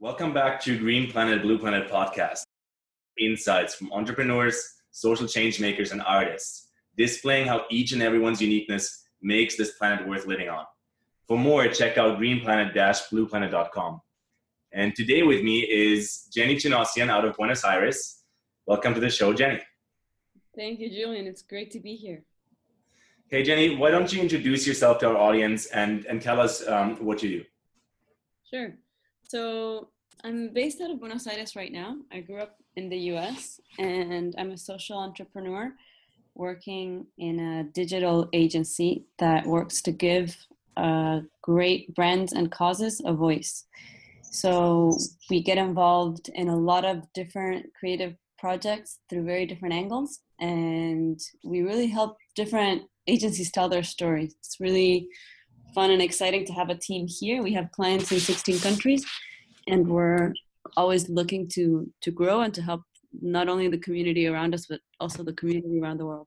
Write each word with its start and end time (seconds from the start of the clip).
Welcome 0.00 0.32
back 0.32 0.60
to 0.60 0.78
Green 0.78 1.10
Planet, 1.10 1.42
Blue 1.42 1.58
Planet 1.58 1.90
podcast. 1.90 2.44
Insights 3.18 3.74
from 3.74 3.92
entrepreneurs, 3.92 4.62
social 4.92 5.26
change 5.26 5.58
makers, 5.58 5.90
and 5.90 6.00
artists, 6.02 6.68
displaying 6.96 7.48
how 7.48 7.64
each 7.68 7.90
and 7.90 8.00
everyone's 8.00 8.40
uniqueness 8.40 9.08
makes 9.20 9.56
this 9.56 9.72
planet 9.72 10.06
worth 10.06 10.24
living 10.24 10.48
on. 10.48 10.66
For 11.26 11.36
more, 11.36 11.66
check 11.66 11.98
out 11.98 12.20
greenplanet-blueplanet.com. 12.20 14.00
And 14.72 14.94
today 14.94 15.24
with 15.24 15.42
me 15.42 15.62
is 15.62 16.28
Jenny 16.32 16.54
Chinosian 16.54 17.08
out 17.08 17.24
of 17.24 17.36
Buenos 17.36 17.64
Aires. 17.64 18.22
Welcome 18.66 18.94
to 18.94 19.00
the 19.00 19.10
show, 19.10 19.32
Jenny. 19.32 19.58
Thank 20.54 20.78
you, 20.78 20.90
Julian. 20.90 21.26
It's 21.26 21.42
great 21.42 21.72
to 21.72 21.80
be 21.80 21.96
here. 21.96 22.22
Hey, 23.26 23.42
Jenny, 23.42 23.74
why 23.74 23.90
don't 23.90 24.12
you 24.12 24.22
introduce 24.22 24.64
yourself 24.64 25.00
to 25.00 25.08
our 25.08 25.16
audience 25.16 25.66
and, 25.66 26.04
and 26.04 26.22
tell 26.22 26.40
us 26.40 26.64
um, 26.68 27.04
what 27.04 27.20
you 27.20 27.40
do? 27.40 27.44
Sure. 28.48 28.74
So 29.28 29.90
I'm 30.24 30.54
based 30.54 30.80
out 30.80 30.90
of 30.90 31.00
Buenos 31.00 31.26
Aires 31.26 31.54
right 31.54 31.70
now. 31.70 31.96
I 32.10 32.20
grew 32.20 32.38
up 32.38 32.56
in 32.76 32.88
the 32.88 32.98
US 33.12 33.60
and 33.78 34.34
I'm 34.38 34.52
a 34.52 34.56
social 34.56 34.98
entrepreneur 34.98 35.74
working 36.34 37.06
in 37.18 37.38
a 37.38 37.64
digital 37.64 38.28
agency 38.32 39.04
that 39.18 39.46
works 39.46 39.82
to 39.82 39.92
give 39.92 40.34
uh, 40.78 41.20
great 41.42 41.94
brands 41.94 42.32
and 42.32 42.50
causes 42.50 43.02
a 43.04 43.12
voice. 43.12 43.66
So 44.22 44.96
we 45.28 45.42
get 45.42 45.58
involved 45.58 46.30
in 46.30 46.48
a 46.48 46.56
lot 46.56 46.86
of 46.86 47.12
different 47.12 47.66
creative 47.78 48.14
projects 48.38 49.00
through 49.10 49.24
very 49.24 49.44
different 49.44 49.74
angles 49.74 50.20
and 50.40 51.20
we 51.44 51.60
really 51.60 51.88
help 51.88 52.16
different 52.34 52.82
agencies 53.06 53.50
tell 53.50 53.68
their 53.68 53.82
stories. 53.82 54.34
It's 54.38 54.58
really 54.58 55.08
fun 55.74 55.90
and 55.90 56.02
exciting 56.02 56.44
to 56.46 56.52
have 56.52 56.70
a 56.70 56.74
team 56.74 57.06
here. 57.08 57.42
We 57.42 57.52
have 57.54 57.70
clients 57.72 58.10
in 58.12 58.20
16 58.20 58.60
countries, 58.60 59.04
and 59.66 59.86
we're 59.88 60.32
always 60.76 61.08
looking 61.08 61.48
to 61.48 61.90
to 62.02 62.10
grow 62.10 62.42
and 62.42 62.52
to 62.54 62.62
help 62.62 62.82
not 63.20 63.48
only 63.48 63.68
the 63.68 63.78
community 63.78 64.26
around 64.26 64.54
us 64.54 64.66
but 64.66 64.80
also 65.00 65.22
the 65.22 65.32
community 65.32 65.80
around 65.80 65.98
the 65.98 66.06
world. 66.06 66.26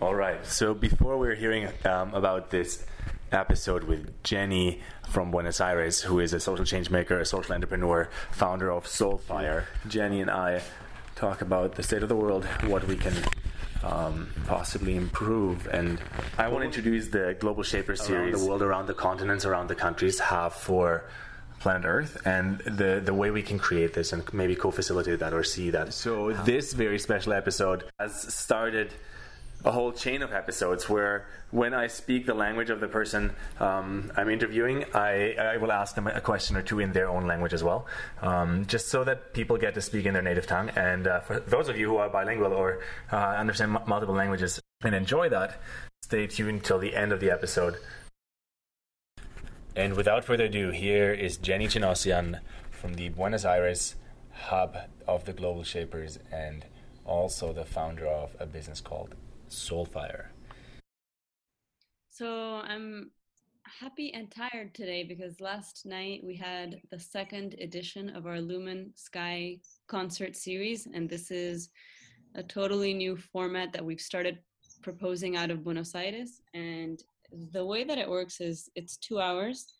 All 0.00 0.14
right. 0.14 0.44
So 0.46 0.74
before 0.74 1.18
we 1.18 1.28
are 1.28 1.34
hearing 1.34 1.68
um, 1.84 2.14
about 2.14 2.50
this 2.50 2.86
episode 3.32 3.84
with 3.84 4.22
Jenny 4.22 4.80
from 5.08 5.30
Buenos 5.30 5.60
Aires, 5.60 6.02
who 6.02 6.20
is 6.20 6.32
a 6.32 6.40
social 6.40 6.64
change 6.64 6.88
maker, 6.88 7.18
a 7.18 7.26
social 7.26 7.52
entrepreneur, 7.54 8.08
founder 8.30 8.70
of 8.70 8.84
Soulfire, 8.84 9.64
Jenny 9.88 10.20
and 10.20 10.30
I 10.30 10.62
talk 11.16 11.40
about 11.40 11.74
the 11.74 11.82
state 11.82 12.02
of 12.04 12.08
the 12.08 12.14
world, 12.14 12.44
what 12.66 12.86
we 12.86 12.94
can 12.94 13.14
um, 13.82 14.28
possibly 14.46 14.96
improve. 14.96 15.66
And 15.68 16.00
I 16.36 16.48
want 16.48 16.62
to 16.62 16.66
introduce 16.66 17.08
the 17.08 17.36
Global 17.38 17.62
Shaper 17.62 17.96
series. 17.96 18.40
The 18.40 18.48
world, 18.48 18.62
around 18.62 18.86
the 18.86 18.94
continents, 18.94 19.44
around 19.44 19.68
the 19.68 19.74
countries 19.74 20.18
have 20.18 20.54
for 20.54 21.04
planet 21.60 21.86
Earth 21.86 22.24
and 22.24 22.58
the 22.60 23.02
the 23.04 23.12
way 23.12 23.30
we 23.32 23.42
can 23.42 23.58
create 23.58 23.92
this 23.92 24.12
and 24.12 24.22
maybe 24.32 24.54
co-facilitate 24.54 25.18
that 25.18 25.34
or 25.34 25.42
see 25.42 25.70
that. 25.70 25.92
So 25.92 26.32
this 26.32 26.72
very 26.72 26.98
special 26.98 27.32
episode 27.32 27.84
has 27.98 28.32
started 28.32 28.92
a 29.64 29.72
whole 29.72 29.92
chain 29.92 30.22
of 30.22 30.32
episodes 30.32 30.88
where 30.88 31.26
when 31.50 31.74
I 31.74 31.88
speak 31.88 32.26
the 32.26 32.34
language 32.34 32.70
of 32.70 32.80
the 32.80 32.86
person 32.86 33.32
um, 33.58 34.12
I'm 34.16 34.30
interviewing, 34.30 34.84
I, 34.94 35.34
I, 35.34 35.56
will 35.56 35.72
ask 35.72 35.94
them 35.94 36.06
a 36.06 36.20
question 36.20 36.56
or 36.56 36.62
two 36.62 36.78
in 36.78 36.92
their 36.92 37.08
own 37.08 37.26
language 37.26 37.52
as 37.52 37.64
well, 37.64 37.86
um, 38.22 38.66
just 38.66 38.88
so 38.88 39.02
that 39.04 39.34
people 39.34 39.56
get 39.56 39.74
to 39.74 39.80
speak 39.80 40.06
in 40.06 40.14
their 40.14 40.22
native 40.22 40.46
tongue. 40.46 40.70
And 40.76 41.06
uh, 41.06 41.20
for 41.20 41.40
those 41.40 41.68
of 41.68 41.76
you 41.76 41.88
who 41.88 41.96
are 41.96 42.08
bilingual 42.08 42.52
or 42.52 42.80
uh, 43.10 43.16
understand 43.16 43.74
m- 43.74 43.82
multiple 43.86 44.14
languages 44.14 44.60
and 44.82 44.94
enjoy 44.94 45.28
that, 45.30 45.60
stay 46.02 46.26
tuned 46.26 46.64
till 46.64 46.78
the 46.78 46.94
end 46.94 47.12
of 47.12 47.20
the 47.20 47.30
episode. 47.30 47.76
And 49.74 49.94
without 49.94 50.24
further 50.24 50.44
ado, 50.44 50.70
here 50.70 51.12
is 51.12 51.36
Jenny 51.36 51.66
Chinosian 51.66 52.40
from 52.70 52.94
the 52.94 53.08
Buenos 53.08 53.44
Aires 53.44 53.96
hub 54.32 54.76
of 55.06 55.24
the 55.24 55.32
Global 55.32 55.64
Shapers 55.64 56.18
and 56.30 56.64
also 57.04 57.52
the 57.52 57.64
founder 57.64 58.06
of 58.06 58.36
a 58.38 58.46
business 58.46 58.80
called 58.80 59.14
Soulfire. 59.48 60.26
So 62.10 62.60
I'm 62.64 63.10
happy 63.80 64.12
and 64.12 64.30
tired 64.30 64.74
today 64.74 65.04
because 65.04 65.40
last 65.40 65.86
night 65.86 66.22
we 66.24 66.34
had 66.34 66.80
the 66.90 66.98
second 66.98 67.54
edition 67.60 68.08
of 68.16 68.26
our 68.26 68.40
Lumen 68.40 68.92
Sky 68.96 69.58
concert 69.86 70.36
series, 70.36 70.86
and 70.92 71.08
this 71.08 71.30
is 71.30 71.70
a 72.34 72.42
totally 72.42 72.94
new 72.94 73.16
format 73.16 73.72
that 73.72 73.84
we've 73.84 74.00
started 74.00 74.38
proposing 74.82 75.36
out 75.36 75.50
of 75.50 75.64
Buenos 75.64 75.94
Aires. 75.94 76.40
And 76.54 77.02
the 77.52 77.64
way 77.64 77.84
that 77.84 77.98
it 77.98 78.08
works 78.08 78.40
is 78.40 78.70
it's 78.74 78.96
two 78.96 79.20
hours 79.20 79.74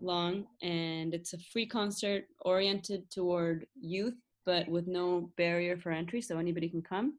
long 0.00 0.46
and 0.62 1.14
it's 1.14 1.32
a 1.32 1.38
free 1.38 1.66
concert 1.66 2.24
oriented 2.40 3.08
toward 3.10 3.66
youth 3.80 4.16
but 4.44 4.68
with 4.68 4.86
no 4.86 5.30
barrier 5.36 5.76
for 5.76 5.92
entry 5.92 6.20
so 6.20 6.38
anybody 6.38 6.68
can 6.68 6.82
come 6.82 7.14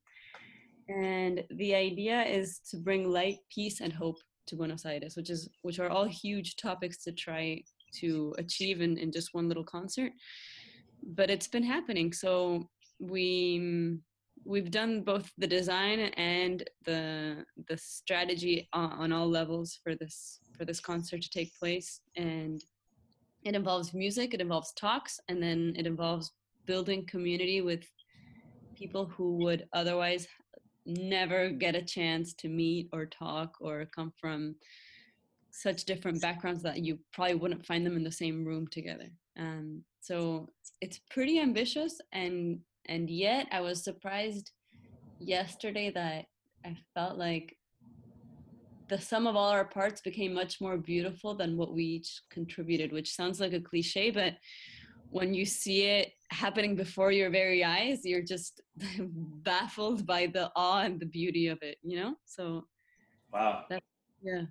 and 0.87 1.43
the 1.51 1.73
idea 1.73 2.23
is 2.23 2.59
to 2.69 2.77
bring 2.77 3.09
light 3.09 3.37
peace 3.49 3.81
and 3.81 3.91
hope 3.91 4.17
to 4.47 4.55
buenos 4.55 4.85
aires 4.85 5.15
which 5.15 5.31
is 5.31 5.49
which 5.63 5.79
are 5.79 5.89
all 5.89 6.05
huge 6.05 6.55
topics 6.55 6.97
to 7.03 7.11
try 7.11 7.59
to 7.99 8.33
achieve 8.37 8.81
in, 8.81 8.97
in 8.97 9.11
just 9.11 9.33
one 9.33 9.47
little 9.47 9.63
concert. 9.63 10.11
But 11.03 11.29
it's 11.29 11.47
been 11.47 11.63
happening. 11.63 12.13
So 12.13 12.69
we 12.99 13.97
we've 14.43 14.69
done 14.69 15.01
both 15.01 15.31
the 15.37 15.47
design 15.47 15.99
and 15.99 16.63
the 16.85 17.45
the 17.67 17.77
strategy 17.77 18.67
on, 18.73 18.91
on 18.91 19.11
all 19.11 19.29
levels 19.29 19.79
for 19.83 19.95
this 19.95 20.39
for 20.57 20.65
this 20.65 20.79
concert 20.79 21.21
to 21.21 21.29
take 21.29 21.57
place. 21.59 22.01
And 22.15 22.63
it 23.43 23.55
involves 23.55 23.93
music 23.93 24.33
it 24.33 24.41
involves 24.41 24.73
talks 24.73 25.19
and 25.29 25.41
then 25.41 25.73
it 25.77 25.85
involves 25.85 26.31
building 26.65 27.05
community 27.05 27.61
with 27.61 27.85
people 28.75 29.05
who 29.05 29.37
would 29.37 29.67
otherwise 29.71 30.27
never 30.85 31.49
get 31.49 31.75
a 31.75 31.81
chance 31.81 32.33
to 32.35 32.47
meet 32.47 32.89
or 32.93 33.05
talk 33.05 33.55
or 33.59 33.85
come 33.95 34.13
from 34.19 34.55
such 35.51 35.85
different 35.85 36.21
backgrounds 36.21 36.61
that 36.63 36.83
you 36.83 36.99
probably 37.13 37.35
wouldn't 37.35 37.65
find 37.65 37.85
them 37.85 37.95
in 37.95 38.03
the 38.03 38.11
same 38.11 38.43
room 38.43 38.67
together. 38.67 39.09
Um, 39.39 39.83
so 40.01 40.49
it's 40.81 40.99
pretty 41.09 41.39
ambitious, 41.39 41.99
and 42.11 42.59
and 42.87 43.09
yet 43.09 43.47
I 43.51 43.61
was 43.61 43.83
surprised 43.83 44.51
yesterday 45.19 45.91
that 45.91 46.25
I 46.65 46.77
felt 46.93 47.17
like 47.17 47.57
the 48.87 48.99
sum 48.99 49.25
of 49.25 49.35
all 49.35 49.49
our 49.49 49.65
parts 49.65 50.01
became 50.01 50.33
much 50.33 50.61
more 50.61 50.77
beautiful 50.77 51.33
than 51.33 51.57
what 51.57 51.73
we 51.73 51.83
each 51.83 52.21
contributed, 52.29 52.91
which 52.91 53.15
sounds 53.15 53.39
like 53.39 53.53
a 53.53 53.59
cliche, 53.59 54.11
but 54.11 54.33
when 55.09 55.33
you 55.33 55.45
see 55.45 55.83
it 55.83 56.11
happening 56.31 56.75
before 56.75 57.11
your 57.11 57.29
very 57.29 57.63
eyes 57.63 58.01
you're 58.03 58.23
just 58.23 58.61
baffled 59.43 60.05
by 60.05 60.25
the 60.27 60.51
awe 60.55 60.81
and 60.81 60.99
the 60.99 61.05
beauty 61.05 61.47
of 61.47 61.57
it 61.61 61.77
you 61.83 61.97
know? 61.99 62.15
So 62.25 62.65
wow. 63.31 63.65
yeah. 64.21 64.43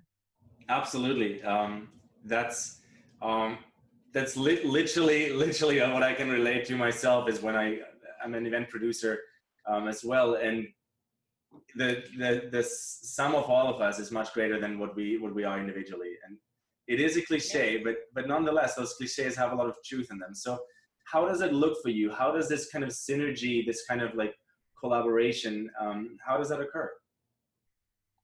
Absolutely. 0.69 1.43
Um 1.43 1.89
that's 2.25 2.81
um 3.21 3.57
that's 4.13 4.35
li- 4.35 4.63
literally 4.63 5.31
literally 5.45 5.79
what 5.79 6.03
i 6.03 6.13
can 6.13 6.29
relate 6.29 6.65
to 6.65 6.75
myself 6.75 7.29
is 7.29 7.41
when 7.41 7.55
i 7.55 7.77
i'm 8.23 8.33
an 8.33 8.45
event 8.45 8.69
producer 8.69 9.19
um 9.67 9.87
as 9.87 10.03
well 10.03 10.35
and 10.35 10.67
the 11.75 12.03
the 12.17 12.49
the 12.51 12.63
sum 12.63 13.35
of 13.35 13.45
all 13.49 13.67
of 13.73 13.81
us 13.81 13.99
is 13.99 14.11
much 14.11 14.33
greater 14.33 14.59
than 14.59 14.79
what 14.79 14.95
we 14.95 15.17
what 15.17 15.33
we 15.33 15.43
are 15.43 15.59
individually 15.59 16.13
and 16.27 16.37
it 16.87 16.99
is 16.99 17.17
a 17.17 17.21
cliche, 17.21 17.81
but 17.83 17.95
but 18.13 18.27
nonetheless, 18.27 18.75
those 18.75 18.93
cliches 18.93 19.35
have 19.35 19.51
a 19.51 19.55
lot 19.55 19.67
of 19.67 19.75
truth 19.83 20.07
in 20.11 20.19
them. 20.19 20.33
So, 20.33 20.59
how 21.05 21.27
does 21.27 21.41
it 21.41 21.53
look 21.53 21.81
for 21.81 21.89
you? 21.89 22.11
How 22.11 22.31
does 22.31 22.47
this 22.47 22.69
kind 22.69 22.83
of 22.83 22.91
synergy, 22.91 23.65
this 23.65 23.85
kind 23.85 24.01
of 24.01 24.15
like 24.15 24.33
collaboration, 24.79 25.69
um, 25.79 26.17
how 26.25 26.37
does 26.37 26.49
that 26.49 26.61
occur? 26.61 26.91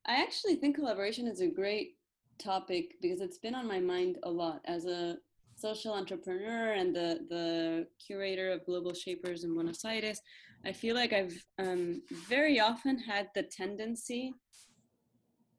I 0.05 0.21
actually 0.21 0.55
think 0.55 0.75
collaboration 0.75 1.27
is 1.27 1.41
a 1.41 1.47
great 1.47 1.95
topic 2.39 2.95
because 3.01 3.21
it's 3.21 3.37
been 3.37 3.55
on 3.55 3.67
my 3.67 3.79
mind 3.79 4.17
a 4.23 4.29
lot 4.29 4.61
as 4.65 4.85
a 4.85 5.17
social 5.55 5.93
entrepreneur 5.93 6.73
and 6.73 6.95
the 6.95 7.09
the 7.29 7.87
curator 8.05 8.51
of 8.51 8.65
global 8.65 8.93
shapers 8.93 9.43
in 9.43 9.53
Buenos 9.53 9.85
Aires. 9.85 10.19
I 10.65 10.71
feel 10.71 10.95
like 10.95 11.13
I've 11.13 11.37
um, 11.59 12.01
very 12.29 12.59
often 12.59 12.97
had 12.99 13.29
the 13.35 13.43
tendency 13.43 14.33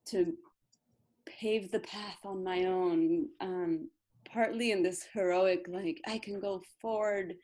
to 0.06 0.32
pave 1.42 1.70
the 1.72 1.80
path 1.80 2.18
on 2.24 2.44
my 2.44 2.64
own 2.64 3.26
um, 3.40 3.88
partly 4.32 4.70
in 4.70 4.82
this 4.82 5.04
heroic 5.12 5.66
like 5.68 6.00
i 6.06 6.16
can 6.16 6.38
go 6.40 6.62
forward 6.80 7.34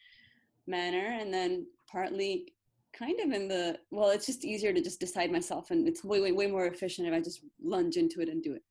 manner 0.67 1.19
and 1.21 1.35
then 1.35 1.67
partly 1.91 2.53
kind 2.97 3.19
of 3.21 3.33
in 3.33 3.49
the 3.49 3.77
well 3.91 4.11
it's 4.11 4.27
just 4.27 4.45
easier 4.45 4.73
to 4.73 4.81
just 4.81 5.01
decide 5.01 5.33
myself 5.33 5.71
and 5.71 5.89
it's 5.89 6.05
way 6.05 6.21
way 6.21 6.33
way 6.33 6.47
more 6.47 6.67
efficient 6.67 7.09
if 7.09 7.15
i 7.15 7.21
just 7.21 7.41
lunge 7.63 7.97
into 7.97 8.21
it 8.21 8.29
and 8.29 8.43
do 8.43 8.55
it. 8.55 8.63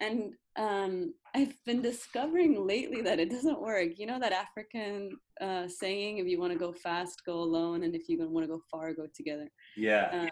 And 0.00 0.34
um, 0.56 1.14
i've 1.34 1.54
been 1.64 1.82
discovering 1.82 2.66
lately 2.66 3.00
that 3.02 3.20
it 3.20 3.30
doesn't 3.30 3.60
work. 3.60 3.90
You 3.96 4.06
know 4.06 4.20
that 4.20 4.32
african 4.32 5.10
uh, 5.40 5.66
saying 5.68 6.18
if 6.18 6.26
you 6.26 6.38
want 6.40 6.52
to 6.52 6.58
go 6.58 6.72
fast 6.72 7.24
go 7.24 7.36
alone 7.48 7.84
and 7.84 7.94
if 7.94 8.08
you 8.08 8.16
want 8.18 8.44
to 8.44 8.52
go 8.54 8.60
far 8.70 8.92
go 8.92 9.06
together. 9.14 9.48
Yeah. 9.76 10.06
Uh, 10.12 10.30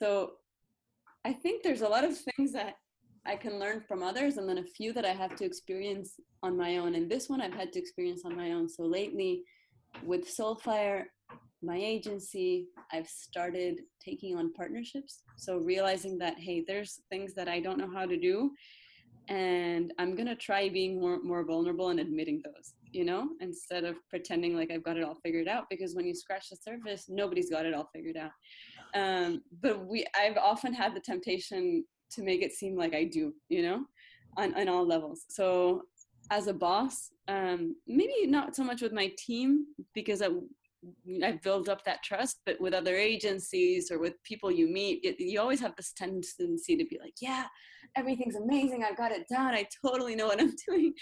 so 0.00 0.32
i 1.26 1.32
think 1.32 1.62
there's 1.62 1.82
a 1.82 1.88
lot 1.96 2.04
of 2.04 2.16
things 2.16 2.52
that 2.52 2.76
I 3.26 3.36
can 3.36 3.58
learn 3.58 3.82
from 3.86 4.02
others, 4.02 4.38
and 4.38 4.48
then 4.48 4.58
a 4.58 4.64
few 4.64 4.92
that 4.94 5.04
I 5.04 5.12
have 5.12 5.36
to 5.36 5.44
experience 5.44 6.14
on 6.42 6.56
my 6.56 6.78
own. 6.78 6.94
And 6.94 7.10
this 7.10 7.28
one 7.28 7.40
I've 7.40 7.54
had 7.54 7.72
to 7.74 7.78
experience 7.78 8.22
on 8.24 8.36
my 8.36 8.52
own. 8.52 8.68
So 8.68 8.82
lately, 8.84 9.42
with 10.04 10.26
Soulfire, 10.26 11.04
my 11.62 11.76
agency, 11.76 12.68
I've 12.92 13.08
started 13.08 13.80
taking 14.02 14.36
on 14.36 14.52
partnerships. 14.54 15.22
So 15.36 15.58
realizing 15.58 16.18
that, 16.18 16.38
hey, 16.38 16.64
there's 16.66 17.02
things 17.10 17.34
that 17.34 17.48
I 17.48 17.60
don't 17.60 17.78
know 17.78 17.90
how 17.92 18.06
to 18.06 18.16
do. 18.16 18.52
And 19.28 19.92
I'm 19.98 20.16
going 20.16 20.26
to 20.26 20.34
try 20.34 20.68
being 20.70 20.98
more, 20.98 21.22
more 21.22 21.44
vulnerable 21.44 21.90
and 21.90 22.00
admitting 22.00 22.40
those, 22.42 22.72
you 22.90 23.04
know, 23.04 23.28
instead 23.40 23.84
of 23.84 23.96
pretending 24.08 24.56
like 24.56 24.70
I've 24.72 24.82
got 24.82 24.96
it 24.96 25.04
all 25.04 25.18
figured 25.22 25.46
out. 25.46 25.66
Because 25.68 25.94
when 25.94 26.06
you 26.06 26.14
scratch 26.14 26.48
the 26.48 26.56
surface, 26.56 27.04
nobody's 27.08 27.50
got 27.50 27.66
it 27.66 27.74
all 27.74 27.90
figured 27.94 28.16
out. 28.16 28.32
Um, 28.94 29.42
but 29.62 29.86
we, 29.86 30.06
I've 30.18 30.38
often 30.38 30.72
had 30.72 30.96
the 30.96 31.00
temptation 31.00 31.84
to 32.12 32.22
make 32.22 32.42
it 32.42 32.52
seem 32.52 32.76
like 32.76 32.94
I 32.94 33.04
do, 33.04 33.32
you 33.48 33.62
know, 33.62 33.84
on, 34.36 34.54
on 34.54 34.68
all 34.68 34.86
levels. 34.86 35.24
So 35.28 35.82
as 36.30 36.46
a 36.46 36.54
boss, 36.54 37.10
um, 37.28 37.76
maybe 37.86 38.26
not 38.26 38.54
so 38.54 38.64
much 38.64 38.82
with 38.82 38.92
my 38.92 39.12
team 39.18 39.66
because 39.94 40.22
I, 40.22 40.28
I've 41.24 41.42
built 41.42 41.68
up 41.68 41.84
that 41.84 42.02
trust, 42.02 42.40
but 42.46 42.60
with 42.60 42.72
other 42.72 42.96
agencies 42.96 43.90
or 43.90 43.98
with 43.98 44.14
people 44.24 44.50
you 44.50 44.68
meet, 44.68 45.00
it, 45.04 45.20
you 45.20 45.40
always 45.40 45.60
have 45.60 45.76
this 45.76 45.92
tendency 45.92 46.76
to 46.76 46.84
be 46.84 46.98
like, 47.00 47.14
yeah, 47.20 47.46
everything's 47.96 48.36
amazing. 48.36 48.84
I've 48.84 48.96
got 48.96 49.12
it 49.12 49.26
done. 49.28 49.54
I 49.54 49.66
totally 49.84 50.14
know 50.14 50.26
what 50.26 50.40
I'm 50.40 50.54
doing. 50.68 50.94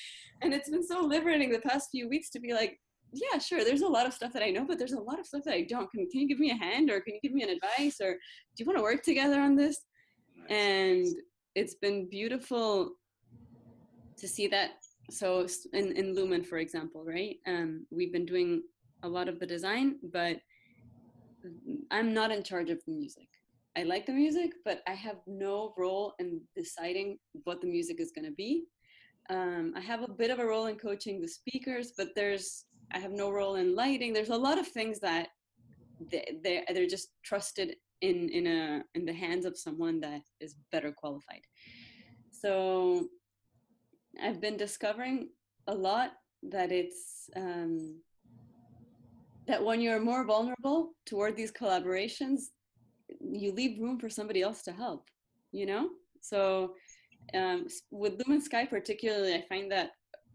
And 0.43 0.55
it's 0.55 0.71
been 0.71 0.87
so 0.87 1.01
liberating 1.01 1.51
the 1.51 1.61
past 1.61 1.89
few 1.91 2.09
weeks 2.09 2.31
to 2.31 2.41
be 2.41 2.53
like, 2.53 2.79
yeah, 3.13 3.39
sure. 3.39 3.65
There's 3.65 3.83
a 3.83 3.89
lot 3.89 4.07
of 4.07 4.13
stuff 4.13 4.33
that 4.35 4.43
I 4.43 4.51
know, 4.51 4.65
but 4.67 4.79
there's 4.79 4.93
a 4.93 5.01
lot 5.01 5.19
of 5.19 5.27
stuff 5.27 5.45
that 5.45 5.55
I 5.55 5.63
don't. 5.63 5.91
Can, 5.91 6.09
can 6.11 6.21
you 6.21 6.29
give 6.29 6.39
me 6.39 6.51
a 6.51 6.57
hand 6.57 6.91
or 6.91 7.01
can 7.01 7.15
you 7.15 7.21
give 7.23 7.33
me 7.33 7.43
an 7.43 7.51
advice 7.51 8.01
or 8.01 8.13
do 8.13 8.19
you 8.59 8.67
want 8.67 8.79
to 8.79 8.83
work 8.83 9.03
together 9.03 9.41
on 9.41 9.57
this? 9.57 9.79
And 10.49 11.07
it's 11.55 11.75
been 11.75 12.09
beautiful 12.09 12.93
to 14.17 14.29
see 14.29 14.47
that. 14.49 14.71
So 15.11 15.47
in, 15.73 15.93
in 15.93 16.15
Lumen, 16.15 16.43
for 16.43 16.59
example, 16.59 17.05
right? 17.05 17.37
Um, 17.47 17.87
we've 17.91 18.13
been 18.13 18.27
doing 18.27 18.63
a 19.03 19.09
lot 19.09 19.29
of 19.29 19.39
the 19.41 19.47
design, 19.47 19.97
but 20.13 20.39
I'm 21.91 22.13
not 22.13 22.31
in 22.31 22.43
charge 22.43 22.71
of 22.71 22.79
the 22.87 22.93
music. 22.93 23.29
I 23.77 23.85
like 23.85 24.07
the 24.07 24.13
music, 24.13 24.51
but 24.65 24.83
I 24.89 24.93
have 24.93 25.19
no 25.27 25.73
role 25.79 26.15
in 26.19 26.41
deciding 26.57 27.19
what 27.45 27.61
the 27.61 27.69
music 27.69 28.01
is 28.01 28.13
going 28.13 28.25
to 28.25 28.35
be. 28.35 28.65
Um, 29.31 29.73
I 29.77 29.81
have 29.81 30.03
a 30.03 30.09
bit 30.09 30.31
of 30.31 30.41
a 30.41 30.47
role 30.47 30.67
in 30.67 30.77
coaching 30.77 31.21
the 31.21 31.29
speakers, 31.29 31.93
but 31.97 32.09
there's 32.17 32.65
I 32.93 32.99
have 32.99 33.13
no 33.13 33.31
role 33.31 33.57
in 33.57 33.77
lighting. 33.77 34.13
There's 34.13 34.31
a 34.31 34.37
lot 34.37 34.59
of 34.59 34.67
things 34.67 34.99
that 35.01 35.29
they, 36.11 36.39
they're, 36.43 36.65
they're 36.73 36.87
just 36.87 37.11
trusted 37.23 37.77
in 38.01 38.29
in 38.29 38.47
a 38.47 38.85
in 38.95 39.05
the 39.05 39.13
hands 39.13 39.45
of 39.45 39.59
someone 39.59 40.01
that 40.01 40.23
is 40.41 40.57
better 40.73 40.93
qualified. 40.93 41.43
So 42.31 43.09
I've 44.23 44.41
been 44.41 44.57
discovering 44.57 45.31
a 45.67 45.75
lot 45.75 46.13
that 46.45 46.71
it's 46.73 47.29
um, 47.37 48.01
that 49.47 49.65
when 49.65 49.81
you're 49.81 50.01
more 50.01 50.25
vulnerable 50.25 50.93
toward 51.07 51.37
these 51.37 51.53
collaborations, 51.53 52.43
you 53.21 53.53
leave 53.53 53.81
room 53.81 53.99
for 53.99 54.09
somebody 54.09 54.43
else 54.43 54.63
to 54.63 54.73
help. 54.73 55.09
You 55.53 55.67
know, 55.67 55.91
so 56.21 56.75
um, 57.35 57.67
with 57.91 58.21
Lumen 58.21 58.43
Sky 58.43 58.67
particularly, 58.67 59.35
I 59.35 59.45
find 59.49 59.71
that 59.73 59.91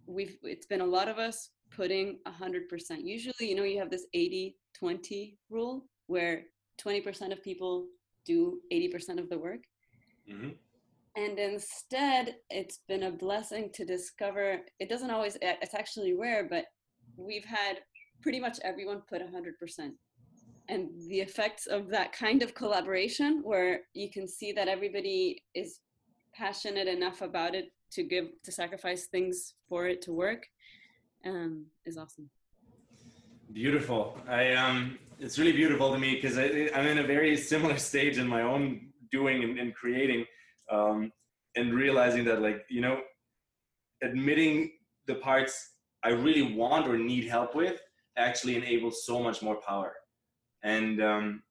we've 0.06 0.38
it's 0.44 0.66
been 0.66 0.82
a 0.82 0.86
lot 0.86 1.08
of 1.08 1.18
us 1.18 1.50
putting 1.76 2.20
100%. 2.28 2.68
Usually, 3.04 3.50
you 3.50 3.56
know, 3.56 3.64
you 3.64 3.80
have 3.80 3.90
this 3.90 4.06
80 4.14 4.58
20 4.78 5.38
rule 5.50 5.86
where 6.08 6.44
20% 6.82 7.32
of 7.32 7.44
people 7.44 7.88
do 8.26 8.60
80% 8.72 9.20
of 9.20 9.30
the 9.30 9.38
work. 9.38 9.62
Mm-hmm. 10.32 10.50
And 11.16 11.38
instead, 11.38 12.38
it's 12.50 12.80
been 12.88 13.04
a 13.04 13.12
blessing 13.12 13.70
to 13.76 13.86
discover 13.86 14.62
it 14.80 14.90
doesn't 14.90 15.12
always, 15.12 15.38
it's 15.42 15.76
actually 15.76 16.14
rare, 16.14 16.48
but 16.50 16.66
we've 17.18 17.46
had 17.46 17.80
pretty 18.22 18.40
much 18.40 18.58
everyone 18.64 19.02
put 19.08 19.22
100%. 19.22 19.92
And 20.70 20.90
the 21.10 21.20
effects 21.20 21.68
of 21.68 21.90
that 21.90 22.14
kind 22.14 22.42
of 22.42 22.56
collaboration, 22.56 23.42
where 23.44 23.82
you 23.94 24.10
can 24.10 24.28
see 24.28 24.54
that 24.54 24.68
everybody 24.68 25.44
is 25.54 25.80
passionate 26.34 26.88
enough 26.88 27.22
about 27.22 27.54
it 27.54 27.66
to 27.92 28.04
give, 28.04 28.30
to 28.44 28.52
sacrifice 28.52 29.08
things 29.08 29.54
for 29.68 29.86
it 29.88 30.02
to 30.04 30.14
work, 30.14 30.48
um, 31.26 31.66
is 31.86 31.98
awesome. 31.98 32.30
Beautiful. 33.52 34.18
I 34.28 34.54
um, 34.54 34.98
it's 35.20 35.40
really 35.40 35.52
beautiful 35.52 35.92
to 35.92 36.00
me 36.00 36.16
because 36.16 36.38
I'm 36.38 36.88
in 36.88 37.00
a 37.00 37.04
very 37.04 37.38
similar 37.52 37.78
stage 37.78 38.18
in 38.18 38.28
my 38.28 38.42
own 38.42 38.90
doing 39.12 39.44
and, 39.44 39.60
and 39.60 39.74
creating, 39.76 40.26
um, 40.72 41.12
and 41.56 41.74
realizing 41.74 42.26
that 42.26 42.42
like 42.42 42.66
you 42.70 42.82
know, 42.82 43.00
admitting 44.02 44.72
the 45.08 45.16
parts 45.16 45.72
I 46.04 46.10
really 46.10 46.56
want 46.56 46.88
or 46.88 46.98
need 46.98 47.26
help 47.26 47.56
with 47.56 47.80
actually 48.18 48.56
enables 48.56 49.06
so 49.06 49.22
much 49.22 49.42
more 49.42 49.60
power. 49.68 49.94
And 50.64 51.02
um, 51.02 51.44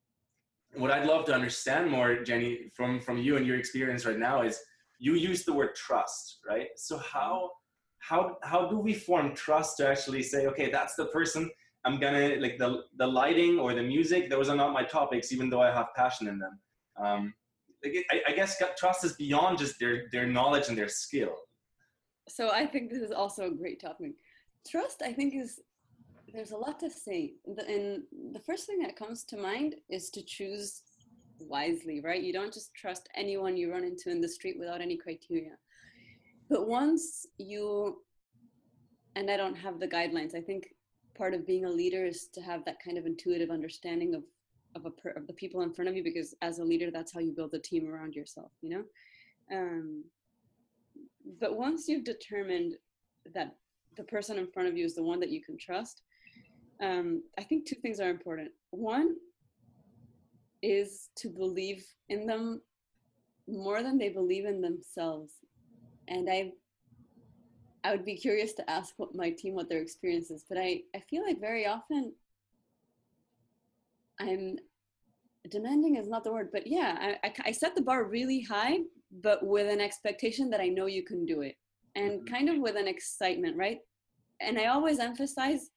what 0.75 0.91
I'd 0.91 1.07
love 1.07 1.25
to 1.27 1.35
understand 1.35 1.91
more, 1.91 2.23
Jenny, 2.23 2.71
from 2.75 3.01
from 3.01 3.19
you 3.19 3.37
and 3.37 3.47
your 3.47 3.57
experience 3.57 4.07
right 4.07 4.19
now 4.19 4.43
is 4.43 4.59
you 4.99 5.15
use 5.15 5.45
the 5.45 5.53
word 5.53 5.75
trust, 5.75 6.39
right? 6.49 6.69
So 6.77 6.99
how 6.99 7.51
how 7.99 8.37
how 8.43 8.69
do 8.69 8.79
we 8.79 8.95
form 8.95 9.35
trust 9.35 9.77
to 9.79 9.89
actually 9.89 10.23
say, 10.23 10.47
okay, 10.47 10.71
that's 10.71 10.95
the 10.95 11.07
person 11.07 11.51
I'm 11.85 11.99
gonna 11.99 12.37
like 12.39 12.59
the 12.59 12.85
the 12.97 13.07
lighting 13.07 13.59
or 13.59 13.75
the 13.75 13.83
music. 13.83 14.31
Those 14.31 14.49
are 14.49 14.57
not 14.57 14.73
my 14.73 14.85
topics, 14.85 15.33
even 15.33 15.51
though 15.51 15.63
I 15.63 15.73
have 15.73 15.89
passion 15.97 16.29
in 16.29 16.39
them. 16.39 16.61
Um, 16.97 17.35
like, 17.85 18.05
I, 18.13 18.23
I 18.29 18.33
guess 18.33 18.63
trust 18.79 19.05
is 19.05 19.15
beyond 19.15 19.59
just 19.59 19.79
their 19.81 20.05
their 20.13 20.27
knowledge 20.27 20.69
and 20.69 20.79
their 20.79 20.89
skill. 20.89 21.35
So 22.29 22.51
I 22.51 22.67
think 22.67 22.91
this 22.91 23.03
is 23.03 23.11
also 23.11 23.47
a 23.47 23.51
great 23.51 23.81
topic. 23.81 24.13
Trust, 24.69 25.03
I 25.03 25.13
think, 25.13 25.35
is 25.35 25.61
there's 26.33 26.53
a 26.53 26.57
lot 26.57 26.79
to 26.81 26.91
say, 26.91 27.35
and 27.47 28.03
the 28.33 28.41
first 28.47 28.67
thing 28.67 28.79
that 28.81 28.97
comes 28.97 29.25
to 29.25 29.37
mind 29.37 29.75
is 29.91 30.09
to 30.11 30.23
choose 30.23 30.83
wisely, 31.41 32.01
right? 32.01 32.23
You 32.23 32.33
don't 32.33 32.53
just 32.53 32.75
trust 32.75 33.09
anyone 33.17 33.57
you 33.57 33.73
run 33.73 33.85
into 33.85 34.11
in 34.11 34.21
the 34.21 34.29
street 34.29 34.57
without 34.59 34.81
any 34.81 34.97
criteria. 34.97 35.57
But 36.49 36.69
once 36.69 37.27
you, 37.39 38.03
and 39.17 39.31
I 39.31 39.37
don't 39.37 39.57
have 39.57 39.81
the 39.81 39.89
guidelines, 39.89 40.35
I 40.35 40.41
think 40.41 40.69
part 41.17 41.35
of 41.35 41.47
being 41.47 41.65
a 41.65 41.71
leader 41.71 42.05
is 42.05 42.29
to 42.29 42.41
have 42.41 42.65
that 42.65 42.83
kind 42.85 42.99
of 42.99 43.07
intuitive 43.07 43.51
understanding 43.51 44.15
of 44.15 44.23
of, 44.75 44.87
a, 44.87 45.19
of 45.19 45.27
the 45.27 45.35
people 45.35 45.61
in 45.61 45.71
front 45.71 45.91
of 45.91 45.97
you 45.97 46.03
because 46.03 46.35
as 46.41 46.59
a 46.59 46.65
leader 46.65 46.91
that's 46.91 47.13
how 47.13 47.21
you 47.21 47.31
build 47.31 47.53
a 47.53 47.59
team 47.59 47.87
around 47.93 48.15
yourself 48.15 48.53
you 48.63 48.71
know? 48.71 48.85
Um, 49.55 50.05
but 51.39 51.59
once 51.59 51.89
you've 51.89 52.05
determined 52.05 52.77
that 53.35 53.55
the 53.99 54.05
person 54.05 54.39
in 54.39 54.47
front 54.47 54.71
of 54.71 54.77
you 54.77 54.87
is 54.87 54.95
the 54.95 55.03
one 55.03 55.21
that 55.21 55.29
you 55.29 55.43
can 55.43 55.59
trust 55.59 56.01
um, 56.81 57.23
i 57.39 57.43
think 57.43 57.67
two 57.67 57.77
things 57.77 58.01
are 58.01 58.11
important. 58.11 58.51
One 58.71 59.17
is 60.63 61.11
to 61.17 61.29
believe 61.29 61.85
in 62.09 62.27
them 62.27 62.61
more 63.49 63.83
than 63.83 63.99
they 63.99 64.09
believe 64.09 64.47
in 64.47 64.61
themselves. 64.61 65.35
And 66.09 66.29
i 66.31 66.53
I 67.85 67.91
would 67.91 68.05
be 68.05 68.17
curious 68.17 68.53
to 68.55 68.71
ask 68.71 68.95
what 68.97 69.15
my 69.15 69.31
team 69.31 69.55
what 69.55 69.69
their 69.69 69.81
experience 69.81 70.31
is, 70.31 70.45
but 70.49 70.59
I, 70.59 70.83
I 70.95 71.01
feel 71.01 71.25
like 71.25 71.41
very 71.41 71.67
often 71.67 72.13
I'm 74.21 74.57
demanding 75.51 75.97
is 75.97 76.09
not 76.09 76.23
the 76.23 76.33
word, 76.33 76.51
but 76.53 76.67
yeah, 76.67 76.97
I, 77.01 77.29
I, 77.29 77.33
I, 77.47 77.53
set 77.53 77.75
the 77.75 77.83
bar 77.83 78.05
really 78.05 78.41
high, 78.43 78.79
but 79.23 79.45
with 79.45 79.69
an 79.69 79.81
expectation 79.81 80.49
that 80.51 80.61
I 80.61 80.69
know 80.69 80.87
you 80.87 81.03
can 81.03 81.27
do 81.27 81.41
it 81.41 81.57
and 81.97 82.21
mm-hmm. 82.21 82.35
kind 82.35 82.49
of 82.49 82.59
with 82.59 82.77
an 82.77 82.87
excitement, 82.87 83.57
right? 83.57 83.79
And 84.41 84.59
I 84.59 84.67
always 84.67 85.01
emphasize 85.01 85.71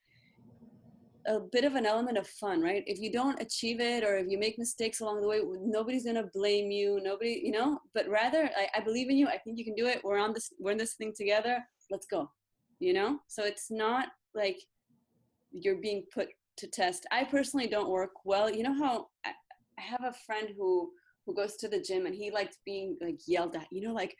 a 1.26 1.40
bit 1.40 1.64
of 1.64 1.74
an 1.74 1.86
element 1.86 2.18
of 2.18 2.28
fun, 2.28 2.62
right? 2.62 2.84
If 2.86 3.00
you 3.00 3.10
don't 3.10 3.40
achieve 3.42 3.80
it 3.80 4.04
or 4.04 4.16
if 4.16 4.28
you 4.28 4.38
make 4.38 4.58
mistakes 4.58 5.00
along 5.00 5.22
the 5.22 5.28
way, 5.28 5.40
nobody's 5.60 6.04
gonna 6.04 6.28
blame 6.32 6.70
you. 6.70 7.00
Nobody, 7.02 7.40
you 7.44 7.50
know. 7.50 7.80
But 7.94 8.08
rather, 8.08 8.48
I, 8.56 8.68
I 8.78 8.80
believe 8.80 9.10
in 9.10 9.16
you. 9.16 9.26
I 9.26 9.38
think 9.38 9.58
you 9.58 9.64
can 9.64 9.74
do 9.74 9.86
it. 9.86 10.00
We're 10.04 10.18
on 10.18 10.32
this. 10.32 10.52
We're 10.60 10.70
in 10.70 10.78
this 10.78 10.94
thing 10.94 11.12
together 11.16 11.64
let's 11.90 12.06
go 12.06 12.30
you 12.78 12.92
know? 12.92 13.20
So 13.26 13.44
it's 13.44 13.70
not 13.70 14.08
like 14.34 14.58
you're 15.50 15.76
being 15.76 16.04
put 16.12 16.28
to 16.58 16.66
test. 16.66 17.06
I 17.10 17.24
personally 17.24 17.66
don't 17.66 17.90
work 17.90 18.12
well. 18.24 18.50
You 18.50 18.62
know 18.62 18.74
how 18.74 19.08
i, 19.24 19.32
have 19.78 20.04
a 20.04 20.12
friend 20.24 20.48
who 20.56 20.90
who 21.26 21.34
goes 21.34 21.56
to 21.56 21.68
the 21.68 21.78
gym 21.80 22.06
and 22.06 22.14
he 22.14 22.30
likes 22.30 22.56
being 22.64 22.96
like 23.02 23.18
yelled 23.26 23.54
at 23.54 23.66
you 23.70 23.86
know 23.86 23.92
like 23.92 24.16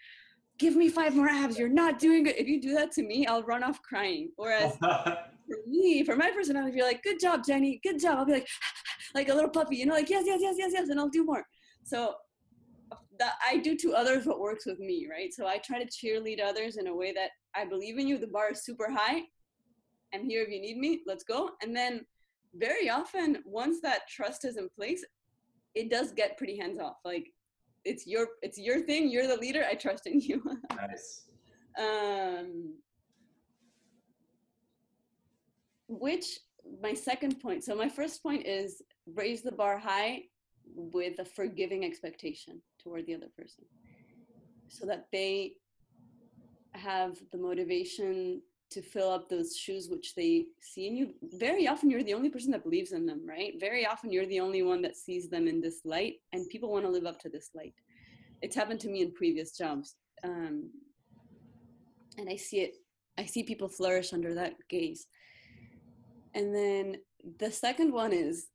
give 0.58 0.76
me 0.76 0.90
five 0.90 1.16
more 1.16 1.28
abs 1.30 1.58
you're 1.58 1.68
not 1.68 1.98
doing 1.98 2.24
good. 2.24 2.34
If 2.36 2.46
you 2.46 2.60
do 2.60 2.74
that 2.74 2.92
to 2.92 3.02
me 3.02 3.26
i'll 3.26 3.42
run 3.42 3.62
off 3.62 3.80
crying. 3.80 4.30
Whereas 4.36 4.76
for 4.80 5.56
me 5.66 6.04
for 6.04 6.14
my 6.14 6.30
personality 6.30 6.76
you're 6.76 6.86
like 6.86 7.02
good 7.02 7.18
job 7.18 7.40
jenny 7.44 7.80
good 7.82 7.98
job 7.98 8.18
i'll 8.18 8.26
be 8.26 8.34
like 8.34 8.48
like 9.14 9.30
a 9.30 9.34
little 9.34 9.48
puppy 9.48 9.76
you 9.76 9.86
know 9.86 9.94
like 9.94 10.10
yes 10.10 10.24
yes 10.26 10.40
yes 10.42 10.56
yes 10.58 10.72
yes 10.74 10.88
and 10.90 11.00
i'll 11.00 11.08
do 11.08 11.24
more. 11.24 11.44
So 11.84 12.14
that 13.18 13.34
I 13.46 13.58
do 13.58 13.76
to 13.76 13.94
others 13.94 14.26
what 14.26 14.40
works 14.40 14.66
with 14.66 14.78
me, 14.78 15.06
right? 15.10 15.32
So 15.32 15.46
I 15.46 15.58
try 15.58 15.82
to 15.82 15.86
cheerlead 15.86 16.42
others 16.42 16.76
in 16.76 16.86
a 16.86 16.94
way 16.94 17.12
that 17.12 17.30
I 17.54 17.64
believe 17.64 17.98
in 17.98 18.06
you. 18.06 18.18
The 18.18 18.26
bar 18.26 18.52
is 18.52 18.64
super 18.64 18.90
high. 18.90 19.22
I'm 20.14 20.24
here 20.24 20.42
if 20.42 20.48
you 20.48 20.60
need 20.60 20.78
me. 20.78 21.02
Let's 21.06 21.24
go. 21.24 21.50
And 21.62 21.74
then 21.74 22.04
very 22.54 22.88
often, 22.88 23.38
once 23.44 23.80
that 23.82 24.08
trust 24.08 24.44
is 24.44 24.56
in 24.56 24.68
place, 24.68 25.04
it 25.74 25.90
does 25.90 26.12
get 26.12 26.38
pretty 26.38 26.56
hands 26.56 26.78
off. 26.78 26.96
Like 27.04 27.32
it's 27.84 28.06
your 28.06 28.28
it's 28.42 28.58
your 28.58 28.80
thing. 28.80 29.10
You're 29.10 29.26
the 29.26 29.36
leader. 29.36 29.64
I 29.68 29.74
trust 29.74 30.06
in 30.06 30.20
you. 30.20 30.42
nice. 30.76 31.26
Um, 31.78 32.74
which 35.88 36.40
my 36.80 36.94
second 36.94 37.40
point. 37.40 37.62
So 37.62 37.74
my 37.74 37.88
first 37.88 38.22
point 38.22 38.46
is 38.46 38.82
raise 39.14 39.42
the 39.42 39.52
bar 39.52 39.78
high 39.78 40.22
with 40.74 41.18
a 41.20 41.24
forgiving 41.24 41.84
expectation 41.84 42.60
toward 42.86 43.06
the 43.06 43.14
other 43.14 43.30
person, 43.36 43.64
so 44.68 44.86
that 44.86 45.06
they 45.10 45.52
have 46.74 47.18
the 47.32 47.38
motivation 47.38 48.40
to 48.70 48.82
fill 48.82 49.10
up 49.10 49.28
those 49.28 49.56
shoes 49.56 49.88
which 49.88 50.14
they 50.14 50.46
see 50.60 50.86
in 50.86 50.96
you. 50.96 51.14
Very 51.22 51.68
often 51.68 51.90
you're 51.90 52.02
the 52.02 52.14
only 52.14 52.30
person 52.30 52.50
that 52.50 52.64
believes 52.64 52.92
in 52.92 53.06
them 53.06 53.22
right? 53.26 53.54
Very 53.60 53.86
often 53.86 54.12
you're 54.12 54.26
the 54.26 54.40
only 54.40 54.62
one 54.62 54.82
that 54.82 54.96
sees 54.96 55.28
them 55.28 55.46
in 55.46 55.60
this 55.60 55.80
light 55.84 56.14
and 56.32 56.48
people 56.48 56.70
want 56.70 56.84
to 56.84 56.90
live 56.90 57.06
up 57.06 57.18
to 57.20 57.28
this 57.28 57.50
light. 57.54 57.74
It's 58.42 58.56
happened 58.56 58.80
to 58.80 58.88
me 58.88 59.02
in 59.02 59.12
previous 59.12 59.56
jobs 59.56 59.96
um, 60.24 60.70
and 62.18 62.28
i 62.28 62.36
see 62.36 62.60
it 62.60 62.76
i 63.18 63.24
see 63.24 63.42
people 63.42 63.68
flourish 63.68 64.12
under 64.12 64.34
that 64.34 64.54
gaze. 64.68 65.06
And 66.34 66.54
then 66.54 66.96
the 67.38 67.50
second 67.50 67.92
one 67.92 68.12
is 68.12 68.48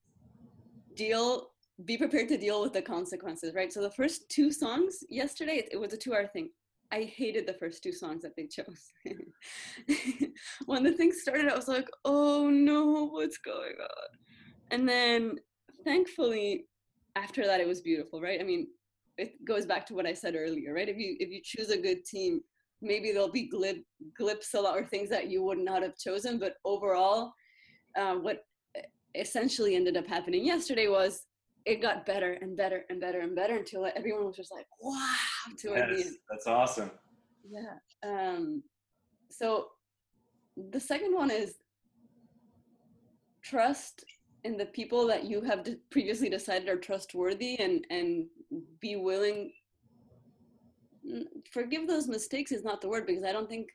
deal 0.96 1.51
be 1.86 1.98
prepared 1.98 2.28
to 2.28 2.38
deal 2.38 2.62
with 2.62 2.74
the 2.74 2.82
consequences 2.82 3.54
right 3.56 3.72
so 3.72 3.82
the 3.82 3.92
first 3.92 4.30
two 4.30 4.52
songs 4.52 5.04
yesterday 5.10 5.54
it, 5.54 5.70
it 5.72 5.78
was 5.78 5.94
a 5.94 5.98
two 5.98 6.14
hour 6.14 6.28
thing 6.28 6.50
I 6.92 7.04
hated 7.04 7.48
the 7.48 7.54
first 7.54 7.82
two 7.82 7.94
songs 7.94 8.22
that 8.22 8.36
they 8.36 8.48
chose. 8.48 8.92
when 10.66 10.84
the 10.84 10.92
thing 10.92 11.14
started, 11.14 11.48
I 11.48 11.56
was 11.56 11.70
like, 11.70 11.88
oh 12.04 12.50
no, 12.50 13.08
what's 13.08 13.38
going 13.38 13.76
on? 13.82 14.08
And 14.72 14.88
then 14.88 15.38
thankfully, 15.86 16.66
after 17.16 17.46
that, 17.46 17.62
it 17.62 17.68
was 17.68 17.82
beautiful, 17.82 18.22
right? 18.22 18.42
I 18.42 18.44
mean, 18.44 18.68
it 19.18 19.44
goes 19.46 19.66
back 19.66 19.86
to 19.88 19.94
what 19.94 20.06
I 20.06 20.14
said 20.14 20.36
earlier, 20.36 20.74
right? 20.74 20.90
If 20.90 20.98
you 20.98 21.16
if 21.20 21.30
you 21.30 21.42
choose 21.44 21.70
a 21.70 21.82
good 21.82 22.04
team, 22.06 22.42
maybe 22.82 23.12
there'll 23.12 23.32
be 23.32 23.48
glib 23.48 23.78
glips 24.20 24.54
a 24.54 24.60
lot 24.60 24.78
or 24.78 24.84
things 24.84 25.10
that 25.10 25.30
you 25.30 25.44
would 25.44 25.60
not 25.60 25.84
have 25.84 25.98
chosen, 25.98 26.40
but 26.40 26.56
overall, 26.66 27.34
uh, 27.98 28.16
what 28.16 28.44
essentially 29.16 29.76
ended 29.76 29.98
up 29.98 30.08
happening 30.08 30.46
yesterday 30.46 30.88
was 30.88 31.26
it 31.66 31.82
got 31.82 32.06
better 32.06 32.34
and 32.42 32.58
better 32.58 32.86
and 32.90 33.00
better 33.00 33.20
and 33.20 33.36
better 33.36 33.56
until 33.56 33.88
everyone 33.96 34.26
was 34.26 34.36
just 34.36 34.52
like, 34.52 34.66
wow, 34.82 35.06
to 35.60 35.70
yes, 35.70 36.14
That's 36.30 36.48
awesome. 36.48 36.92
Yeah. 37.50 37.76
Um, 38.04 38.64
so 39.30 39.68
the 40.72 40.80
second 40.80 41.14
one 41.14 41.32
is 41.32 41.56
trust 43.44 44.04
in 44.44 44.58
the 44.58 44.66
people 44.66 45.08
that 45.08 45.26
you 45.26 45.42
have 45.42 45.68
previously 45.90 46.30
decided 46.30 46.68
are 46.68 46.78
trustworthy 46.78 47.60
and 47.60 47.86
and 47.90 48.26
be 48.80 48.96
willing 48.96 49.52
forgive 51.52 51.88
those 51.88 52.08
mistakes 52.08 52.52
is 52.52 52.64
not 52.64 52.82
the 52.82 52.88
word 52.88 53.06
because 53.06 53.24
i 53.24 53.32
don't 53.32 53.50
think 53.50 53.68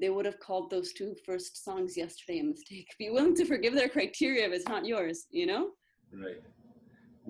they 0.00 0.10
would 0.10 0.24
have 0.24 0.38
called 0.40 0.70
those 0.70 0.92
two 0.92 1.14
first 1.24 1.64
songs 1.64 1.96
yesterday 1.96 2.40
a 2.40 2.44
mistake 2.44 2.88
be 2.98 3.10
willing 3.10 3.34
to 3.34 3.44
forgive 3.44 3.74
their 3.74 3.88
criteria 3.88 4.46
if 4.46 4.52
it's 4.52 4.68
not 4.68 4.84
yours 4.84 5.26
you 5.30 5.46
know 5.46 5.70
right 6.12 6.42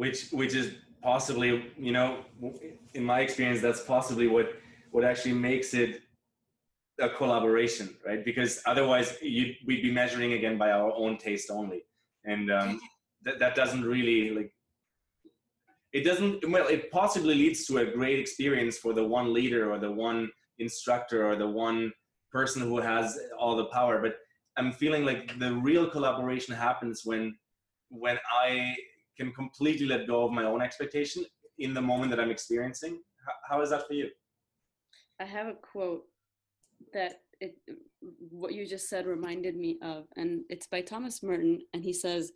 which 0.02 0.30
which 0.40 0.54
is 0.54 0.66
possibly 1.02 1.50
you 1.86 1.92
know 1.92 2.08
in 2.94 3.04
my 3.12 3.20
experience 3.26 3.60
that's 3.60 3.82
possibly 3.94 4.26
what 4.34 4.46
what 4.92 5.04
actually 5.04 5.36
makes 5.50 5.74
it 5.74 5.92
a 7.00 7.08
collaboration 7.08 7.86
right? 8.06 8.24
Because 8.24 8.60
otherwise 8.66 9.16
you 9.22 9.54
we'd 9.66 9.82
be 9.82 9.92
measuring 10.02 10.32
again 10.32 10.56
by 10.58 10.70
our 10.70 10.92
own 11.02 11.16
taste 11.16 11.50
only. 11.50 11.80
And 12.24 12.50
um, 12.50 12.80
that, 13.24 13.38
that 13.38 13.54
doesn't 13.54 13.84
really 13.84 14.30
like 14.30 14.52
it 15.92 16.04
doesn't 16.04 16.48
well 16.50 16.66
it 16.66 16.90
possibly 16.90 17.34
leads 17.34 17.66
to 17.66 17.78
a 17.78 17.86
great 17.98 18.18
experience 18.18 18.76
for 18.78 18.92
the 18.92 19.06
one 19.18 19.32
leader 19.32 19.72
or 19.72 19.78
the 19.78 19.90
one 19.90 20.28
instructor 20.58 21.26
or 21.28 21.36
the 21.36 21.48
one 21.48 21.92
person 22.30 22.60
who 22.62 22.78
has 22.78 23.18
all 23.38 23.56
the 23.56 23.70
power. 23.76 24.00
But 24.04 24.14
i'm 24.56 24.72
feeling 24.72 25.04
like 25.04 25.38
the 25.38 25.52
real 25.68 25.86
collaboration 25.88 26.54
happens 26.54 27.02
when 27.04 27.22
when 27.90 28.18
i 28.46 28.74
can 29.18 29.32
completely 29.32 29.86
let 29.86 30.06
go 30.06 30.24
of 30.24 30.32
my 30.32 30.44
own 30.44 30.62
expectation 30.62 31.24
in 31.58 31.74
the 31.74 31.82
moment 31.82 32.10
that 32.10 32.20
I'm 32.20 32.30
experiencing. 32.30 33.00
how, 33.26 33.56
how 33.56 33.62
is 33.62 33.70
that 33.70 33.86
for 33.86 33.94
you? 33.94 34.08
I 35.20 35.24
have 35.24 35.48
a 35.48 35.54
quote 35.54 36.04
that 36.92 37.22
it 37.40 37.54
what 38.30 38.54
you 38.54 38.66
just 38.66 38.88
said 38.88 39.06
reminded 39.06 39.56
me 39.56 39.78
of 39.82 40.04
and 40.16 40.42
it's 40.48 40.66
by 40.66 40.80
Thomas 40.80 41.22
Merton 41.22 41.60
and 41.74 41.82
he 41.82 41.92
says 41.92 42.32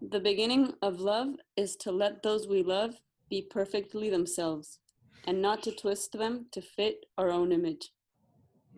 the 0.00 0.20
beginning 0.20 0.72
of 0.82 1.00
love 1.00 1.28
is 1.56 1.76
to 1.76 1.92
let 1.92 2.22
those 2.22 2.46
we 2.48 2.62
love 2.62 2.94
be 3.30 3.46
perfectly 3.50 4.10
themselves 4.10 4.78
and 5.26 5.40
not 5.40 5.62
to 5.62 5.72
twist 5.72 6.12
them 6.12 6.46
to 6.52 6.60
fit 6.60 7.06
our 7.16 7.30
own 7.30 7.52
image. 7.52 7.90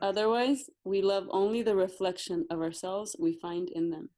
Otherwise, 0.00 0.70
we 0.84 1.02
love 1.02 1.26
only 1.30 1.62
the 1.62 1.74
reflection 1.74 2.46
of 2.50 2.60
ourselves 2.60 3.16
we 3.18 3.32
find 3.32 3.68
in 3.70 3.90
them. 3.90 4.10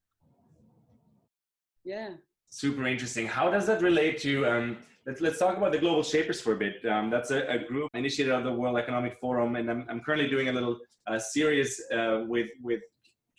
Yeah, 1.84 2.14
Super 2.50 2.86
interesting. 2.86 3.26
How 3.26 3.50
does 3.50 3.66
that 3.66 3.82
relate 3.82 4.18
to? 4.22 4.46
Um, 4.46 4.76
let's 5.06 5.20
let's 5.20 5.38
talk 5.38 5.56
about 5.56 5.72
the 5.72 5.78
Global 5.78 6.02
Shapers 6.02 6.40
for 6.40 6.54
a 6.54 6.56
bit. 6.56 6.84
Um, 6.86 7.10
that's 7.10 7.30
a, 7.30 7.46
a, 7.46 7.58
group 7.58 7.90
initiated 7.94 8.32
out 8.32 8.40
of 8.40 8.44
the 8.44 8.52
World 8.52 8.78
Economic 8.78 9.18
Forum, 9.20 9.56
and 9.56 9.70
I'm, 9.70 9.86
I'm 9.88 10.00
currently 10.00 10.28
doing 10.28 10.48
a 10.48 10.52
little 10.52 10.78
uh, 11.06 11.18
series 11.18 11.80
uh, 11.92 12.24
with 12.26 12.50
with 12.62 12.80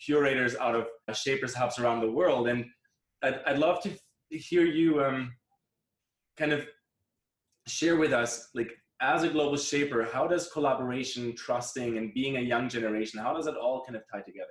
curators 0.04 0.54
out 0.56 0.74
of 0.74 0.86
uh, 1.08 1.12
Shapers 1.12 1.54
hubs 1.54 1.78
around 1.78 2.00
the 2.00 2.10
world, 2.10 2.48
and 2.48 2.64
I'd, 3.22 3.40
I'd 3.46 3.58
love 3.58 3.82
to 3.82 3.90
hear 4.30 4.64
you 4.64 5.04
um, 5.04 5.32
kind 6.36 6.52
of 6.52 6.66
share 7.66 7.96
with 7.96 8.12
us, 8.12 8.48
like 8.54 8.70
as 9.00 9.22
a 9.22 9.28
global 9.28 9.56
shaper, 9.56 10.04
how 10.04 10.26
does 10.26 10.50
collaboration, 10.52 11.34
trusting, 11.34 11.96
and 11.98 12.12
being 12.14 12.36
a 12.36 12.40
young 12.40 12.68
generation, 12.68 13.18
how 13.18 13.34
does 13.34 13.46
it 13.46 13.56
all 13.56 13.82
kind 13.84 13.96
of 13.96 14.02
tie 14.12 14.20
together? 14.20 14.49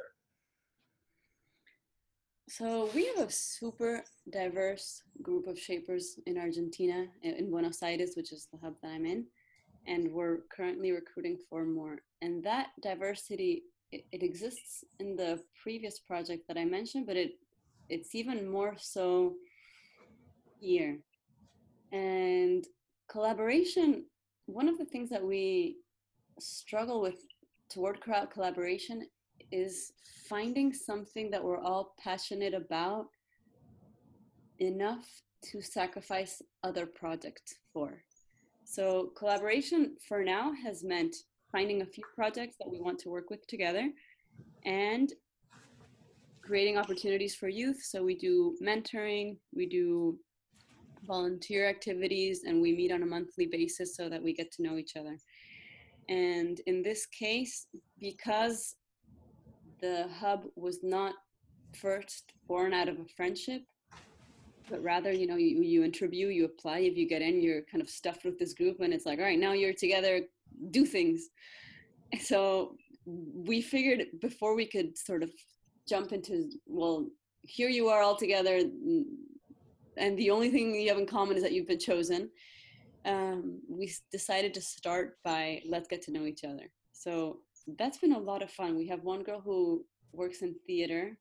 So 2.49 2.89
we 2.95 3.05
have 3.05 3.27
a 3.27 3.31
super 3.31 4.03
diverse 4.31 5.03
group 5.21 5.45
of 5.45 5.59
shapers 5.59 6.19
in 6.25 6.39
Argentina, 6.39 7.05
in 7.21 7.51
Buenos 7.51 7.83
Aires, 7.83 8.13
which 8.15 8.31
is 8.31 8.47
the 8.51 8.57
hub 8.57 8.73
that 8.81 8.89
I'm 8.89 9.05
in, 9.05 9.25
and 9.85 10.11
we're 10.11 10.39
currently 10.51 10.91
recruiting 10.91 11.37
for 11.47 11.63
more. 11.63 11.99
And 12.23 12.43
that 12.43 12.69
diversity, 12.81 13.65
it, 13.91 14.03
it 14.11 14.23
exists 14.23 14.83
in 14.99 15.15
the 15.15 15.43
previous 15.61 15.99
project 15.99 16.47
that 16.47 16.57
I 16.57 16.65
mentioned, 16.65 17.05
but 17.05 17.17
it 17.17 17.33
it's 17.87 18.15
even 18.15 18.49
more 18.49 18.73
so 18.79 19.35
here. 20.59 20.97
And 21.91 22.65
collaboration, 23.07 24.05
one 24.47 24.67
of 24.67 24.79
the 24.79 24.85
things 24.85 25.11
that 25.11 25.23
we 25.23 25.77
struggle 26.39 26.99
with 26.99 27.21
toward 27.69 28.01
crowd 28.01 28.31
collaboration 28.31 29.05
is 29.51 29.93
finding 30.27 30.73
something 30.73 31.31
that 31.31 31.43
we're 31.43 31.59
all 31.59 31.93
passionate 32.03 32.53
about 32.53 33.07
enough 34.59 35.07
to 35.41 35.61
sacrifice 35.61 36.41
other 36.63 36.85
projects 36.85 37.55
for. 37.73 38.03
So, 38.65 39.11
collaboration 39.17 39.95
for 40.07 40.23
now 40.23 40.51
has 40.63 40.83
meant 40.83 41.15
finding 41.51 41.81
a 41.81 41.85
few 41.85 42.03
projects 42.13 42.55
that 42.59 42.69
we 42.69 42.79
want 42.79 42.99
to 42.99 43.09
work 43.09 43.29
with 43.29 43.45
together 43.47 43.89
and 44.65 45.11
creating 46.41 46.77
opportunities 46.77 47.35
for 47.35 47.47
youth. 47.47 47.81
So, 47.83 48.03
we 48.03 48.15
do 48.15 48.55
mentoring, 48.61 49.37
we 49.55 49.65
do 49.65 50.19
volunteer 51.07 51.67
activities, 51.67 52.43
and 52.45 52.61
we 52.61 52.75
meet 52.75 52.91
on 52.91 53.03
a 53.03 53.05
monthly 53.05 53.47
basis 53.47 53.95
so 53.95 54.09
that 54.09 54.21
we 54.21 54.33
get 54.33 54.51
to 54.51 54.63
know 54.63 54.77
each 54.77 54.95
other. 54.95 55.17
And 56.09 56.59
in 56.65 56.83
this 56.83 57.05
case, 57.05 57.67
because 57.99 58.75
the 59.81 60.07
hub 60.19 60.45
was 60.55 60.79
not 60.83 61.13
first 61.75 62.33
born 62.47 62.73
out 62.73 62.89
of 62.89 62.99
a 62.99 63.05
friendship 63.15 63.61
but 64.69 64.81
rather 64.83 65.11
you 65.11 65.27
know 65.27 65.35
you, 65.35 65.61
you 65.61 65.83
interview 65.83 66.27
you 66.27 66.45
apply 66.45 66.79
if 66.79 66.97
you 66.97 67.07
get 67.07 67.21
in 67.21 67.41
you're 67.41 67.61
kind 67.71 67.81
of 67.81 67.89
stuffed 67.89 68.25
with 68.25 68.37
this 68.39 68.53
group 68.53 68.79
and 68.81 68.93
it's 68.93 69.05
like 69.05 69.19
all 69.19 69.25
right 69.25 69.39
now 69.39 69.53
you're 69.53 69.73
together 69.73 70.21
do 70.71 70.85
things. 70.85 71.29
So 72.21 72.75
we 73.05 73.61
figured 73.61 74.07
before 74.21 74.55
we 74.55 74.65
could 74.65 74.97
sort 74.97 75.23
of 75.23 75.31
jump 75.87 76.11
into 76.11 76.49
well 76.67 77.07
here 77.41 77.69
you 77.69 77.87
are 77.87 78.01
all 78.01 78.15
together 78.15 78.59
and 79.97 80.17
the 80.17 80.29
only 80.29 80.49
thing 80.49 80.75
you 80.75 80.89
have 80.89 80.97
in 80.97 81.05
common 81.05 81.35
is 81.35 81.43
that 81.43 81.51
you've 81.51 81.67
been 81.67 81.79
chosen 81.79 82.29
um, 83.05 83.61
we 83.69 83.91
decided 84.11 84.53
to 84.53 84.61
start 84.61 85.17
by 85.23 85.61
let's 85.65 85.87
get 85.87 86.01
to 86.03 86.11
know 86.11 86.25
each 86.25 86.43
other. 86.43 86.69
So 86.91 87.39
that's 87.77 87.97
been 87.97 88.13
a 88.13 88.19
lot 88.19 88.41
of 88.41 88.51
fun. 88.51 88.77
We 88.77 88.87
have 88.87 89.03
one 89.03 89.23
girl 89.23 89.41
who 89.41 89.85
works 90.13 90.41
in 90.41 90.55
theater 90.65 91.17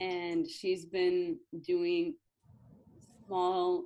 and 0.00 0.48
she's 0.48 0.84
been 0.84 1.38
doing 1.64 2.14
small 3.26 3.84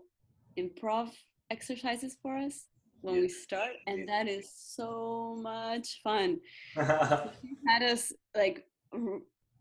improv 0.59 1.11
exercises 1.51 2.17
for 2.23 2.37
us 2.37 2.67
when 3.03 3.15
we 3.15 3.29
start 3.29 3.71
and 3.87 4.07
that 4.09 4.29
is 4.29 4.53
so 4.55 5.39
much 5.41 6.01
fun 6.05 6.39
she 6.77 7.57
had 7.67 7.83
us 7.83 8.13
like 8.37 8.65
r- 8.93 9.21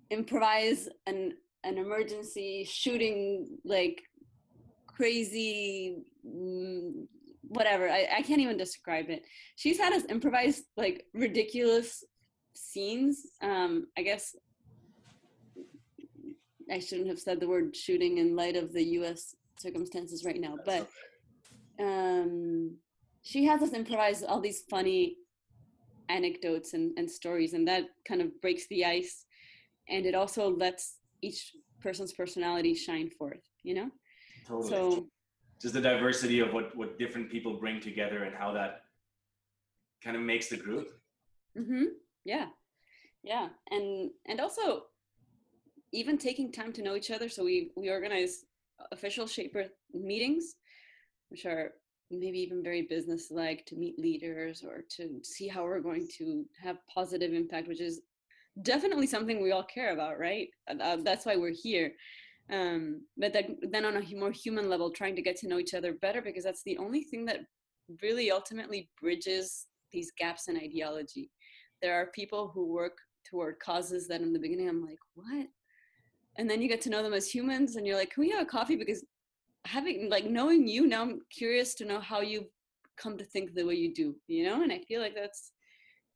improvise 0.09 0.89
an 1.07 1.33
an 1.63 1.77
emergency 1.77 2.65
shooting 2.69 3.48
like 3.63 4.01
crazy 4.88 6.03
mm, 6.27 7.07
whatever. 7.50 7.89
I, 7.89 8.07
I 8.17 8.21
can't 8.21 8.41
even 8.41 8.57
describe 8.57 9.09
it. 9.09 9.25
She's 9.55 9.79
had 9.79 9.93
us 9.93 10.05
improvise 10.05 10.63
like 10.77 11.05
ridiculous 11.13 12.03
scenes. 12.60 13.28
Um, 13.42 13.88
I 13.98 14.04
guess 14.04 14.36
I 16.72 16.80
shouldn't 16.80 17.08
have 17.08 17.20
said 17.20 17.39
the 17.39 17.48
word 17.48 17.75
shooting 17.75 18.18
in 18.18 18.36
light 18.36 18.56
of 18.56 18.74
the 18.74 18.84
U.S. 19.00 19.36
circumstances 19.58 20.24
right 20.24 20.39
now, 20.39 20.58
but 20.66 20.88
um, 21.80 22.75
she 23.22 23.46
has 23.46 23.62
us 23.62 23.74
improvise 23.74 24.24
all 24.24 24.42
these 24.42 24.63
funny 24.70 25.16
anecdotes 26.10 26.74
and, 26.74 26.98
and 26.98 27.10
stories, 27.10 27.54
and 27.54 27.68
that 27.68 27.86
kind 28.08 28.22
of 28.22 28.39
breaks 28.42 28.68
the 28.68 28.86
ice, 28.86 29.25
and 29.88 30.06
it 30.06 30.16
also 30.16 30.50
lets 30.50 30.98
each 31.22 31.54
person's 31.82 32.13
personality 32.13 32.74
shine 32.74 33.10
forth. 33.10 33.42
You 33.63 33.75
know. 33.75 33.89
Totally. 34.48 34.70
So 34.70 35.08
just 35.62 35.74
the 35.74 35.82
diversity 35.82 36.39
of 36.39 36.54
what 36.54 36.75
what 36.75 36.98
different 36.98 37.32
people 37.32 37.60
bring 37.60 37.80
together 37.80 38.24
and 38.24 38.36
how 38.36 38.51
that 38.54 38.82
kind 40.04 40.16
of 40.16 40.24
makes 40.24 40.50
the 40.50 40.58
group. 40.58 40.89
Mm-hmm. 41.58 41.86
Yeah, 42.29 42.50
yeah, 43.24 43.48
and 43.71 44.12
and 44.27 44.39
also 44.39 44.83
even 45.91 46.17
taking 46.17 46.51
time 46.51 46.71
to 46.74 46.83
know 46.83 46.95
each 46.95 47.09
other. 47.09 47.27
So 47.29 47.43
we 47.43 47.71
we 47.75 47.89
organize 47.89 48.45
official 48.91 49.25
shaper 49.25 49.65
meetings, 49.93 50.55
which 51.29 51.45
are 51.45 51.71
maybe 52.12 52.39
even 52.39 52.63
very 52.63 52.83
business 52.83 53.31
like 53.31 53.65
to 53.65 53.75
meet 53.75 53.98
leaders 53.98 54.63
or 54.63 54.83
to 54.98 55.19
see 55.24 55.48
how 55.48 55.63
we're 55.63 55.88
going 55.89 56.07
to 56.17 56.45
have 56.59 56.77
positive 56.91 57.33
impact 57.33 57.67
which 57.67 57.81
is 57.81 58.01
definitely 58.63 59.05
something 59.05 59.39
we 59.39 59.51
all 59.51 59.67
care 59.75 59.93
about 59.93 60.17
right? 60.17 60.48
Uh, 60.67 60.98
that's 61.03 61.25
why 61.27 61.36
we're 61.36 61.59
here. 61.67 61.91
Um, 62.51 63.01
but 63.15 63.36
then 63.74 63.86
on 63.86 63.98
a 63.98 64.15
more 64.15 64.31
human 64.31 64.69
level 64.69 64.89
trying 64.89 65.15
to 65.15 65.21
get 65.21 65.36
to 65.38 65.48
know 65.48 65.59
each 65.59 65.75
other 65.75 65.93
better 65.93 66.21
because 66.21 66.43
that's 66.43 66.63
the 66.63 66.79
only 66.79 67.03
thing 67.03 67.25
that 67.25 67.41
really 68.01 68.31
ultimately 68.31 68.89
bridges 69.00 69.67
these 69.91 70.12
gaps 70.17 70.48
in 70.48 70.57
ideology 70.57 71.29
there 71.81 72.00
are 72.00 72.07
people 72.07 72.51
who 72.53 72.65
work 72.65 72.98
toward 73.29 73.59
causes 73.59 74.07
that 74.07 74.21
in 74.21 74.33
the 74.33 74.39
beginning 74.39 74.69
i'm 74.69 74.86
like 74.86 75.00
what? 75.15 75.48
And 76.38 76.50
then 76.50 76.62
you 76.62 76.69
get 76.69 76.79
to 76.81 76.89
know 76.89 77.03
them 77.03 77.13
as 77.13 77.29
humans 77.29 77.75
and 77.75 77.86
you're 77.86 77.98
like 77.98 78.12
can 78.13 78.21
we 78.21 78.29
have 78.29 78.41
a 78.41 78.45
coffee? 78.45 78.75
Because 78.75 79.05
having 79.65 80.09
like 80.09 80.25
knowing 80.25 80.67
you 80.67 80.88
now 80.88 81.01
i'm 81.01 81.19
curious 81.29 81.75
to 81.75 81.86
know 81.86 82.00
how 82.00 82.21
you 82.21 82.45
come 82.98 83.17
to 83.17 83.25
think 83.25 83.53
the 83.53 83.65
way 83.65 83.75
you 83.75 83.93
do 83.93 84.15
you 84.27 84.45
know? 84.45 84.63
And 84.63 84.71
i 84.71 84.79
feel 84.79 85.01
like 85.01 85.15
that's 85.15 85.51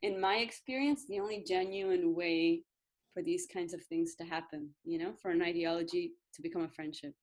in 0.02 0.20
my 0.20 0.38
experience 0.38 1.06
the 1.08 1.20
only 1.20 1.44
genuine 1.48 2.16
way 2.16 2.64
for 3.14 3.22
these 3.22 3.48
kinds 3.54 3.74
of 3.74 3.84
things 3.84 4.16
to 4.16 4.24
happen 4.24 4.70
you 4.86 4.98
know 4.98 5.14
for 5.22 5.32
an 5.32 5.42
ideology 5.42 6.14
to 6.34 6.42
become 6.42 6.64
a 6.64 6.70
friendship. 6.70 7.14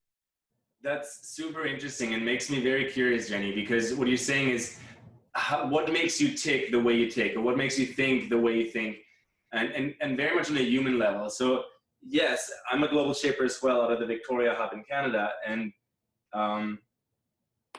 That's 0.83 1.29
super 1.37 1.67
interesting 1.67 2.15
and 2.15 2.25
makes 2.25 2.49
me 2.49 2.63
very 2.63 2.91
curious 2.91 3.29
jenny 3.29 3.53
because 3.53 3.95
what 3.95 4.09
you're 4.09 4.17
saying 4.17 4.51
is 4.51 4.79
how, 5.35 5.67
what 5.67 5.93
makes 5.93 6.21
you 6.21 6.33
tick 6.33 6.71
the 6.71 6.81
way 6.81 6.95
you 6.95 7.11
tick 7.11 7.37
or 7.37 7.41
what 7.41 7.57
makes 7.57 7.79
you 7.79 7.87
think 7.87 8.29
the 8.29 8.39
way 8.39 8.57
you 8.57 8.67
think 8.67 8.97
and, 9.53 9.71
and, 9.73 9.95
and 10.01 10.17
very 10.17 10.35
much 10.35 10.51
on 10.51 10.57
a 10.57 10.63
human 10.63 10.99
level. 10.99 11.29
So 11.31 11.65
yes 12.03 12.51
i'm 12.73 12.83
a 12.83 12.89
global 12.89 13.13
shaper 13.13 13.45
as 13.45 13.59
well 13.63 13.83
out 13.83 13.93
of 13.93 14.01
the 14.01 14.07
victoria 14.07 14.55
hub 14.57 14.73
in 14.73 14.83
canada 14.85 15.33
and 15.47 15.71
um, 16.33 16.79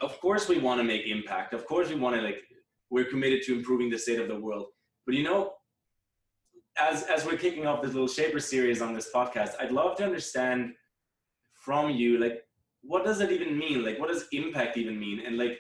of 0.01 0.19
course 0.21 0.47
we 0.47 0.59
want 0.59 0.79
to 0.79 0.83
make 0.83 1.07
impact. 1.07 1.53
Of 1.53 1.65
course 1.65 1.89
we 1.89 1.95
want 1.95 2.15
to 2.17 2.21
like 2.21 2.43
we're 2.91 3.05
committed 3.05 3.41
to 3.43 3.55
improving 3.55 3.89
the 3.89 3.97
state 3.97 4.19
of 4.19 4.27
the 4.27 4.39
world. 4.39 4.67
But 5.05 5.15
you 5.15 5.23
know 5.23 5.53
as 6.77 7.03
as 7.03 7.25
we're 7.25 7.37
kicking 7.37 7.65
off 7.65 7.81
this 7.81 7.93
little 7.93 8.07
shaper 8.07 8.39
series 8.39 8.81
on 8.81 8.93
this 8.93 9.09
podcast 9.13 9.55
i'd 9.59 9.73
love 9.73 9.97
to 9.97 10.05
understand 10.05 10.71
from 11.53 11.89
you 11.89 12.17
like 12.17 12.45
what 12.83 13.05
does 13.05 13.21
it 13.21 13.31
even 13.31 13.57
mean? 13.57 13.83
Like 13.83 13.99
what 13.99 14.09
does 14.09 14.25
impact 14.31 14.77
even 14.77 14.99
mean? 14.99 15.21
And 15.25 15.37
like 15.37 15.59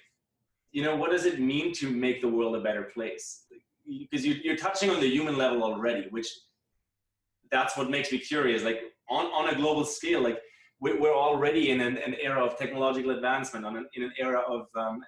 you 0.71 0.83
know 0.83 0.95
what 0.95 1.11
does 1.11 1.25
it 1.25 1.39
mean 1.39 1.73
to 1.73 1.89
make 1.89 2.21
the 2.21 2.27
world 2.27 2.55
a 2.55 2.61
better 2.61 2.83
place 2.93 3.45
because 3.99 4.25
you, 4.25 4.35
you're 4.43 4.55
touching 4.55 4.89
on 4.89 4.99
the 4.99 5.07
human 5.07 5.37
level 5.37 5.63
already 5.63 6.07
which 6.09 6.27
that's 7.51 7.75
what 7.77 7.89
makes 7.89 8.11
me 8.11 8.17
curious 8.17 8.63
like 8.63 8.81
on 9.09 9.25
on 9.27 9.53
a 9.53 9.55
global 9.55 9.83
scale 9.83 10.21
like 10.21 10.39
we're 10.81 11.13
already 11.13 11.69
in 11.69 11.79
an, 11.79 11.97
an 11.97 12.15
era 12.21 12.43
of 12.43 12.57
technological 12.57 13.11
advancement, 13.11 13.65
on 13.65 13.77
an, 13.77 13.87
in 13.93 14.03
an 14.03 14.11
era 14.17 14.39
of 14.39 14.65
um, 14.75 14.99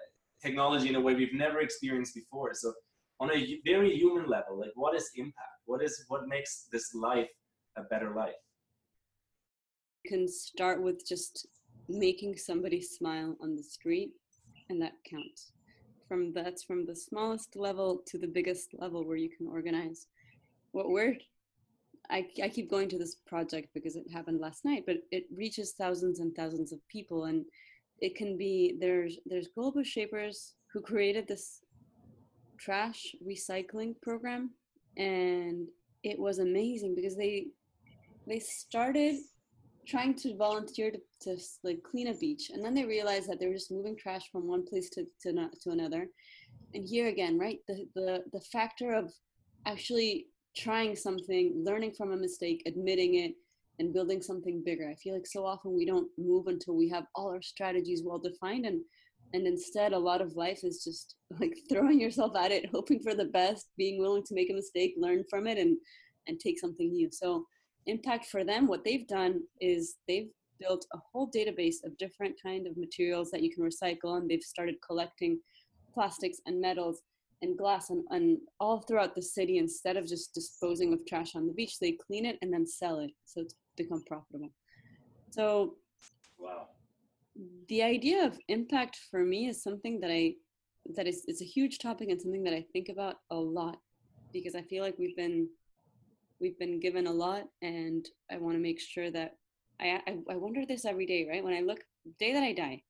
technology 0.41 0.87
in 0.87 0.95
a 0.95 1.01
way 1.01 1.15
we've 1.15 1.33
never 1.33 1.61
experienced 1.61 2.13
before. 2.13 2.53
So, 2.53 2.71
on 3.19 3.31
a 3.31 3.59
very 3.65 3.95
human 3.95 4.27
level, 4.27 4.59
like 4.59 4.71
what 4.75 4.95
is 4.95 5.09
impact? 5.15 5.59
What 5.65 5.83
is 5.83 6.03
what 6.09 6.27
makes 6.27 6.67
this 6.71 6.93
life 6.93 7.29
a 7.77 7.83
better 7.83 8.13
life? 8.15 8.33
You 10.03 10.11
can 10.11 10.27
start 10.27 10.81
with 10.83 11.07
just 11.07 11.47
making 11.87 12.37
somebody 12.37 12.81
smile 12.81 13.35
on 13.41 13.55
the 13.55 13.63
street, 13.63 14.11
and 14.69 14.81
that 14.81 14.93
counts. 15.09 15.53
From 16.07 16.33
that's 16.33 16.63
from 16.63 16.85
the 16.85 16.95
smallest 16.95 17.55
level 17.55 18.01
to 18.07 18.17
the 18.17 18.27
biggest 18.27 18.69
level 18.77 19.05
where 19.05 19.17
you 19.17 19.29
can 19.29 19.47
organize. 19.47 20.07
What 20.71 20.89
we're 20.89 21.15
I, 22.09 22.27
I 22.43 22.49
keep 22.49 22.69
going 22.69 22.89
to 22.89 22.97
this 22.97 23.15
project 23.25 23.69
because 23.73 23.95
it 23.95 24.05
happened 24.11 24.39
last 24.39 24.65
night, 24.65 24.83
but 24.85 24.97
it 25.11 25.25
reaches 25.35 25.71
thousands 25.71 26.19
and 26.19 26.35
thousands 26.35 26.71
of 26.71 26.85
people, 26.87 27.25
and 27.25 27.45
it 28.01 28.15
can 28.15 28.37
be 28.37 28.77
there's 28.79 29.17
there's 29.25 29.47
global 29.47 29.83
shapers 29.83 30.53
who 30.71 30.81
created 30.81 31.27
this 31.27 31.61
trash 32.59 33.15
recycling 33.25 33.95
program, 34.01 34.51
and 34.97 35.67
it 36.03 36.19
was 36.19 36.39
amazing 36.39 36.95
because 36.95 37.15
they 37.15 37.47
they 38.27 38.39
started 38.39 39.15
trying 39.85 40.13
to 40.15 40.35
volunteer 40.35 40.91
to, 40.91 40.99
to 41.21 41.41
like 41.63 41.83
clean 41.83 42.07
a 42.07 42.13
beach, 42.13 42.49
and 42.53 42.63
then 42.63 42.73
they 42.73 42.85
realized 42.85 43.29
that 43.29 43.39
they 43.39 43.47
were 43.47 43.53
just 43.53 43.71
moving 43.71 43.97
trash 43.97 44.29
from 44.31 44.47
one 44.47 44.65
place 44.65 44.89
to 44.91 45.05
to, 45.21 45.49
to 45.61 45.71
another, 45.71 46.07
and 46.73 46.87
here 46.87 47.07
again, 47.07 47.37
right, 47.37 47.59
the 47.67 47.87
the 47.95 48.23
the 48.31 48.41
factor 48.51 48.93
of 48.93 49.11
actually 49.65 50.27
trying 50.55 50.95
something, 50.95 51.63
learning 51.65 51.91
from 51.91 52.11
a 52.11 52.17
mistake, 52.17 52.61
admitting 52.65 53.15
it, 53.15 53.33
and 53.79 53.93
building 53.93 54.21
something 54.21 54.61
bigger. 54.63 54.89
I 54.89 54.95
feel 54.95 55.13
like 55.13 55.27
so 55.27 55.45
often 55.45 55.75
we 55.75 55.85
don't 55.85 56.09
move 56.17 56.47
until 56.47 56.75
we 56.75 56.89
have 56.89 57.05
all 57.15 57.29
our 57.29 57.41
strategies 57.41 58.03
well 58.03 58.19
defined 58.19 58.65
and 58.65 58.81
and 59.35 59.47
instead 59.47 59.93
a 59.93 59.97
lot 59.99 60.21
of 60.21 60.35
life 60.35 60.63
is 60.63 60.83
just 60.83 61.15
like 61.39 61.57
throwing 61.69 61.99
yourself 61.99 62.35
at 62.35 62.51
it, 62.51 62.69
hoping 62.71 62.99
for 62.99 63.15
the 63.15 63.25
best, 63.25 63.67
being 63.77 63.99
willing 63.99 64.23
to 64.23 64.35
make 64.35 64.49
a 64.49 64.53
mistake, 64.53 64.93
learn 64.97 65.23
from 65.29 65.47
it 65.47 65.57
and 65.57 65.77
and 66.27 66.39
take 66.39 66.59
something 66.59 66.91
new. 66.91 67.09
So 67.11 67.45
impact 67.87 68.27
for 68.27 68.43
them 68.43 68.67
what 68.67 68.83
they've 68.83 69.07
done 69.07 69.41
is 69.59 69.95
they've 70.07 70.29
built 70.59 70.85
a 70.93 70.97
whole 71.11 71.29
database 71.29 71.83
of 71.83 71.97
different 71.97 72.35
kind 72.41 72.67
of 72.67 72.77
materials 72.77 73.29
that 73.31 73.41
you 73.43 73.53
can 73.53 73.63
recycle 73.63 74.17
and 74.17 74.29
they've 74.29 74.43
started 74.43 74.75
collecting 74.85 75.39
plastics 75.93 76.39
and 76.45 76.59
metals 76.59 77.01
and 77.41 77.57
glass 77.57 77.89
and, 77.89 78.03
and 78.11 78.37
all 78.59 78.79
throughout 78.79 79.15
the 79.15 79.21
city 79.21 79.57
instead 79.57 79.97
of 79.97 80.07
just 80.07 80.33
disposing 80.33 80.93
of 80.93 81.05
trash 81.05 81.35
on 81.35 81.45
the 81.45 81.53
beach 81.53 81.79
they 81.79 81.97
clean 82.07 82.25
it 82.25 82.37
and 82.41 82.53
then 82.53 82.65
sell 82.65 82.99
it 82.99 83.11
so 83.25 83.41
it's 83.41 83.55
become 83.75 84.03
profitable. 84.05 84.49
So 85.31 85.75
wow. 86.37 86.67
the 87.67 87.83
idea 87.83 88.25
of 88.25 88.37
impact 88.47 88.99
for 89.09 89.23
me 89.23 89.47
is 89.47 89.63
something 89.63 89.99
that 89.99 90.11
i 90.11 90.33
that 90.95 91.07
is 91.07 91.23
it's 91.27 91.41
a 91.41 91.45
huge 91.45 91.79
topic 91.79 92.09
and 92.09 92.21
something 92.21 92.43
that 92.43 92.53
i 92.53 92.63
think 92.73 92.89
about 92.89 93.15
a 93.31 93.35
lot 93.35 93.77
because 94.33 94.53
i 94.53 94.61
feel 94.61 94.83
like 94.83 94.97
we've 94.99 95.15
been 95.15 95.47
we've 96.43 96.59
been 96.59 96.79
given 96.79 97.07
a 97.07 97.11
lot 97.25 97.43
and 97.61 98.09
i 98.31 98.37
want 98.37 98.55
to 98.55 98.61
make 98.61 98.79
sure 98.79 99.09
that 99.09 99.31
I, 99.79 100.01
I 100.07 100.17
i 100.33 100.35
wonder 100.35 100.65
this 100.65 100.85
every 100.85 101.07
day 101.07 101.25
right 101.29 101.43
when 101.43 101.53
i 101.53 101.61
look 101.61 101.79
day 102.19 102.33
that 102.33 102.43
i 102.43 102.53
die 102.53 102.83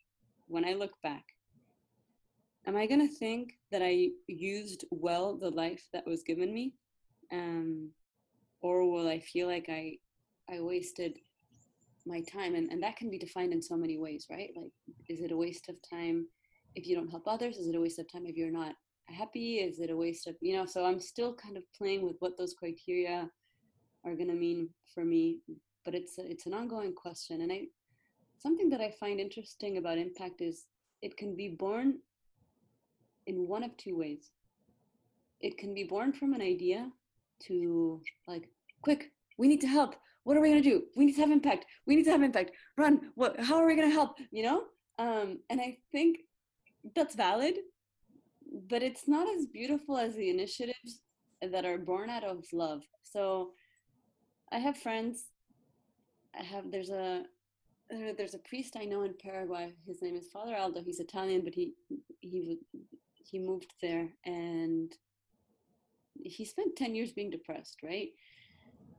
when 0.47 0.65
i 0.65 0.73
look 0.73 0.93
back 1.03 1.23
am 2.67 2.75
I 2.75 2.85
going 2.85 3.07
to 3.07 3.13
think 3.13 3.53
that 3.71 3.81
I 3.81 4.09
used 4.27 4.85
well 4.91 5.37
the 5.37 5.49
life 5.49 5.83
that 5.93 6.05
was 6.05 6.23
given 6.23 6.53
me? 6.53 6.73
Um, 7.31 7.91
or 8.61 8.89
will 8.89 9.07
I 9.07 9.19
feel 9.19 9.47
like 9.47 9.65
I, 9.69 9.97
I 10.49 10.61
wasted 10.61 11.17
my 12.05 12.21
time? 12.21 12.55
And, 12.55 12.71
and 12.71 12.81
that 12.83 12.95
can 12.95 13.09
be 13.09 13.19
defined 13.19 13.53
in 13.53 13.61
so 13.61 13.75
many 13.75 13.97
ways, 13.97 14.27
right? 14.29 14.51
Like, 14.55 14.71
is 15.09 15.21
it 15.21 15.31
a 15.31 15.37
waste 15.37 15.69
of 15.69 15.75
time 15.89 16.27
if 16.75 16.87
you 16.87 16.95
don't 16.95 17.09
help 17.09 17.27
others? 17.27 17.57
Is 17.57 17.67
it 17.67 17.75
a 17.75 17.81
waste 17.81 17.99
of 17.99 18.11
time 18.11 18.25
if 18.25 18.37
you're 18.37 18.51
not 18.51 18.75
happy? 19.09 19.55
Is 19.55 19.79
it 19.79 19.89
a 19.89 19.97
waste 19.97 20.27
of, 20.27 20.35
you 20.41 20.55
know, 20.55 20.65
so 20.65 20.85
I'm 20.85 20.99
still 20.99 21.35
kind 21.35 21.57
of 21.57 21.63
playing 21.77 22.05
with 22.05 22.15
what 22.19 22.37
those 22.37 22.53
criteria 22.53 23.29
are 24.05 24.15
going 24.15 24.29
to 24.29 24.33
mean 24.33 24.69
for 24.93 25.03
me. 25.03 25.39
But 25.85 25.95
it's, 25.95 26.17
a, 26.17 26.29
it's 26.29 26.45
an 26.45 26.53
ongoing 26.53 26.93
question. 26.93 27.41
And 27.41 27.51
I, 27.51 27.63
something 28.39 28.69
that 28.69 28.81
I 28.81 28.91
find 28.99 29.19
interesting 29.19 29.77
about 29.77 29.97
impact 29.97 30.41
is 30.41 30.65
it 31.01 31.17
can 31.17 31.35
be 31.35 31.49
born 31.49 31.99
in 33.27 33.47
one 33.47 33.63
of 33.63 33.75
two 33.77 33.97
ways. 33.97 34.31
It 35.41 35.57
can 35.57 35.73
be 35.73 35.83
born 35.83 36.13
from 36.13 36.33
an 36.33 36.41
idea 36.41 36.89
to 37.47 38.01
like, 38.27 38.47
quick, 38.81 39.11
we 39.37 39.47
need 39.47 39.61
to 39.61 39.67
help. 39.67 39.95
What 40.23 40.37
are 40.37 40.41
we 40.41 40.49
gonna 40.49 40.61
do? 40.61 40.83
We 40.95 41.05
need 41.05 41.15
to 41.15 41.21
have 41.21 41.31
impact. 41.31 41.65
We 41.85 41.95
need 41.95 42.05
to 42.05 42.11
have 42.11 42.23
impact. 42.23 42.51
Run. 42.77 43.11
What? 43.15 43.37
How 43.39 43.57
are 43.57 43.67
we 43.67 43.75
gonna 43.75 43.89
help? 43.89 44.17
You 44.31 44.43
know. 44.43 44.63
Um, 44.99 45.39
and 45.49 45.59
I 45.59 45.77
think 45.91 46.19
that's 46.95 47.15
valid, 47.15 47.55
but 48.69 48.83
it's 48.83 49.07
not 49.07 49.27
as 49.35 49.47
beautiful 49.47 49.97
as 49.97 50.15
the 50.15 50.29
initiatives 50.29 51.01
that 51.41 51.65
are 51.65 51.77
born 51.77 52.09
out 52.09 52.23
of 52.23 52.45
love. 52.53 52.83
So, 53.03 53.51
I 54.53 54.59
have 54.59 54.77
friends. 54.77 55.25
I 56.39 56.43
have 56.43 56.71
there's 56.71 56.91
a 56.91 57.23
there's 57.89 58.35
a 58.35 58.39
priest 58.39 58.75
I 58.79 58.85
know 58.85 59.01
in 59.01 59.15
Paraguay. 59.21 59.73
His 59.85 60.01
name 60.01 60.15
is 60.15 60.27
Father 60.27 60.55
Aldo. 60.55 60.81
He's 60.83 60.99
Italian, 60.99 61.41
but 61.43 61.55
he 61.55 61.73
he 62.21 62.59
he 63.17 63.39
moved 63.39 63.73
there 63.81 64.09
and 64.25 64.95
he 66.23 66.45
spent 66.45 66.75
10 66.75 66.93
years 66.93 67.11
being 67.11 67.31
depressed, 67.31 67.79
right? 67.83 68.09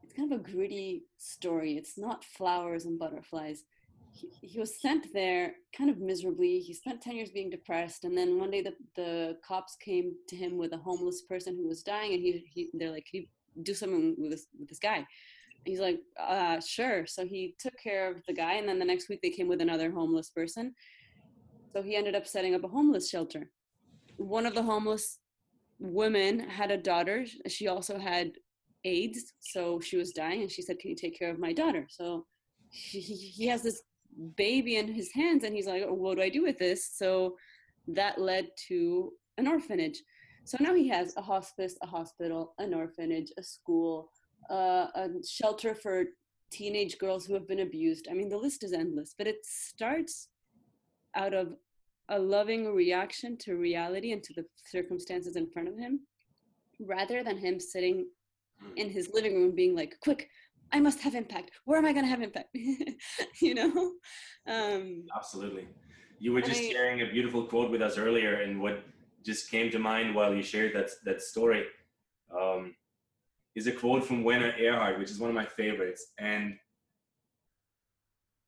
It's 0.03 0.13
kind 0.13 0.33
of 0.33 0.41
a 0.41 0.43
gritty 0.43 1.05
story. 1.19 1.77
It's 1.77 1.97
not 1.97 2.25
flowers 2.25 2.85
and 2.85 2.99
butterflies. 2.99 3.63
He, 4.13 4.31
he 4.41 4.59
was 4.59 4.81
sent 4.81 5.13
there 5.13 5.55
kind 5.77 5.89
of 5.89 5.99
miserably. 5.99 6.59
He 6.59 6.75
spent 6.75 7.01
10 7.01 7.15
years 7.15 7.31
being 7.31 7.51
depressed. 7.51 8.05
And 8.05 8.17
then 8.17 8.39
one 8.39 8.51
day 8.51 8.63
the, 8.63 8.75
the 8.97 9.39
cops 9.47 9.77
came 9.77 10.15
to 10.29 10.37
him 10.37 10.59
with 10.59 10.73
a 10.73 10.79
homeless 10.79 11.23
person 11.23 11.57
who 11.57 11.69
was 11.69 11.83
dying. 11.83 12.15
And 12.15 12.23
he, 12.23 12.45
he 12.53 12.71
they're 12.75 12.91
like, 12.91 13.07
can 13.11 13.23
you 13.23 13.27
do 13.63 13.75
something 13.75 14.17
with 14.19 14.33
this, 14.33 14.47
with 14.59 14.69
this 14.69 14.79
guy? 14.79 15.07
He's 15.65 15.81
like, 15.81 16.01
uh, 16.21 16.61
sure. 16.61 17.07
So 17.07 17.25
he 17.25 17.55
took 17.59 17.75
care 17.83 18.11
of 18.11 18.23
the 18.27 18.35
guy. 18.35 18.55
And 18.55 18.69
then 18.69 18.79
the 18.79 18.85
next 18.85 19.09
week 19.09 19.21
they 19.23 19.31
came 19.31 19.49
with 19.49 19.61
another 19.61 19.91
homeless 19.91 20.31
person. 20.31 20.75
So 21.73 21.83
he 21.83 21.97
ended 21.97 22.15
up 22.15 22.27
setting 22.27 22.55
up 22.55 22.65
a 22.65 22.69
homeless 22.69 23.11
shelter. 23.11 23.51
One 24.17 24.47
of 24.47 24.55
the 24.55 24.63
homeless 24.63 25.19
women 25.79 26.39
had 26.41 26.71
a 26.71 26.77
daughter. 26.77 27.27
She 27.49 27.69
also 27.69 27.99
had 27.99 28.33
AIDS. 28.85 29.33
So 29.41 29.81
she 29.81 29.97
was 29.97 30.13
dying. 30.13 30.43
And 30.43 30.51
she 30.51 30.63
said, 30.63 30.79
can 30.79 30.91
you 30.91 30.97
take 30.97 31.19
care 31.19 31.31
of 31.31 31.39
my 31.39 31.53
daughter? 31.53 31.87
So 31.91 32.27
he, 32.71 33.01
he 33.01 33.47
has 33.49 33.63
this 33.63 33.83
baby 34.37 34.77
in 34.77 34.89
his 34.89 35.11
hands 35.13 35.45
and 35.45 35.55
he's 35.55 35.67
like, 35.67 35.83
oh, 35.87 35.95
what 35.95 36.17
do 36.17 36.23
I 36.23 36.29
do 36.29 36.43
with 36.43 36.59
this? 36.59 36.91
So 36.95 37.37
that 37.89 38.21
led 38.21 38.49
to 38.69 39.13
an 39.39 39.49
orphanage. 39.49 40.03
So 40.45 40.59
now 40.61 40.75
he 40.75 40.89
has 40.89 41.17
a 41.17 41.23
hospice, 41.23 41.77
a 41.83 41.87
hospital, 41.87 42.55
an 42.59 42.75
orphanage, 42.75 43.33
a 43.39 43.43
school, 43.43 44.11
uh, 44.51 44.87
a 44.95 45.09
shelter 45.27 45.75
for 45.75 46.05
teenage 46.51 46.99
girls 46.99 47.27
who 47.27 47.35
have 47.35 47.49
been 47.49 47.61
abused. 47.61 48.09
I 48.11 48.15
mean, 48.15 48.29
the 48.29 48.37
list 48.37 48.63
is 48.65 48.73
endless, 48.73 49.15
but 49.17 49.27
it 49.27 49.45
starts 49.45 50.29
out 51.15 51.35
of 51.35 51.55
a 52.11 52.19
loving 52.19 52.73
reaction 52.75 53.37
to 53.39 53.57
reality 53.57 54.13
and 54.13 54.23
to 54.23 54.33
the 54.35 54.45
circumstances 54.67 55.37
in 55.37 55.49
front 55.49 55.69
of 55.69 55.79
him, 55.79 56.01
rather 56.81 57.23
than 57.23 57.39
him 57.39 57.59
sitting 57.59 58.07
in 58.77 58.91
his 58.91 59.11
living 59.13 59.35
room 59.35 59.55
being 59.55 59.75
like, 59.75 59.97
quick, 60.01 60.29
I 60.73 60.81
must 60.81 61.01
have 61.01 61.15
impact. 61.15 61.51
Where 61.65 61.79
am 61.79 61.87
I 61.87 61.93
going 61.93 62.05
to 62.05 62.11
have 62.11 62.23
impact? 62.23 62.49
you 63.41 63.55
know? 63.55 63.93
Um, 64.47 65.05
Absolutely. 65.17 65.69
You 66.19 66.33
were 66.33 66.41
just 66.41 66.61
I, 66.61 66.71
sharing 66.71 67.03
a 67.03 67.07
beautiful 67.07 67.45
quote 67.45 67.71
with 67.71 67.83
us 67.83 67.99
earlier, 67.99 68.43
and 68.43 68.61
what 68.61 68.83
just 69.25 69.51
came 69.51 69.71
to 69.71 69.79
mind 69.79 70.15
while 70.15 70.35
you 70.35 70.43
shared 70.43 70.75
that, 70.75 70.91
that 71.05 71.23
story. 71.23 71.65
Um, 72.31 72.75
is 73.55 73.67
a 73.67 73.73
quote 73.73 74.05
from 74.05 74.25
Werner 74.25 74.53
Erhard, 74.59 74.99
which 74.99 75.11
is 75.11 75.19
one 75.19 75.31
of 75.31 75.35
my 75.35 75.47
favorites. 75.47 76.13
And 76.19 76.57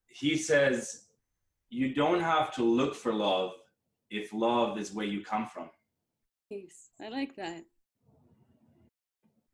he 0.08 0.36
says, 0.36 1.04
You 1.70 1.94
don't 1.94 2.20
have 2.20 2.52
to 2.54 2.64
look 2.64 2.94
for 2.94 3.12
love 3.12 3.52
if 4.10 4.32
love 4.32 4.78
is 4.78 4.92
where 4.92 5.06
you 5.06 5.22
come 5.22 5.46
from. 5.46 5.70
Yes, 6.50 6.90
I 7.00 7.08
like 7.08 7.36
that. 7.36 7.64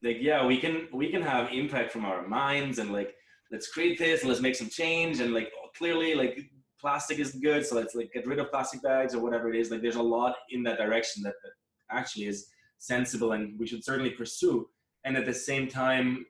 Like, 0.03 0.19
yeah, 0.21 0.45
we 0.45 0.59
can 0.59 0.88
we 0.93 1.11
can 1.11 1.23
have 1.23 1.53
impact 1.53 1.93
from 1.93 2.05
our 2.05 2.27
minds 2.27 2.79
and 2.79 2.93
like 2.93 3.15
let's 3.51 3.69
create 3.69 3.99
this 3.99 4.21
and 4.21 4.29
let's 4.29 4.41
make 4.41 4.57
some 4.57 4.69
change 4.69 5.21
and 5.21 5.33
like 5.33 5.53
clearly 5.77 6.15
like 6.15 6.38
plastic 6.81 7.19
is 7.19 7.33
good, 7.33 7.65
so 7.65 7.77
let's 7.77 7.95
like 7.95 8.12
get 8.12 8.27
rid 8.27 8.41
of 8.41 8.51
plastic 8.51 8.83
bags 8.83 9.15
or 9.15 9.21
whatever 9.21 9.53
it 9.53 9.59
is. 9.59 9.71
Like 9.71 9.83
there's 9.83 9.97
a 9.97 10.03
lot 10.03 10.35
in 10.51 10.62
that 10.65 10.79
direction 10.79 11.23
that, 11.23 11.35
that 11.45 11.53
actually 11.97 12.27
is 12.27 12.49
sensible 12.79 13.33
and 13.33 13.57
we 13.59 13.67
should 13.67 13.85
certainly 13.85 14.11
pursue 14.11 14.69
and 15.05 15.17
at 15.17 15.27
the 15.27 15.35
same 15.35 15.69
time 15.69 16.27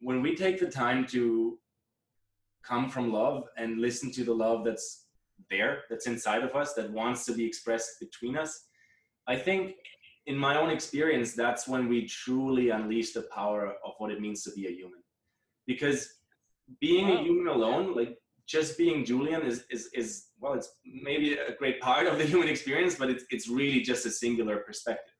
when 0.00 0.22
we 0.22 0.34
take 0.34 0.58
the 0.60 0.70
time 0.70 1.06
to 1.06 1.58
come 2.62 2.88
from 2.88 3.12
love 3.12 3.44
and 3.56 3.80
listen 3.80 4.10
to 4.10 4.24
the 4.24 4.32
love 4.32 4.64
that's 4.64 5.06
there 5.50 5.82
that's 5.90 6.06
inside 6.06 6.42
of 6.42 6.54
us 6.54 6.74
that 6.74 6.90
wants 6.90 7.24
to 7.24 7.32
be 7.32 7.44
expressed 7.44 8.00
between 8.00 8.36
us 8.36 8.66
i 9.26 9.36
think 9.36 9.74
in 10.26 10.36
my 10.36 10.58
own 10.58 10.70
experience 10.70 11.32
that's 11.32 11.68
when 11.68 11.88
we 11.88 12.06
truly 12.06 12.70
unleash 12.70 13.12
the 13.12 13.22
power 13.22 13.74
of 13.84 13.92
what 13.98 14.10
it 14.10 14.20
means 14.20 14.42
to 14.44 14.50
be 14.52 14.66
a 14.66 14.70
human. 14.70 15.02
Because 15.66 16.14
being 16.80 17.10
a 17.10 17.22
human 17.22 17.48
alone 17.48 17.94
like 17.94 18.16
just 18.46 18.78
being 18.78 19.04
julian 19.04 19.42
is 19.42 19.64
is 19.70 19.90
is 19.92 20.28
well 20.40 20.54
it's 20.54 20.70
maybe 20.84 21.34
a 21.34 21.54
great 21.56 21.78
part 21.80 22.06
of 22.06 22.16
the 22.18 22.24
human 22.24 22.48
experience 22.48 22.94
but 22.94 23.10
it's 23.10 23.24
it's 23.30 23.48
really 23.48 23.80
just 23.80 24.06
a 24.06 24.10
singular 24.10 24.58
perspective. 24.58 25.14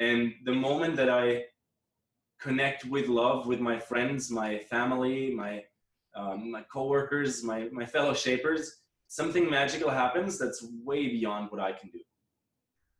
And 0.00 0.34
the 0.44 0.54
moment 0.54 0.96
that 0.96 1.08
i 1.08 1.44
connect 2.40 2.84
with 2.84 3.08
love 3.08 3.46
with 3.46 3.60
my 3.60 3.78
friends, 3.78 4.30
my 4.30 4.58
family, 4.58 5.34
my 5.34 5.64
um, 6.16 6.50
my 6.50 6.62
coworkers, 6.62 7.44
my 7.44 7.68
my 7.70 7.86
fellow 7.86 8.14
shapers, 8.14 8.80
something 9.08 9.48
magical 9.48 9.90
happens 9.90 10.38
that's 10.38 10.66
way 10.84 11.08
beyond 11.08 11.50
what 11.50 11.60
I 11.60 11.72
can 11.72 11.90
do. 11.90 12.00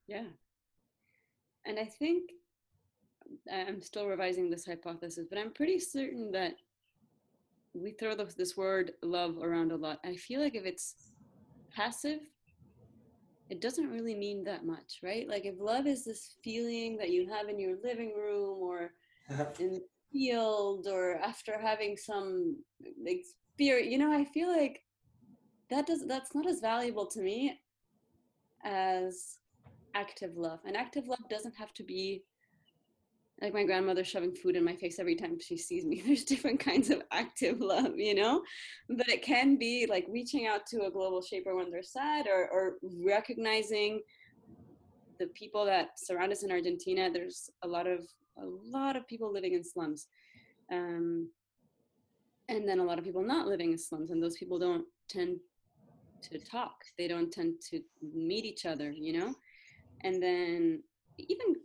Yeah, 0.07 0.27
and 1.67 1.79
I 1.79 1.85
think 1.85 2.31
I'm 3.53 3.83
still 3.83 4.07
revising 4.07 4.51
this 4.51 4.67
hypothesis, 4.67 5.27
but 5.29 5.39
I'm 5.39 5.53
pretty 5.53 5.79
certain 5.79 6.31
that 6.33 6.55
we 7.75 7.93
throw 7.93 8.15
this, 8.15 8.35
this 8.35 8.57
word 8.57 8.93
love 9.03 9.39
around 9.43 9.73
a 9.73 9.77
lot. 9.77 9.99
I 10.05 10.17
feel 10.17 10.41
like 10.41 10.55
if 10.55 10.65
it's 10.65 10.95
passive, 11.75 12.21
it 13.51 13.61
doesn't 13.61 13.91
really 13.91 14.15
mean 14.15 14.45
that 14.45 14.67
much, 14.67 15.01
right? 15.03 15.29
Like 15.29 15.45
if 15.47 15.55
love 15.59 15.87
is 15.87 16.05
this 16.05 16.37
feeling 16.43 16.97
that 16.99 17.11
you 17.11 17.29
have 17.29 17.49
in 17.49 17.59
your 17.59 17.77
living 17.83 18.15
room 18.17 18.59
or 18.63 18.93
Uh-huh. 19.31 19.47
in 19.59 19.71
the 19.73 19.83
field 20.13 20.87
or 20.91 21.17
after 21.17 21.59
having 21.61 21.97
some 21.97 22.57
experience 23.05 23.93
you 23.93 23.99
know 23.99 24.11
i 24.11 24.25
feel 24.25 24.49
like 24.49 24.81
that 25.71 25.87
does 25.87 26.07
that's 26.07 26.35
not 26.35 26.47
as 26.47 26.61
valuable 26.61 27.07
to 27.07 27.21
me 27.21 27.59
as 28.65 29.39
active 29.95 30.37
love. 30.37 30.61
And 30.65 30.77
active 30.77 31.09
love 31.09 31.29
doesn't 31.31 31.57
have 31.57 31.73
to 31.75 31.83
be 31.83 32.25
like 33.41 33.55
my 33.55 33.65
grandmother 33.65 34.03
shoving 34.03 34.35
food 34.35 34.57
in 34.57 34.65
my 34.65 34.75
face 34.75 34.99
every 34.99 35.15
time 35.15 35.39
she 35.41 35.57
sees 35.57 35.85
me. 35.85 36.03
There's 36.07 36.25
different 36.25 36.61
kinds 36.61 36.91
of 36.91 37.03
active 37.13 37.61
love 37.61 37.97
you 37.97 38.15
know? 38.15 38.43
But 38.89 39.09
it 39.09 39.23
can 39.23 39.57
be 39.57 39.87
like 39.89 40.07
reaching 40.09 40.47
out 40.47 40.67
to 40.67 40.87
a 40.87 40.91
global 40.91 41.23
shaper 41.23 41.55
when 41.55 41.71
they're 41.71 41.83
sad 41.83 42.27
or, 42.27 42.49
or 42.51 42.75
recognizing 43.05 44.01
the 45.21 45.27
people 45.29 45.65
that 45.67 45.99
surround 45.99 46.33
us 46.33 46.45
in 46.45 46.51
argentina. 46.51 47.11
There's 47.13 47.51
a 47.63 47.69
lot 47.69 47.87
of 47.87 48.01
a 48.41 48.47
lot 48.47 48.97
of 48.97 49.07
people 49.07 49.33
living 49.33 49.55
in 49.55 49.65
slums. 49.65 50.07
Um, 50.71 51.31
and 52.49 52.67
then 52.67 52.79
a 52.79 52.85
lot 52.85 52.99
of 52.99 53.05
people 53.05 53.23
not 53.23 53.47
living 53.47 53.73
in 53.73 53.79
slums, 53.79 54.11
and 54.11 54.23
those 54.23 54.37
people 54.37 54.59
don't 54.59 54.85
tend 55.09 55.39
to 56.23 56.39
talk. 56.39 56.85
They 56.97 57.09
don't 57.09 57.33
tend 57.33 57.55
to 57.71 57.81
meet 58.03 58.45
each 58.45 58.67
other, 58.67 58.91
you 58.91 59.19
know? 59.19 59.35
And 60.03 60.23
then 60.23 60.83
even 61.19 61.57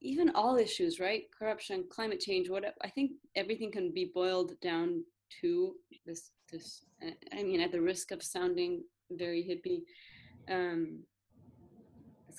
even 0.00 0.30
all 0.34 0.56
issues, 0.56 1.00
right? 1.00 1.24
Corruption, 1.36 1.84
climate 1.90 2.20
change, 2.20 2.50
what 2.50 2.64
I 2.82 2.90
think 2.90 3.12
everything 3.36 3.72
can 3.72 3.90
be 3.90 4.10
boiled 4.14 4.52
down 4.60 5.04
to 5.40 5.74
this 6.06 6.30
this 6.52 6.84
I 7.32 7.42
mean 7.42 7.60
at 7.60 7.72
the 7.72 7.80
risk 7.80 8.10
of 8.10 8.22
sounding 8.22 8.84
very 9.10 9.42
hippie, 9.42 9.82
um, 10.52 11.00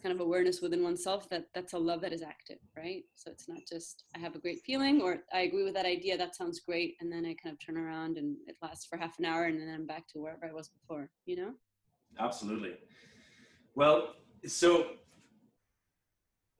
kind 0.01 0.13
of 0.13 0.21
awareness 0.21 0.61
within 0.61 0.83
oneself 0.83 1.29
that 1.29 1.45
that's 1.53 1.73
a 1.73 1.77
love 1.77 2.01
that 2.01 2.13
is 2.13 2.21
active, 2.21 2.57
right? 2.75 3.03
So 3.15 3.31
it's 3.31 3.47
not 3.47 3.59
just 3.67 4.03
I 4.15 4.19
have 4.19 4.35
a 4.35 4.39
great 4.39 4.61
feeling 4.65 5.01
or 5.01 5.19
I 5.33 5.41
agree 5.41 5.63
with 5.63 5.73
that 5.75 5.85
idea, 5.85 6.17
that 6.17 6.35
sounds 6.35 6.59
great, 6.59 6.95
and 6.99 7.11
then 7.11 7.25
I 7.25 7.35
kind 7.41 7.53
of 7.53 7.59
turn 7.65 7.77
around 7.77 8.17
and 8.17 8.37
it 8.47 8.55
lasts 8.61 8.85
for 8.85 8.97
half 8.97 9.19
an 9.19 9.25
hour 9.25 9.45
and 9.45 9.59
then 9.59 9.69
I'm 9.69 9.85
back 9.85 10.07
to 10.09 10.19
wherever 10.19 10.45
I 10.45 10.53
was 10.53 10.69
before, 10.69 11.09
you 11.25 11.35
know? 11.37 11.53
Absolutely. 12.19 12.75
Well, 13.75 14.13
so 14.45 14.87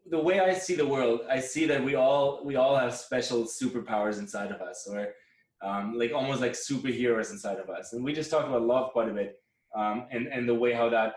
the 0.09 0.19
way 0.19 0.39
I 0.39 0.53
see 0.53 0.75
the 0.75 0.85
world, 0.85 1.21
I 1.29 1.39
see 1.39 1.65
that 1.65 1.83
we 1.83 1.95
all 1.95 2.43
we 2.43 2.55
all 2.55 2.75
have 2.75 2.93
special 2.93 3.43
superpowers 3.43 4.19
inside 4.19 4.51
of 4.51 4.61
us, 4.61 4.87
or 4.89 5.13
um, 5.61 5.97
like 5.97 6.11
almost 6.13 6.41
like 6.41 6.53
superheroes 6.53 7.31
inside 7.31 7.57
of 7.57 7.69
us. 7.69 7.93
And 7.93 8.03
we 8.03 8.13
just 8.13 8.29
talked 8.29 8.47
about 8.47 8.61
love 8.61 8.91
quite 8.91 9.09
a 9.09 9.13
bit, 9.13 9.39
um, 9.75 10.05
and 10.11 10.27
and 10.27 10.47
the 10.47 10.53
way 10.53 10.73
how 10.73 10.89
that 10.89 11.15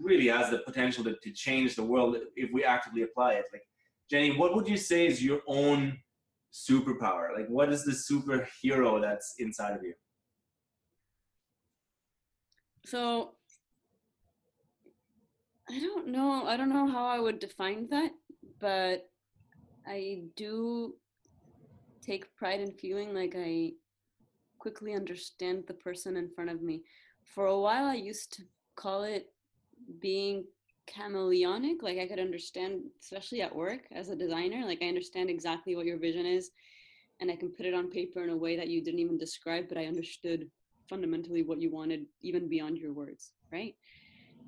really 0.00 0.28
has 0.28 0.50
the 0.50 0.58
potential 0.58 1.04
to, 1.04 1.16
to 1.22 1.30
change 1.30 1.76
the 1.76 1.82
world 1.82 2.16
if 2.36 2.50
we 2.52 2.64
actively 2.64 3.02
apply 3.02 3.34
it. 3.34 3.46
Like, 3.52 3.62
Jenny, 4.10 4.36
what 4.36 4.54
would 4.54 4.68
you 4.68 4.76
say 4.76 5.06
is 5.06 5.22
your 5.22 5.40
own 5.46 5.98
superpower? 6.52 7.36
Like, 7.36 7.48
what 7.48 7.72
is 7.72 7.84
the 7.84 7.92
superhero 7.92 9.00
that's 9.00 9.34
inside 9.38 9.76
of 9.76 9.82
you? 9.82 9.94
So, 12.86 13.32
I 15.70 15.78
don't 15.80 16.08
know. 16.08 16.44
I 16.46 16.56
don't 16.56 16.68
know 16.68 16.86
how 16.86 17.06
I 17.06 17.18
would 17.18 17.38
define 17.38 17.88
that, 17.90 18.10
but 18.60 19.08
I 19.86 20.24
do 20.36 20.94
take 22.02 22.34
pride 22.36 22.60
in 22.60 22.72
feeling 22.72 23.14
like 23.14 23.34
I 23.36 23.72
quickly 24.58 24.94
understand 24.94 25.64
the 25.66 25.74
person 25.74 26.16
in 26.16 26.28
front 26.28 26.50
of 26.50 26.62
me. 26.62 26.82
For 27.22 27.46
a 27.46 27.58
while, 27.58 27.86
I 27.86 27.94
used 27.94 28.32
to 28.34 28.42
call 28.76 29.04
it 29.04 29.33
being 30.00 30.44
chameleonic 30.86 31.82
like 31.82 31.98
i 31.98 32.06
could 32.06 32.18
understand 32.18 32.82
especially 33.00 33.40
at 33.40 33.54
work 33.54 33.80
as 33.92 34.10
a 34.10 34.16
designer 34.16 34.64
like 34.66 34.82
i 34.82 34.86
understand 34.86 35.30
exactly 35.30 35.74
what 35.74 35.86
your 35.86 35.98
vision 35.98 36.26
is 36.26 36.50
and 37.20 37.30
i 37.30 37.36
can 37.36 37.48
put 37.48 37.64
it 37.64 37.74
on 37.74 37.90
paper 37.90 38.22
in 38.22 38.30
a 38.30 38.36
way 38.36 38.56
that 38.56 38.68
you 38.68 38.82
didn't 38.82 39.00
even 39.00 39.16
describe 39.16 39.66
but 39.68 39.78
i 39.78 39.86
understood 39.86 40.46
fundamentally 40.88 41.42
what 41.42 41.60
you 41.60 41.70
wanted 41.70 42.04
even 42.22 42.48
beyond 42.48 42.76
your 42.76 42.92
words 42.92 43.32
right? 43.54 43.74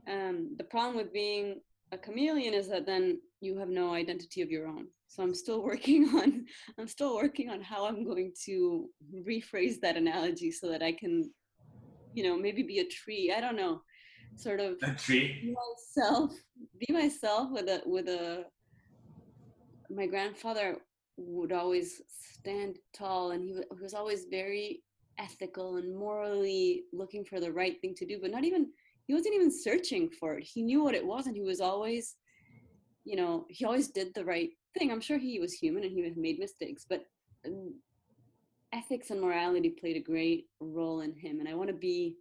Um, 0.09 0.55
the 0.59 0.65
problem 0.65 0.97
with 0.97 1.13
being 1.13 1.61
a 1.93 1.99
chameleon 1.99 2.55
is 2.55 2.69
that 2.69 2.87
then 2.87 3.21
you 3.41 3.59
have 3.59 3.69
no 3.69 3.95
identity 3.95 4.43
of 4.43 4.51
your 4.51 4.67
own. 4.67 4.87
So 5.09 5.23
i'm 5.23 5.35
still 5.35 5.63
working 5.71 6.09
on 6.09 6.47
i'm 6.79 6.89
still 6.89 7.15
working 7.15 7.49
on 7.49 7.61
how 7.63 7.87
i'm 7.87 8.05
going 8.05 8.33
to 8.45 8.89
rephrase 9.29 9.81
that 9.81 9.97
analogy 9.97 10.51
so 10.51 10.69
that 10.69 10.83
i 10.83 10.93
can 10.93 11.31
you 12.13 12.25
know 12.25 12.37
maybe 12.37 12.63
be 12.65 12.81
a 12.81 12.89
tree 12.89 13.33
i 13.37 13.41
don't 13.41 13.57
know 13.57 13.81
sort 14.37 14.61
of 14.61 14.79
be 15.07 15.55
myself 15.55 16.33
be 16.79 16.93
myself 16.93 17.51
with 17.51 17.69
a 17.69 17.83
with 17.87 18.09
a 18.09 18.45
my 19.91 20.07
grandfather 20.07 20.77
would 21.17 21.53
always 21.53 22.03
stand 22.09 22.77
tall 22.95 23.31
and 23.31 23.43
he 23.43 23.55
was 23.81 23.95
always 23.95 24.27
very 24.31 24.83
ethical 25.19 25.77
and 25.77 25.97
morally 25.97 26.85
looking 26.93 27.25
for 27.25 27.41
the 27.41 27.51
right 27.51 27.81
thing 27.81 27.95
to 27.95 28.05
do 28.05 28.19
but 28.21 28.31
not 28.31 28.45
even 28.45 28.69
he 29.07 29.15
wasn't 29.15 29.35
even 29.37 29.53
searching 29.53 30.11
for 30.11 30.35
it. 30.35 30.43
He 30.43 30.63
knew 30.63 30.83
what 30.83 30.97
it 30.97 31.07
was 31.07 31.27
and 31.27 31.37
he 31.37 31.43
was 31.43 31.61
always 31.61 32.17
you 33.05 33.17
know 33.17 33.47
he 33.49 33.65
always 33.65 33.89
did 33.89 34.13
the 34.15 34.25
right 34.25 34.51
thing. 34.77 34.91
I'm 34.91 35.01
sure 35.01 35.19
he 35.19 35.39
was 35.39 35.55
human 35.55 35.85
and 35.85 35.93
he 35.93 36.13
made 36.17 36.39
mistakes 36.39 36.85
but 36.89 37.05
um, 37.47 37.75
ethics 38.73 39.11
and 39.11 39.21
morality 39.21 39.71
played 39.71 39.97
a 39.97 40.01
great 40.01 40.47
role 40.61 41.01
in 41.01 41.15
him 41.15 41.39
and 41.41 41.49
i 41.49 41.55
want 41.55 41.69
to 41.69 41.75
be 41.75 42.17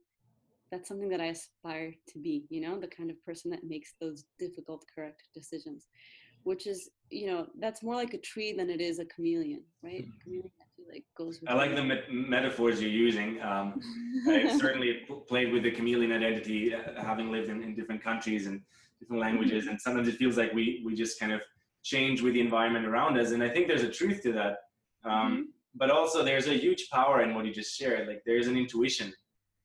that's 0.75 0.89
something 0.89 1.07
that 1.09 1.21
i 1.21 1.27
aspire 1.27 1.93
to 2.07 2.19
be 2.19 2.45
you 2.49 2.59
know 2.59 2.77
the 2.77 2.87
kind 2.87 3.09
of 3.09 3.23
person 3.25 3.49
that 3.49 3.63
makes 3.63 3.93
those 4.01 4.25
difficult 4.37 4.83
correct 4.93 5.23
decisions 5.33 5.87
which 6.43 6.67
is 6.67 6.89
you 7.09 7.27
know 7.27 7.47
that's 7.59 7.81
more 7.81 7.95
like 7.95 8.13
a 8.13 8.17
tree 8.17 8.51
than 8.53 8.69
it 8.69 8.81
is 8.81 8.99
a 8.99 9.05
chameleon 9.05 9.63
right 9.83 10.03
mm-hmm. 10.03 10.21
chameleon 10.21 10.51
like 10.91 11.05
goes 11.17 11.39
I 11.47 11.55
like 11.55 11.75
the 11.75 11.83
me- 11.83 12.03
metaphors 12.09 12.79
you're 12.81 12.91
using 13.07 13.41
um, 13.41 13.81
I've 14.29 14.59
certainly 14.65 15.01
played 15.27 15.51
with 15.51 15.63
the 15.63 15.71
chameleon 15.71 16.11
identity 16.11 16.75
uh, 16.75 17.01
having 17.01 17.31
lived 17.31 17.49
in, 17.49 17.63
in, 17.63 17.73
different 17.73 18.03
countries 18.03 18.45
and 18.45 18.61
different 18.99 19.19
languages 19.19 19.63
mm-hmm. 19.63 19.71
and 19.71 19.81
sometimes 19.81 20.07
it 20.07 20.17
feels 20.17 20.37
like 20.37 20.53
we 20.53 20.83
we 20.85 20.93
just 20.93 21.19
kind 21.19 21.31
of 21.31 21.41
change 21.83 22.21
with 22.21 22.33
the 22.33 22.41
environment 22.41 22.85
around 22.85 23.17
us 23.17 23.31
and 23.31 23.41
I 23.41 23.49
think 23.49 23.67
there's 23.67 23.83
a 23.83 23.89
truth 23.89 24.21
to 24.23 24.31
that 24.33 24.57
um, 25.03 25.13
mm-hmm. 25.13 25.41
but 25.73 25.89
also 25.89 26.23
there's 26.23 26.47
a 26.47 26.57
huge 26.65 26.89
power 26.91 27.23
in 27.23 27.33
what 27.33 27.45
you 27.45 27.53
just 27.53 27.75
shared 27.79 28.07
like 28.07 28.21
there's 28.25 28.47
an 28.47 28.57
intuition 28.57 29.11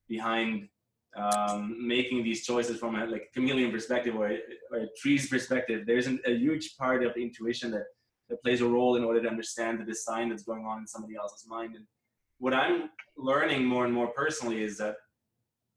behind 0.09 0.69
um, 1.17 1.77
making 1.79 2.23
these 2.23 2.47
choices 2.47 2.79
from 2.79 2.95
a 2.95 3.07
like 3.07 3.31
chameleon 3.35 3.71
perspective 3.73 4.15
or, 4.15 4.31
or 4.71 4.79
a 4.79 4.87
tree's 4.97 5.29
perspective, 5.29 5.85
there's 5.87 6.07
an, 6.07 6.21
a 6.27 6.35
huge 6.37 6.77
part 6.77 7.03
of 7.05 7.17
intuition 7.17 7.71
that, 7.73 7.85
that 8.29 8.43
plays 8.43 8.61
a 8.61 8.69
role 8.69 8.97
in 8.97 9.05
order 9.05 9.21
to 9.23 9.29
understand 9.29 9.81
the 9.81 9.85
design 9.85 10.29
that's 10.29 10.45
going 10.45 10.65
on 10.65 10.79
in 10.79 10.87
somebody 10.87 11.17
else's 11.17 11.49
mind. 11.49 11.75
And 11.75 11.85
what 12.39 12.55
I'm 12.55 12.91
learning 13.17 13.65
more 13.65 13.85
and 13.85 13.93
more 13.93 14.09
personally 14.09 14.63
is 14.63 14.79
that 14.79 14.97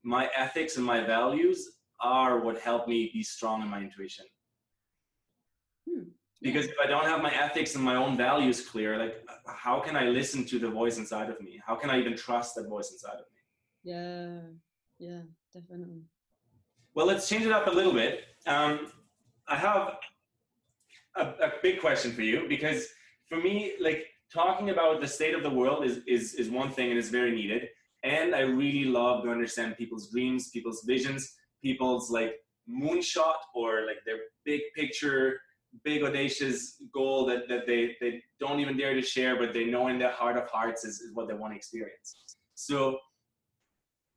my 0.04 0.30
ethics 0.36 0.78
and 0.78 0.86
my 0.86 1.02
values 1.02 1.68
are 2.00 2.40
what 2.40 2.60
help 2.60 2.88
me 2.88 3.10
be 3.14 3.24
strong 3.24 3.62
in 3.62 3.70
my 3.70 3.80
intuition. 3.80 4.26
Hmm. 5.90 6.04
Because 6.42 6.66
if 6.66 6.76
I 6.84 6.88
don't 6.88 7.06
have 7.06 7.22
my 7.22 7.34
ethics 7.34 7.74
and 7.76 7.84
my 7.84 7.96
own 7.96 8.18
values 8.18 8.68
clear, 8.68 8.98
like 8.98 9.26
how 9.48 9.80
can 9.80 9.96
I 9.96 10.06
listen 10.06 10.46
to 10.46 10.60
the 10.60 10.70
voice 10.70 10.98
inside 10.98 11.30
of 11.30 11.40
me? 11.42 11.60
How 11.66 11.76
can 11.76 11.90
I 11.90 12.00
even 12.00 12.16
trust 12.18 12.56
that 12.56 12.68
voice 12.68 12.92
inside 12.92 13.14
of 13.14 13.26
me? 13.34 13.40
Yeah, 13.84 14.40
yeah, 15.00 15.22
definitely. 15.54 16.04
Well, 16.96 17.08
let's 17.08 17.28
change 17.28 17.46
it 17.46 17.52
up 17.52 17.68
a 17.68 17.72
little 17.72 17.94
bit. 17.94 18.22
Um, 18.46 18.88
I 19.48 19.56
have 19.56 19.96
a, 21.16 21.22
a 21.22 21.52
big 21.62 21.80
question 21.80 22.12
for 22.12 22.22
you 22.22 22.46
because 22.48 22.88
for 23.28 23.38
me, 23.38 23.74
like 23.80 24.06
talking 24.32 24.70
about 24.70 25.02
the 25.02 25.08
state 25.08 25.34
of 25.34 25.44
the 25.44 25.50
world 25.50 25.86
is, 25.86 26.00
is, 26.08 26.36
is 26.36 26.50
one 26.50 26.72
thing 26.72 26.90
and 26.90 27.00
is 27.00 27.10
very 27.10 27.36
needed. 27.36 27.68
And 28.04 28.36
I 28.36 28.42
really 28.42 28.86
love 28.86 29.24
to 29.24 29.30
understand 29.30 29.78
people's 29.78 30.12
dreams, 30.12 30.50
people's 30.50 30.84
visions, 30.86 31.34
people's 31.64 32.12
like 32.12 32.36
moonshot 32.70 33.36
or 33.56 33.86
like 33.86 33.98
their 34.06 34.18
big 34.46 34.62
picture, 34.76 35.40
big 35.84 36.04
audacious 36.04 36.82
goal 36.94 37.26
that, 37.26 37.48
that 37.48 37.66
they, 37.66 37.96
they 38.02 38.22
don't 38.40 38.60
even 38.60 38.78
dare 38.78 38.94
to 38.94 39.02
share, 39.02 39.38
but 39.38 39.54
they 39.54 39.66
know 39.66 39.88
in 39.88 39.98
their 39.98 40.12
heart 40.12 40.38
of 40.38 40.48
hearts 40.50 40.84
is, 40.84 41.00
is 41.00 41.14
what 41.14 41.28
they 41.28 41.34
want 41.34 41.54
to 41.54 41.58
experience. 41.58 42.18
So 42.56 42.98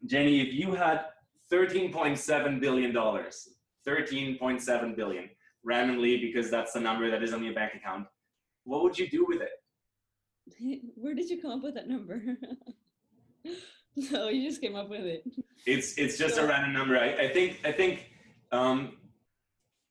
Jenny, 0.07 0.41
if 0.41 0.55
you 0.55 0.75
had 0.75 1.07
$13.7 1.53 2.61
billion, 2.61 2.93
13.7 2.93 4.97
billion, 4.97 5.31
randomly 5.65 6.19
because 6.19 6.51
that's 6.51 6.73
the 6.73 6.81
number 6.81 7.11
that 7.11 7.23
is 7.23 7.33
on 7.33 7.43
your 7.43 7.55
bank 7.55 7.73
account, 7.75 8.07
what 8.65 8.83
would 8.83 8.99
you 8.99 9.09
do 9.09 9.25
with 9.27 9.41
it? 9.43 9.51
Where 10.97 11.15
did 11.15 11.29
you 11.29 11.41
come 11.41 11.53
up 11.53 11.63
with 11.63 11.75
that 11.75 11.89
number? 11.89 12.21
no, 13.97 14.29
you 14.29 14.49
just 14.49 14.61
came 14.61 14.77
up 14.77 14.89
with 14.89 15.05
it. 15.05 15.25
It's 15.67 15.99
it's 15.99 16.19
just 16.19 16.37
so, 16.37 16.45
a 16.45 16.47
random 16.47 16.73
number. 16.73 16.99
I, 16.99 17.15
I 17.15 17.33
think 17.33 17.61
I 17.65 17.73
think 17.73 18.11
um, 18.53 18.99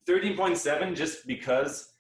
13.7 0.08 0.96
just 0.96 1.28
because 1.28 1.94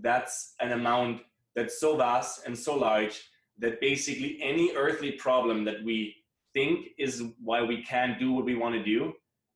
that's 0.00 0.54
an 0.60 0.72
amount 0.72 1.22
that's 1.54 1.80
so 1.80 1.96
vast 1.96 2.46
and 2.46 2.56
so 2.56 2.76
large 2.76 3.28
that 3.58 3.80
basically 3.80 4.38
any 4.42 4.74
earthly 4.76 5.12
problem 5.12 5.64
that 5.64 5.82
we 5.84 6.14
think 6.56 6.86
is 6.96 7.22
why 7.48 7.60
we 7.62 7.82
can't 7.82 8.18
do 8.18 8.32
what 8.32 8.46
we 8.46 8.54
want 8.54 8.74
to 8.74 8.82
do 8.82 9.12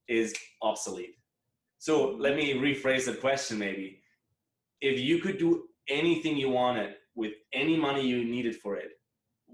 is 0.06 0.34
obsolete. 0.60 1.14
So 1.78 2.10
let 2.24 2.36
me 2.36 2.52
rephrase 2.54 3.06
the 3.06 3.14
question 3.14 3.58
maybe. 3.58 4.02
If 4.82 5.00
you 5.00 5.18
could 5.18 5.38
do 5.38 5.64
anything 5.88 6.36
you 6.36 6.50
wanted 6.50 6.90
with 7.14 7.32
any 7.54 7.76
money 7.76 8.06
you 8.06 8.22
needed 8.22 8.54
for 8.56 8.76
it, 8.76 8.90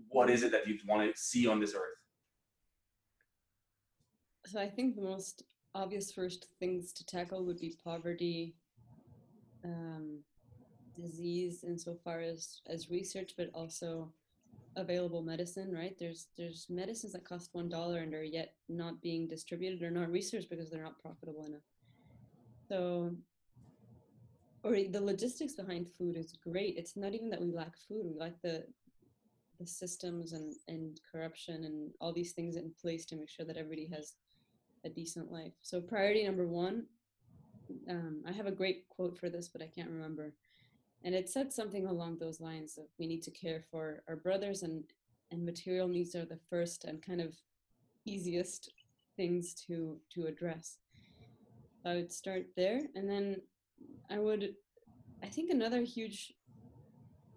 what 0.08 0.28
is 0.28 0.42
it 0.42 0.50
that 0.50 0.66
you'd 0.66 0.86
want 0.88 1.02
to 1.02 1.20
see 1.20 1.46
on 1.46 1.60
this 1.60 1.74
earth? 1.74 2.00
So 4.46 4.60
I 4.60 4.68
think 4.68 4.96
the 4.96 5.02
most 5.02 5.44
obvious 5.74 6.10
first 6.10 6.48
things 6.58 6.92
to 6.94 7.06
tackle 7.06 7.44
would 7.44 7.60
be 7.60 7.74
poverty, 7.84 8.56
um, 9.64 10.18
disease 11.00 11.64
insofar 11.64 12.20
as, 12.20 12.60
as 12.66 12.90
research, 12.90 13.34
but 13.36 13.50
also 13.54 14.12
available 14.76 15.22
medicine, 15.22 15.72
right? 15.72 15.96
There's 15.98 16.28
there's 16.36 16.66
medicines 16.68 17.12
that 17.12 17.24
cost 17.24 17.50
one 17.52 17.68
dollar 17.68 18.00
and 18.00 18.14
are 18.14 18.22
yet 18.22 18.54
not 18.68 19.00
being 19.02 19.26
distributed 19.26 19.82
or 19.82 19.90
not 19.90 20.10
researched 20.10 20.50
because 20.50 20.70
they're 20.70 20.82
not 20.82 21.00
profitable 21.00 21.46
enough. 21.46 21.62
So, 22.68 23.12
or 24.62 24.72
the 24.72 25.00
logistics 25.00 25.54
behind 25.54 25.88
food 25.98 26.16
is 26.16 26.32
great. 26.32 26.76
It's 26.76 26.96
not 26.96 27.14
even 27.14 27.30
that 27.30 27.40
we 27.40 27.52
lack 27.52 27.76
food; 27.88 28.06
we 28.06 28.18
lack 28.18 28.40
the 28.42 28.64
the 29.58 29.66
systems 29.66 30.32
and 30.32 30.54
and 30.68 31.00
corruption 31.10 31.64
and 31.64 31.90
all 32.00 32.12
these 32.12 32.32
things 32.32 32.56
in 32.56 32.72
place 32.80 33.06
to 33.06 33.16
make 33.16 33.30
sure 33.30 33.46
that 33.46 33.56
everybody 33.56 33.88
has 33.88 34.14
a 34.84 34.88
decent 34.88 35.32
life. 35.32 35.52
So, 35.62 35.80
priority 35.80 36.24
number 36.24 36.46
one. 36.46 36.86
Um, 37.90 38.22
I 38.24 38.30
have 38.30 38.46
a 38.46 38.52
great 38.52 38.88
quote 38.88 39.18
for 39.18 39.28
this, 39.28 39.48
but 39.48 39.60
I 39.60 39.66
can't 39.66 39.90
remember 39.90 40.34
and 41.06 41.14
it 41.14 41.30
said 41.30 41.52
something 41.52 41.86
along 41.86 42.18
those 42.18 42.40
lines 42.40 42.76
of 42.76 42.84
we 42.98 43.06
need 43.06 43.22
to 43.22 43.30
care 43.30 43.62
for 43.70 44.02
our 44.08 44.16
brothers 44.16 44.62
and 44.62 44.82
and 45.30 45.44
material 45.44 45.88
needs 45.88 46.14
are 46.14 46.24
the 46.26 46.38
first 46.50 46.84
and 46.84 47.00
kind 47.00 47.20
of 47.20 47.32
easiest 48.04 48.72
things 49.16 49.54
to 49.54 49.98
to 50.12 50.26
address. 50.26 50.78
I 51.84 51.94
would 51.94 52.12
start 52.12 52.46
there 52.56 52.80
and 52.96 53.08
then 53.08 53.36
i 54.10 54.18
would 54.18 54.54
i 55.22 55.28
think 55.28 55.50
another 55.50 55.82
huge 55.82 56.32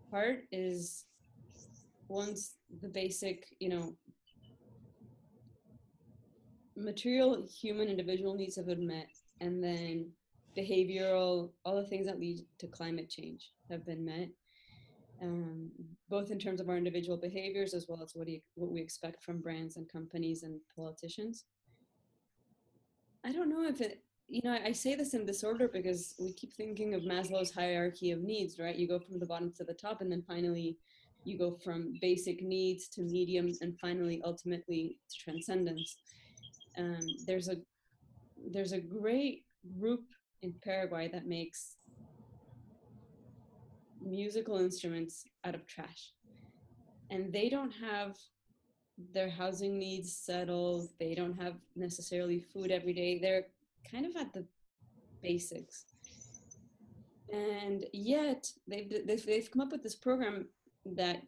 part 0.10 0.46
is 0.52 1.06
once 2.08 2.56
the 2.82 2.88
basic 2.88 3.56
you 3.60 3.70
know 3.70 3.96
material 6.76 7.46
human 7.62 7.88
individual 7.90 8.34
needs 8.34 8.56
have 8.56 8.66
been 8.66 8.88
met 8.88 9.10
and 9.42 9.64
then 9.64 10.10
behavioral 10.58 11.52
all 11.64 11.76
the 11.76 11.88
things 11.88 12.08
that 12.08 12.20
lead 12.20 12.40
to 12.58 12.66
climate 12.68 13.10
change 13.10 13.52
have 13.70 13.86
been 13.86 14.06
met, 14.06 14.30
um, 15.22 15.70
both 16.10 16.32
in 16.32 16.40
terms 16.40 16.62
of 16.62 16.70
our 16.70 16.78
individual 16.78 17.18
behaviors 17.18 17.74
as 17.74 17.86
well 17.88 18.02
as 18.02 18.12
what, 18.14 18.28
what 18.56 18.72
we 18.72 18.82
expect 18.82 19.24
from 19.24 19.42
brands 19.42 19.78
and 19.78 19.92
companies 19.92 20.44
and 20.44 20.60
politicians. 20.76 21.46
I 23.26 23.32
don't 23.32 23.50
know 23.50 23.68
if 23.68 23.82
it, 23.82 24.04
you 24.28 24.42
know, 24.44 24.58
I 24.64 24.72
say 24.72 24.96
this 24.96 25.14
in 25.14 25.26
disorder 25.26 25.68
because 25.68 26.16
we 26.20 26.34
keep 26.34 26.54
thinking 26.54 26.94
of 26.94 27.02
Maslow's 27.02 27.52
hierarchy 27.52 28.12
of 28.12 28.22
needs, 28.22 28.60
right? 28.60 28.76
You 28.76 28.88
go 28.88 29.00
from 29.00 29.20
the 29.20 29.26
bottom 29.26 29.52
to 29.58 29.64
the 29.64 29.74
top, 29.74 30.02
and 30.02 30.12
then 30.12 30.24
finally 30.28 30.78
you 31.26 31.38
go 31.38 31.58
from 31.64 31.96
basic 32.02 32.42
needs 32.42 32.88
to 32.90 33.02
medium, 33.02 33.52
and 33.62 33.78
finally, 33.80 34.22
ultimately, 34.24 34.98
to 35.10 35.18
transcendence. 35.18 35.98
Um, 36.78 37.00
there's 37.26 37.50
a 37.50 37.58
there's 38.52 38.72
a 38.72 38.80
great 38.80 39.44
group 39.78 40.06
in 40.42 40.54
Paraguay 40.64 41.10
that 41.12 41.28
makes 41.28 41.76
musical 44.10 44.58
instruments 44.58 45.26
out 45.44 45.56
of 45.56 45.66
trash. 45.66 46.14
And 47.10 47.34
they 47.34 47.50
don't 47.50 47.72
have 47.72 48.18
their 49.14 49.30
housing 49.30 49.80
needs 49.80 50.16
settled. 50.16 50.90
They 51.00 51.16
don't 51.16 51.40
have 51.40 51.56
necessarily 51.76 52.40
food 52.40 52.72
every 52.72 52.94
day. 52.94 53.20
They're 53.20 53.48
kind 53.90 54.06
of 54.06 54.16
at 54.16 54.34
the 54.34 54.46
basics. 55.22 55.86
And 57.32 57.86
yet 57.94 58.52
they've, 58.68 58.92
they've, 59.06 59.52
come 59.52 59.62
up 59.62 59.72
with 59.72 59.84
this 59.84 59.96
program 59.96 60.48
that 60.86 61.22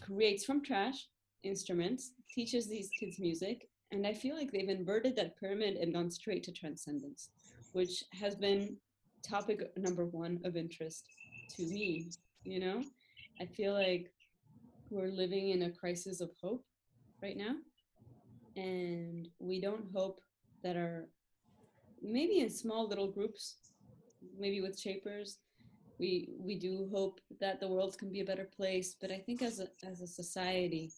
creates 0.00 0.44
from 0.44 0.62
trash 0.62 1.08
instruments, 1.42 2.12
teaches 2.32 2.68
these 2.68 2.88
kids 2.98 3.18
music, 3.18 3.68
and 3.90 4.06
I 4.06 4.12
feel 4.12 4.36
like 4.36 4.52
they've 4.52 4.68
inverted 4.68 5.16
that 5.16 5.38
pyramid 5.38 5.76
and 5.76 5.94
gone 5.94 6.10
straight 6.10 6.44
to 6.44 6.52
transcendence, 6.52 7.30
which 7.72 8.04
has 8.12 8.34
been 8.34 8.76
topic 9.22 9.72
number 9.76 10.04
one 10.04 10.40
of 10.44 10.56
interest 10.56 11.04
to 11.56 11.62
me. 11.62 12.10
You 12.44 12.60
know, 12.60 12.82
I 13.40 13.46
feel 13.46 13.74
like 13.74 14.10
we're 14.90 15.08
living 15.08 15.50
in 15.50 15.62
a 15.62 15.70
crisis 15.70 16.20
of 16.20 16.30
hope 16.42 16.64
right 17.22 17.36
now, 17.36 17.56
and 18.56 19.28
we 19.38 19.60
don't 19.60 19.86
hope 19.94 20.20
that 20.62 20.76
our 20.76 21.06
maybe 22.02 22.40
in 22.40 22.50
small 22.50 22.88
little 22.88 23.10
groups, 23.10 23.56
maybe 24.38 24.60
with 24.60 24.78
shapers, 24.78 25.38
we 25.98 26.30
we 26.38 26.58
do 26.58 26.88
hope 26.92 27.20
that 27.40 27.60
the 27.60 27.68
world 27.68 27.98
can 27.98 28.10
be 28.12 28.20
a 28.20 28.24
better 28.24 28.48
place. 28.56 28.96
But 29.00 29.10
I 29.10 29.18
think 29.18 29.42
as 29.42 29.60
a 29.60 29.68
as 29.86 30.00
a 30.00 30.06
society, 30.06 30.92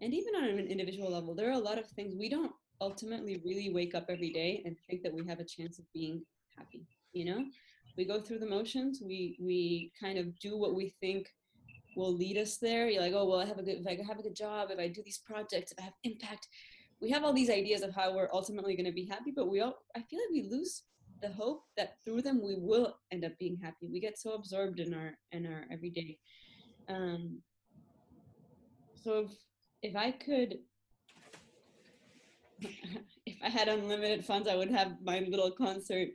and 0.00 0.14
even 0.14 0.34
on 0.36 0.44
an 0.44 0.66
individual 0.68 1.12
level, 1.12 1.34
there 1.34 1.48
are 1.48 1.60
a 1.60 1.68
lot 1.70 1.78
of 1.78 1.88
things 1.90 2.14
we 2.14 2.28
don't 2.28 2.52
ultimately 2.80 3.40
really 3.44 3.70
wake 3.72 3.94
up 3.94 4.06
every 4.08 4.30
day 4.30 4.62
and 4.64 4.76
think 4.88 5.02
that 5.02 5.14
we 5.14 5.26
have 5.26 5.40
a 5.40 5.44
chance 5.44 5.78
of 5.78 5.84
being 5.94 6.22
happy. 6.56 6.86
You 7.12 7.24
know, 7.26 7.44
we 7.96 8.04
go 8.04 8.20
through 8.20 8.38
the 8.38 8.46
motions. 8.46 9.00
We 9.02 9.36
we 9.40 9.92
kind 9.98 10.18
of 10.18 10.38
do 10.38 10.56
what 10.56 10.74
we 10.74 10.94
think 11.00 11.28
will 11.96 12.14
lead 12.14 12.36
us 12.36 12.58
there. 12.58 12.88
You're 12.88 13.02
like, 13.02 13.14
oh 13.14 13.26
well, 13.26 13.40
I 13.40 13.46
have 13.46 13.58
a 13.58 13.62
good 13.62 13.78
if 13.78 13.86
I 13.86 13.98
have 14.06 14.18
a 14.18 14.22
good 14.22 14.36
job, 14.36 14.68
if 14.70 14.78
I 14.78 14.88
do 14.88 15.02
these 15.02 15.18
projects, 15.18 15.72
if 15.72 15.78
I 15.78 15.82
have 15.82 15.94
impact. 16.04 16.48
We 17.00 17.10
have 17.10 17.24
all 17.24 17.32
these 17.32 17.50
ideas 17.50 17.82
of 17.82 17.94
how 17.94 18.14
we're 18.14 18.30
ultimately 18.32 18.74
going 18.74 18.86
to 18.86 18.92
be 18.92 19.04
happy, 19.04 19.32
but 19.34 19.48
we 19.48 19.60
all 19.60 19.78
I 19.96 20.00
feel 20.00 20.20
like 20.20 20.32
we 20.32 20.48
lose 20.50 20.82
the 21.22 21.30
hope 21.30 21.62
that 21.76 21.96
through 22.04 22.22
them 22.22 22.42
we 22.42 22.56
will 22.58 22.96
end 23.10 23.24
up 23.24 23.32
being 23.38 23.56
happy. 23.56 23.88
We 23.90 24.00
get 24.00 24.18
so 24.18 24.32
absorbed 24.32 24.80
in 24.80 24.94
our 24.94 25.16
in 25.32 25.46
our 25.46 25.64
everyday. 25.70 26.18
Um, 26.88 27.40
so 29.02 29.20
if 29.20 29.30
if 29.82 29.96
I 29.96 30.10
could, 30.10 30.58
if 32.60 33.36
I 33.42 33.48
had 33.48 33.68
unlimited 33.68 34.24
funds, 34.24 34.48
I 34.48 34.56
would 34.56 34.70
have 34.70 34.96
my 35.02 35.20
little 35.20 35.50
concert 35.50 36.08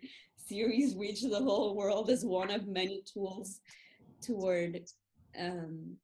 series 0.52 0.96
reach 0.98 1.22
the 1.22 1.40
whole 1.40 1.76
world 1.78 2.10
is 2.10 2.26
one 2.26 2.52
of 2.52 2.68
many 2.68 3.02
tools 3.12 3.62
toward 4.22 4.82
um, 5.40 5.96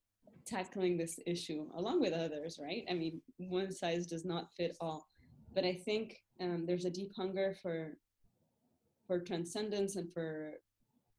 tackling 0.46 0.98
this 0.98 1.20
issue, 1.26 1.66
along 1.76 2.00
with 2.00 2.14
others. 2.14 2.58
Right? 2.62 2.86
I 2.90 2.94
mean, 2.94 3.22
one 3.38 3.74
size 3.74 4.08
does 4.08 4.24
not 4.24 4.48
fit 4.56 4.78
all, 4.80 5.06
but 5.54 5.66
I 5.66 5.74
think 5.74 6.16
um, 6.40 6.66
there's 6.66 6.86
a 6.86 6.90
deep 6.90 7.12
hunger 7.16 7.56
for 7.62 7.98
for 9.06 9.20
transcendence 9.20 9.96
and 9.96 10.12
for 10.14 10.54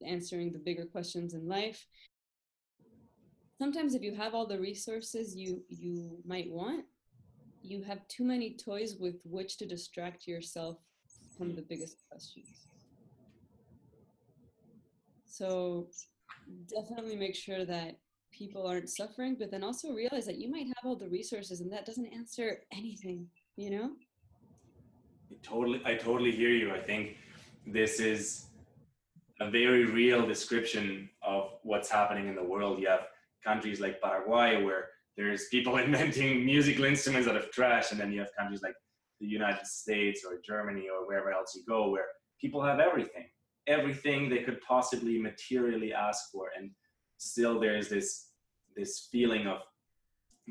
answering 0.05 0.51
the 0.51 0.59
bigger 0.59 0.85
questions 0.85 1.33
in 1.33 1.47
life 1.47 1.85
sometimes 3.57 3.95
if 3.95 4.01
you 4.01 4.13
have 4.13 4.33
all 4.33 4.45
the 4.45 4.59
resources 4.59 5.35
you 5.35 5.61
you 5.67 6.19
might 6.23 6.49
want 6.49 6.85
you 7.61 7.81
have 7.81 8.07
too 8.07 8.23
many 8.23 8.55
toys 8.55 8.95
with 8.99 9.17
which 9.25 9.57
to 9.57 9.65
distract 9.65 10.27
yourself 10.27 10.77
from 11.35 11.55
the 11.55 11.63
biggest 11.63 11.97
questions 12.09 12.69
so 15.39 15.87
definitely 16.77 17.15
make 17.15 17.35
sure 17.35 17.63
that 17.65 17.91
people 18.31 18.63
aren't 18.67 18.89
suffering 18.89 19.35
but 19.39 19.49
then 19.51 19.63
also 19.63 19.87
realize 20.01 20.25
that 20.25 20.39
you 20.41 20.49
might 20.55 20.67
have 20.67 20.83
all 20.85 20.95
the 20.95 21.09
resources 21.19 21.61
and 21.61 21.71
that 21.71 21.85
doesn't 21.85 22.13
answer 22.19 22.47
anything 22.71 23.27
you 23.59 23.69
know? 23.69 23.89
I 25.31 25.35
totally 25.43 25.81
i 25.85 25.93
totally 25.95 26.31
hear 26.31 26.49
you. 26.61 26.73
I 26.73 26.79
think 26.79 27.17
this 27.67 27.99
is 27.99 28.45
a 29.41 29.49
very 29.49 29.83
real 29.85 30.25
description 30.25 31.09
of 31.21 31.43
what's 31.63 31.89
happening 31.89 32.27
in 32.29 32.35
the 32.35 32.43
world. 32.53 32.79
You 32.79 32.87
have 32.87 33.07
countries 33.43 33.79
like 33.81 34.01
Paraguay 34.01 34.63
where 34.63 34.83
there's 35.17 35.47
people 35.49 35.77
inventing 35.87 36.45
musical 36.45 36.85
instruments 36.85 37.27
out 37.27 37.35
of 37.35 37.51
trash, 37.51 37.91
and 37.91 37.99
then 37.99 38.11
you 38.13 38.19
have 38.21 38.31
countries 38.39 38.61
like 38.63 38.75
the 39.19 39.27
United 39.27 39.67
States 39.67 40.23
or 40.25 40.39
Germany 40.51 40.85
or 40.93 41.05
wherever 41.05 41.31
else 41.31 41.53
you 41.53 41.63
go 41.67 41.89
where 41.89 42.07
people 42.39 42.61
have 42.63 42.79
everything, 42.79 43.27
everything 43.67 44.29
they 44.29 44.43
could 44.43 44.61
possibly 44.61 45.21
materially 45.21 45.93
ask 45.93 46.31
for, 46.31 46.49
and 46.57 46.71
still 47.17 47.59
there's 47.59 47.89
this 47.89 48.27
this 48.75 49.07
feeling 49.11 49.47
of 49.47 49.59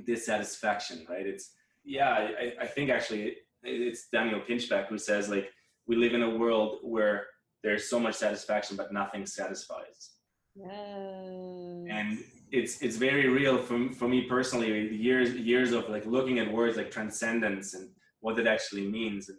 dissatisfaction, 0.05 1.07
right? 1.09 1.27
It's 1.27 1.53
yeah, 1.85 2.11
I, 2.11 2.53
I 2.61 2.66
think 2.66 2.90
actually 2.90 3.37
it's 3.62 4.09
Daniel 4.09 4.40
Pinchbeck 4.40 4.87
who 4.88 4.99
says 4.99 5.29
like 5.29 5.51
we 5.87 5.97
live 5.97 6.14
in 6.14 6.23
a 6.23 6.31
world 6.37 6.79
where 6.83 7.27
there's 7.62 7.88
so 7.88 7.99
much 7.99 8.14
satisfaction 8.14 8.77
but 8.77 8.92
nothing 8.92 9.27
satisfies 9.27 10.11
yes. 10.55 10.71
and 10.71 12.18
it's 12.53 12.81
it's 12.83 12.97
very 12.97 13.29
real 13.29 13.59
for, 13.59 13.92
for 13.92 14.09
me 14.09 14.23
personally 14.23 14.94
years 14.94 15.35
years 15.35 15.73
of 15.73 15.88
like 15.88 16.07
looking 16.07 16.38
at 16.38 16.51
words 16.51 16.77
like 16.77 16.90
transcendence 16.90 17.75
and 17.75 17.90
what 18.21 18.38
it 18.38 18.47
actually 18.47 18.87
means 18.87 19.29
and 19.29 19.38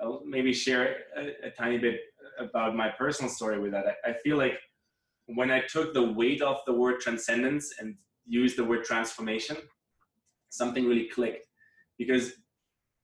I'll 0.00 0.22
maybe 0.24 0.52
share 0.52 0.96
a, 1.16 1.48
a 1.48 1.50
tiny 1.50 1.76
bit 1.76 2.00
about 2.40 2.74
my 2.74 2.88
personal 2.88 3.30
story 3.30 3.58
with 3.58 3.72
that 3.72 3.84
I, 3.86 4.10
I 4.10 4.12
feel 4.14 4.36
like 4.36 4.58
when 5.26 5.50
i 5.50 5.60
took 5.60 5.94
the 5.94 6.12
weight 6.12 6.42
off 6.42 6.60
the 6.66 6.72
word 6.72 7.00
transcendence 7.00 7.74
and 7.78 7.94
used 8.26 8.56
the 8.56 8.64
word 8.64 8.84
transformation 8.84 9.56
something 10.50 10.86
really 10.86 11.08
clicked 11.08 11.46
because 11.98 12.32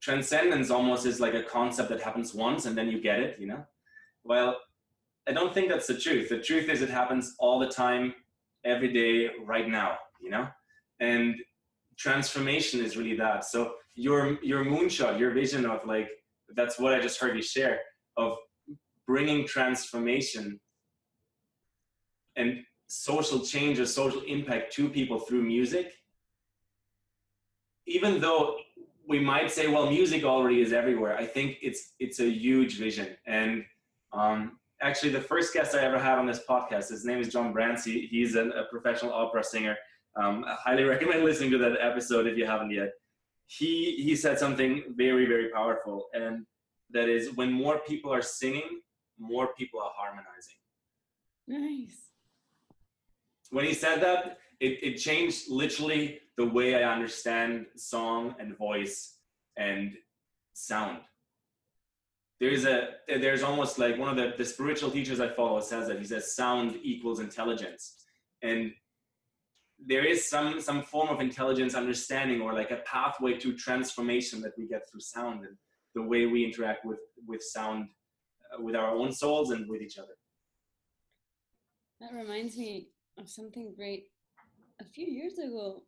transcendence 0.07 0.71
almost 0.71 1.07
is 1.07 1.21
like 1.21 1.35
a 1.35 1.43
concept 1.43 1.89
that 1.89 2.01
happens 2.01 2.35
once 2.35 2.67
and 2.67 2.79
then 2.79 2.89
you 2.89 3.01
get 3.01 3.21
it, 3.21 3.39
you 3.39 3.47
know? 3.47 3.65
Well, 4.25 4.57
I 5.29 5.33
don't 5.33 5.53
think 5.53 5.69
that's 5.69 5.87
the 5.87 5.99
truth. 5.99 6.29
The 6.29 6.41
truth 6.41 6.69
is 6.69 6.83
it 6.83 6.91
happens 6.91 7.35
all 7.39 7.59
the 7.59 7.69
time, 7.69 8.15
every 8.65 8.93
day, 8.93 9.31
right 9.45 9.69
now, 9.69 9.99
you 10.21 10.31
know? 10.31 10.47
And 11.01 11.35
transformation 11.99 12.85
is 12.85 12.97
really 12.97 13.17
that. 13.17 13.45
So 13.45 13.75
your 13.95 14.39
your 14.43 14.65
moonshot, 14.65 15.19
your 15.19 15.33
vision 15.33 15.67
of 15.67 15.85
like 15.87 16.09
that's 16.55 16.79
what 16.79 16.95
I 16.95 17.01
just 17.01 17.19
heard 17.19 17.35
you 17.37 17.43
share 17.43 17.81
of 18.17 18.37
bringing 19.07 19.47
transformation 19.47 20.61
and 22.37 22.63
social 22.89 23.41
change 23.41 23.81
or 23.81 23.87
social 23.87 24.21
impact 24.23 24.73
to 24.75 24.89
people 24.89 25.19
through 25.19 25.43
music 25.43 25.93
even 27.87 28.21
though 28.21 28.57
we 29.09 29.21
might 29.21 29.51
say, 29.51 29.69
well, 29.69 29.89
music 29.89 30.25
already 30.25 30.61
is 30.61 30.73
everywhere. 30.73 31.17
I 31.17 31.25
think 31.25 31.59
it's 31.63 31.95
it's 32.01 32.21
a 32.21 32.29
huge 32.29 32.79
vision. 32.79 33.17
And 33.27 33.65
um, 34.13 34.59
actually, 34.83 35.13
the 35.13 35.21
first 35.21 35.55
guest 35.55 35.75
I 35.75 35.81
ever 35.81 35.99
had 35.99 36.19
on 36.19 36.27
this 36.27 36.43
podcast, 36.49 36.91
his 36.91 37.05
name 37.05 37.21
is 37.21 37.29
John 37.29 37.55
Brancy. 37.55 38.09
He's 38.09 38.35
a, 38.35 38.49
a 38.49 38.65
professional 38.65 39.13
opera 39.13 39.45
singer. 39.45 39.77
Um, 40.17 40.45
I 40.47 40.55
highly 40.55 40.85
recommend 40.95 41.25
listening 41.25 41.51
to 41.53 41.59
that 41.59 41.79
episode 41.81 42.27
if 42.27 42.37
you 42.37 42.47
haven't 42.47 42.71
yet. 42.71 42.91
He 43.47 44.03
he 44.03 44.17
said 44.17 44.39
something 44.39 44.83
very 44.97 45.27
very 45.27 45.51
powerful, 45.51 46.07
and 46.13 46.45
that 46.91 47.09
is 47.09 47.35
when 47.37 47.53
more 47.53 47.79
people 47.87 48.13
are 48.13 48.23
singing, 48.23 48.81
more 49.19 49.49
people 49.55 49.81
are 49.81 49.93
harmonizing. 49.95 50.57
Nice. 51.47 52.11
When 53.51 53.65
he 53.65 53.75
said 53.75 54.01
that, 54.03 54.39
it, 54.61 54.79
it 54.83 54.97
changed 54.97 55.51
literally 55.51 56.21
the 56.37 56.47
way 56.47 56.83
I 56.83 56.93
understand 56.93 57.67
song 57.77 58.35
and 58.39 58.57
voice 58.57 59.17
and 59.57 59.95
sound. 60.55 61.01
There's 62.39 62.67
a 62.67 62.89
there's 63.09 63.43
almost 63.43 63.79
like 63.79 63.99
one 63.99 64.11
of 64.11 64.17
the, 64.17 64.35
the 64.37 64.45
spiritual 64.45 64.91
teachers 64.91 65.21
I 65.21 65.29
follow 65.29 65.61
says 65.61 65.89
that 65.89 65.99
he 65.99 66.05
says 66.05 66.35
sound 66.37 66.79
equals 66.83 67.21
intelligence. 67.21 67.95
And 68.43 68.73
there 69.85 70.05
is 70.05 70.29
some 70.29 70.61
some 70.61 70.83
form 70.83 71.09
of 71.09 71.21
intelligence 71.21 71.75
understanding 71.75 72.43
or 72.43 72.53
like 72.53 72.71
a 72.71 72.77
pathway 72.79 73.39
to 73.39 73.55
transformation 73.55 74.43
that 74.43 74.53
we 74.59 74.67
get 74.67 74.83
through 74.91 75.01
sound 75.01 75.47
and 75.47 75.57
the 75.95 76.03
way 76.03 76.27
we 76.27 76.45
interact 76.45 76.85
with 76.85 77.01
with 77.27 77.43
sound 77.43 77.89
Uh, 78.53 78.63
with 78.63 78.77
our 78.77 78.91
own 78.95 79.13
souls 79.13 79.51
and 79.51 79.69
with 79.69 79.83
each 79.83 79.99
other 79.99 80.17
that 82.01 82.13
reminds 82.13 82.57
me 82.57 82.89
of 83.19 83.29
something 83.29 83.73
great 83.77 84.05
a 84.81 84.85
few 84.85 85.07
years 85.07 85.39
ago 85.39 85.83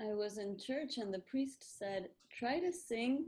I 0.00 0.14
was 0.14 0.38
in 0.38 0.58
church 0.58 0.98
and 0.98 1.12
the 1.12 1.20
priest 1.20 1.78
said, 1.78 2.08
try 2.30 2.58
to 2.60 2.72
sing 2.72 3.26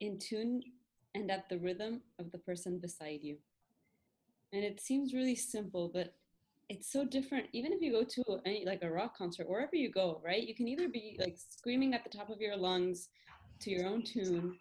in 0.00 0.18
tune 0.18 0.62
and 1.14 1.30
at 1.30 1.48
the 1.48 1.58
rhythm 1.58 2.02
of 2.18 2.30
the 2.30 2.38
person 2.38 2.78
beside 2.78 3.20
you. 3.22 3.38
And 4.52 4.62
it 4.62 4.80
seems 4.80 5.14
really 5.14 5.34
simple, 5.34 5.90
but 5.92 6.14
it's 6.68 6.92
so 6.92 7.04
different. 7.04 7.46
Even 7.52 7.72
if 7.72 7.80
you 7.80 7.92
go 7.92 8.04
to 8.04 8.40
any 8.44 8.64
like 8.66 8.82
a 8.82 8.90
rock 8.90 9.16
concert, 9.16 9.48
wherever 9.48 9.74
you 9.74 9.90
go, 9.90 10.20
right? 10.24 10.46
You 10.46 10.54
can 10.54 10.68
either 10.68 10.88
be 10.88 11.16
like 11.18 11.36
screaming 11.36 11.94
at 11.94 12.04
the 12.04 12.10
top 12.10 12.28
of 12.28 12.40
your 12.40 12.56
lungs 12.56 13.08
to 13.60 13.70
your 13.70 13.86
own 13.86 14.02
tune, 14.02 14.58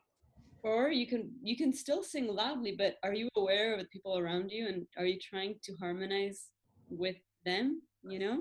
or 0.66 0.90
you 0.90 1.06
can 1.06 1.32
you 1.44 1.56
can 1.56 1.72
still 1.72 2.04
sing 2.04 2.28
loudly, 2.28 2.74
but 2.76 2.96
are 3.04 3.14
you 3.14 3.30
aware 3.38 3.74
of 3.74 3.80
the 3.80 3.86
people 3.94 4.18
around 4.18 4.50
you 4.50 4.68
and 4.68 4.88
are 4.98 5.06
you 5.06 5.20
trying 5.20 5.54
to 5.64 5.72
harmonize 5.80 6.50
with 6.90 7.18
them, 7.46 7.82
you 8.04 8.20
know? 8.20 8.38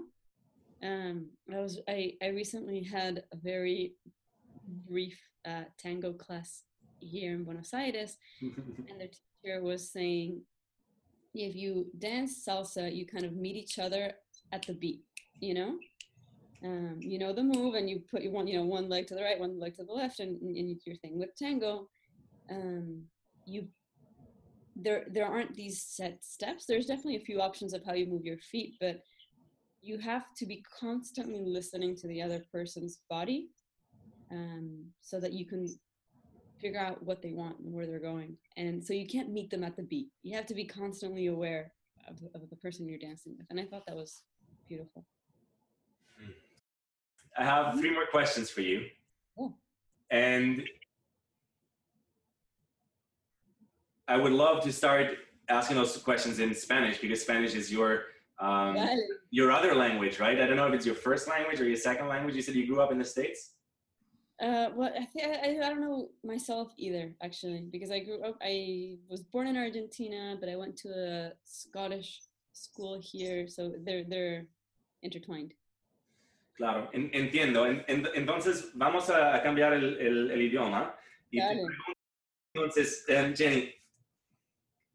Um, 0.82 1.16
I 1.52 1.60
was 1.60 1.80
I, 1.86 2.14
I 2.22 2.28
recently 2.28 2.82
had 2.82 3.24
a 3.32 3.36
very 3.36 3.94
brief 4.88 5.18
uh, 5.46 5.64
tango 5.78 6.14
class 6.14 6.62
here 7.00 7.34
in 7.34 7.44
Buenos 7.44 7.74
Aires, 7.74 8.16
and 8.40 8.98
the 9.00 9.08
teacher 9.08 9.62
was 9.62 9.90
saying, 9.92 10.40
if 11.34 11.54
you 11.54 11.86
dance 11.98 12.42
salsa, 12.48 12.94
you 12.94 13.04
kind 13.06 13.24
of 13.24 13.34
meet 13.34 13.56
each 13.56 13.78
other 13.78 14.12
at 14.52 14.62
the 14.66 14.72
beat, 14.72 15.02
you 15.40 15.52
know. 15.52 15.72
um, 16.64 16.96
you 17.00 17.18
know 17.18 17.32
the 17.32 17.42
move 17.42 17.74
and 17.74 17.90
you 17.90 18.00
put 18.10 18.22
you 18.22 18.30
one 18.30 18.46
you 18.46 18.56
know 18.58 18.64
one 18.64 18.88
leg 18.88 19.06
to 19.08 19.14
the 19.14 19.22
right 19.22 19.38
one 19.38 19.58
leg 19.60 19.74
to 19.76 19.84
the 19.84 19.92
left 19.92 20.20
and, 20.20 20.40
and 20.40 20.56
you 20.56 20.74
do 20.76 20.80
your 20.86 20.96
thing 20.96 21.18
with 21.18 21.36
tango 21.36 21.88
um, 22.50 23.02
you 23.46 23.68
there 24.76 25.04
there 25.10 25.26
aren't 25.26 25.54
these 25.54 25.82
set 25.82 26.24
steps. 26.24 26.66
There's 26.66 26.86
definitely 26.86 27.16
a 27.16 27.20
few 27.20 27.40
options 27.40 27.74
of 27.74 27.84
how 27.84 27.94
you 27.94 28.06
move 28.06 28.24
your 28.24 28.38
feet 28.38 28.74
but 28.80 29.00
you 29.84 29.98
have 29.98 30.24
to 30.34 30.46
be 30.46 30.64
constantly 30.80 31.44
listening 31.44 31.94
to 31.94 32.08
the 32.08 32.22
other 32.22 32.42
person's 32.50 33.00
body 33.10 33.48
um, 34.32 34.86
so 35.02 35.20
that 35.20 35.34
you 35.34 35.44
can 35.44 35.68
figure 36.60 36.80
out 36.80 37.02
what 37.02 37.20
they 37.20 37.32
want 37.32 37.58
and 37.58 37.72
where 37.72 37.86
they're 37.86 37.98
going. 37.98 38.36
And 38.56 38.82
so 38.82 38.94
you 38.94 39.06
can't 39.06 39.30
meet 39.30 39.50
them 39.50 39.62
at 39.62 39.76
the 39.76 39.82
beat. 39.82 40.08
You 40.22 40.34
have 40.36 40.46
to 40.46 40.54
be 40.54 40.64
constantly 40.64 41.26
aware 41.26 41.72
of, 42.08 42.16
of 42.34 42.48
the 42.48 42.56
person 42.56 42.88
you're 42.88 42.98
dancing 42.98 43.34
with. 43.36 43.46
And 43.50 43.60
i 43.60 43.64
thought 43.64 43.84
that 43.86 43.96
was 43.96 44.22
beautiful. 44.66 45.04
I 47.36 47.44
have 47.44 47.78
three 47.78 47.92
more 47.92 48.06
questions 48.10 48.48
for 48.48 48.62
you. 48.62 48.86
Oh. 49.38 49.54
And 50.10 50.62
I 54.08 54.16
would 54.16 54.32
love 54.32 54.62
to 54.64 54.72
start 54.72 55.16
asking 55.48 55.76
those 55.76 55.96
questions 55.98 56.38
in 56.38 56.54
Spanish 56.54 56.98
because 57.00 57.22
Spanish 57.22 57.54
is 57.54 57.72
your 57.72 58.02
um, 58.38 58.74
Dale. 58.74 58.98
your 59.30 59.50
other 59.52 59.74
language, 59.74 60.18
right? 60.18 60.40
I 60.40 60.46
don't 60.46 60.56
know 60.56 60.66
if 60.66 60.74
it's 60.74 60.86
your 60.86 60.94
first 60.94 61.28
language 61.28 61.60
or 61.60 61.64
your 61.64 61.76
second 61.76 62.08
language. 62.08 62.34
You 62.34 62.42
said 62.42 62.54
you 62.54 62.66
grew 62.66 62.80
up 62.80 62.92
in 62.92 62.98
the 62.98 63.04
States. 63.04 63.52
Uh, 64.40 64.68
well, 64.74 64.90
I, 64.98 65.06
I, 65.22 65.50
I 65.64 65.68
don't 65.70 65.80
know 65.80 66.08
myself 66.24 66.72
either, 66.76 67.14
actually, 67.22 67.60
because 67.70 67.92
I 67.92 68.00
grew 68.00 68.20
up, 68.24 68.36
I 68.42 68.96
was 69.08 69.22
born 69.22 69.46
in 69.46 69.56
Argentina, 69.56 70.36
but 70.40 70.48
I 70.48 70.56
went 70.56 70.76
to 70.78 70.88
a 70.88 71.32
Scottish 71.44 72.20
school 72.52 73.00
here, 73.00 73.46
so 73.46 73.72
they're, 73.84 74.02
they're 74.02 74.46
intertwined. 75.02 75.52
Claro, 76.56 76.88
en- 76.92 77.10
entiendo. 77.14 77.64
En- 77.68 77.84
en- 77.86 78.08
entonces, 78.16 78.72
vamos 78.74 79.08
a, 79.08 79.40
cambiar 79.42 79.72
el, 79.72 79.98
el- 80.00 80.30
el 80.32 80.42
idioma. 80.42 80.94
Y 81.30 81.40
pregunto, 81.40 81.72
entonces, 82.54 83.04
em, 83.08 83.34
Jenny, 83.36 83.72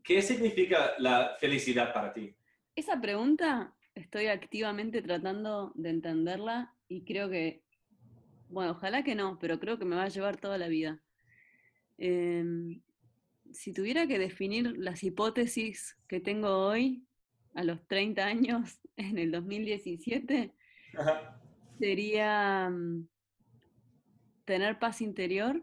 ¿qué 0.04 0.22
significa 0.22 0.94
la 1.00 1.36
felicidad 1.40 1.94
para 1.94 2.14
ti? 2.14 2.36
Esa 2.76 3.00
pregunta 3.00 3.74
estoy 3.96 4.28
activamente 4.28 5.02
tratando 5.02 5.72
de 5.76 5.90
entenderla 5.90 6.74
y 6.88 7.04
creo 7.04 7.30
que, 7.30 7.64
bueno, 8.48 8.72
ojalá 8.72 9.04
que 9.04 9.16
no, 9.16 9.38
pero 9.40 9.60
creo 9.60 9.78
que 9.78 9.86
me 9.86 9.96
va 9.96 10.04
a 10.04 10.10
llevar 10.10 10.38
toda 10.38 10.58
la 10.58 10.68
vida. 10.68 11.02
Em, 11.98 12.82
si 13.52 13.74
tuviera 13.74 14.08
que 14.08 14.20
definir 14.20 14.78
las 14.78 15.04
hipótesis 15.04 15.98
que 16.08 16.20
tengo 16.20 16.68
hoy, 16.68 17.06
a 17.56 17.64
los 17.64 17.86
30 17.88 18.26
años, 18.26 18.80
en 18.96 19.18
el 19.18 19.32
2017, 19.32 20.54
sería 21.80 22.70
mm, 22.70 23.08
tener 24.46 24.80
paz 24.80 25.02
interior 25.02 25.62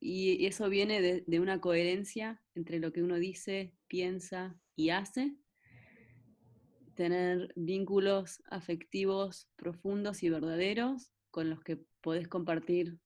y 0.00 0.36
y 0.38 0.46
eso 0.46 0.68
viene 0.68 1.00
de, 1.00 1.24
de 1.26 1.40
una 1.40 1.60
coherencia 1.60 2.40
entre 2.56 2.78
lo 2.80 2.92
que 2.92 3.02
uno 3.02 3.16
dice, 3.16 3.72
piensa 3.86 4.58
y 4.74 4.90
hace. 4.90 5.36
Tener 6.94 7.52
vínculos 7.56 8.42
afectivos 8.50 9.48
profundos 9.56 10.22
y 10.22 10.30
verdaderos 10.30 11.12
con 11.30 11.50
los 11.50 11.62
que 11.62 11.78
podés 12.00 12.28
compartir. 12.28 12.98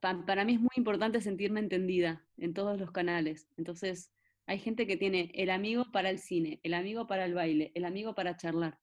pa- 0.00 0.24
para 0.26 0.44
mí 0.44 0.54
es 0.54 0.60
muy 0.60 0.70
importante 0.76 1.20
sentirme 1.20 1.60
entendida 1.60 2.26
en 2.36 2.52
todos 2.52 2.78
los 2.78 2.90
canales. 2.90 3.48
Entonces, 3.56 4.12
hay 4.46 4.58
gente 4.58 4.86
que 4.86 4.96
tiene 4.96 5.30
el 5.34 5.50
amigo 5.50 5.86
para 5.92 6.10
el 6.10 6.18
cine, 6.18 6.60
el 6.62 6.74
amigo 6.74 7.06
para 7.06 7.24
el 7.24 7.34
baile, 7.34 7.72
el 7.74 7.84
amigo 7.84 8.14
para 8.14 8.36
charlar. 8.36 8.78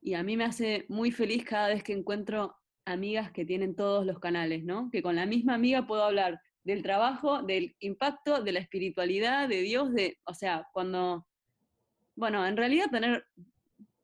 Y 0.00 0.14
a 0.14 0.22
mí 0.22 0.36
me 0.36 0.44
hace 0.44 0.84
muy 0.88 1.10
feliz 1.10 1.44
cada 1.44 1.68
vez 1.68 1.82
que 1.82 1.92
encuentro 1.94 2.54
amigas 2.84 3.32
que 3.32 3.44
tienen 3.44 3.74
todos 3.74 4.06
los 4.06 4.20
canales, 4.20 4.62
¿no? 4.64 4.90
Que 4.90 5.02
con 5.02 5.16
la 5.16 5.26
misma 5.26 5.54
amiga 5.54 5.86
puedo 5.86 6.04
hablar 6.04 6.40
del 6.66 6.82
trabajo, 6.82 7.42
del 7.44 7.76
impacto, 7.78 8.42
de 8.42 8.50
la 8.50 8.58
espiritualidad, 8.58 9.48
de 9.48 9.62
Dios, 9.62 9.94
de, 9.94 10.18
o 10.24 10.34
sea, 10.34 10.66
cuando, 10.72 11.24
bueno, 12.16 12.44
en 12.44 12.56
realidad 12.56 12.90
tener 12.90 13.24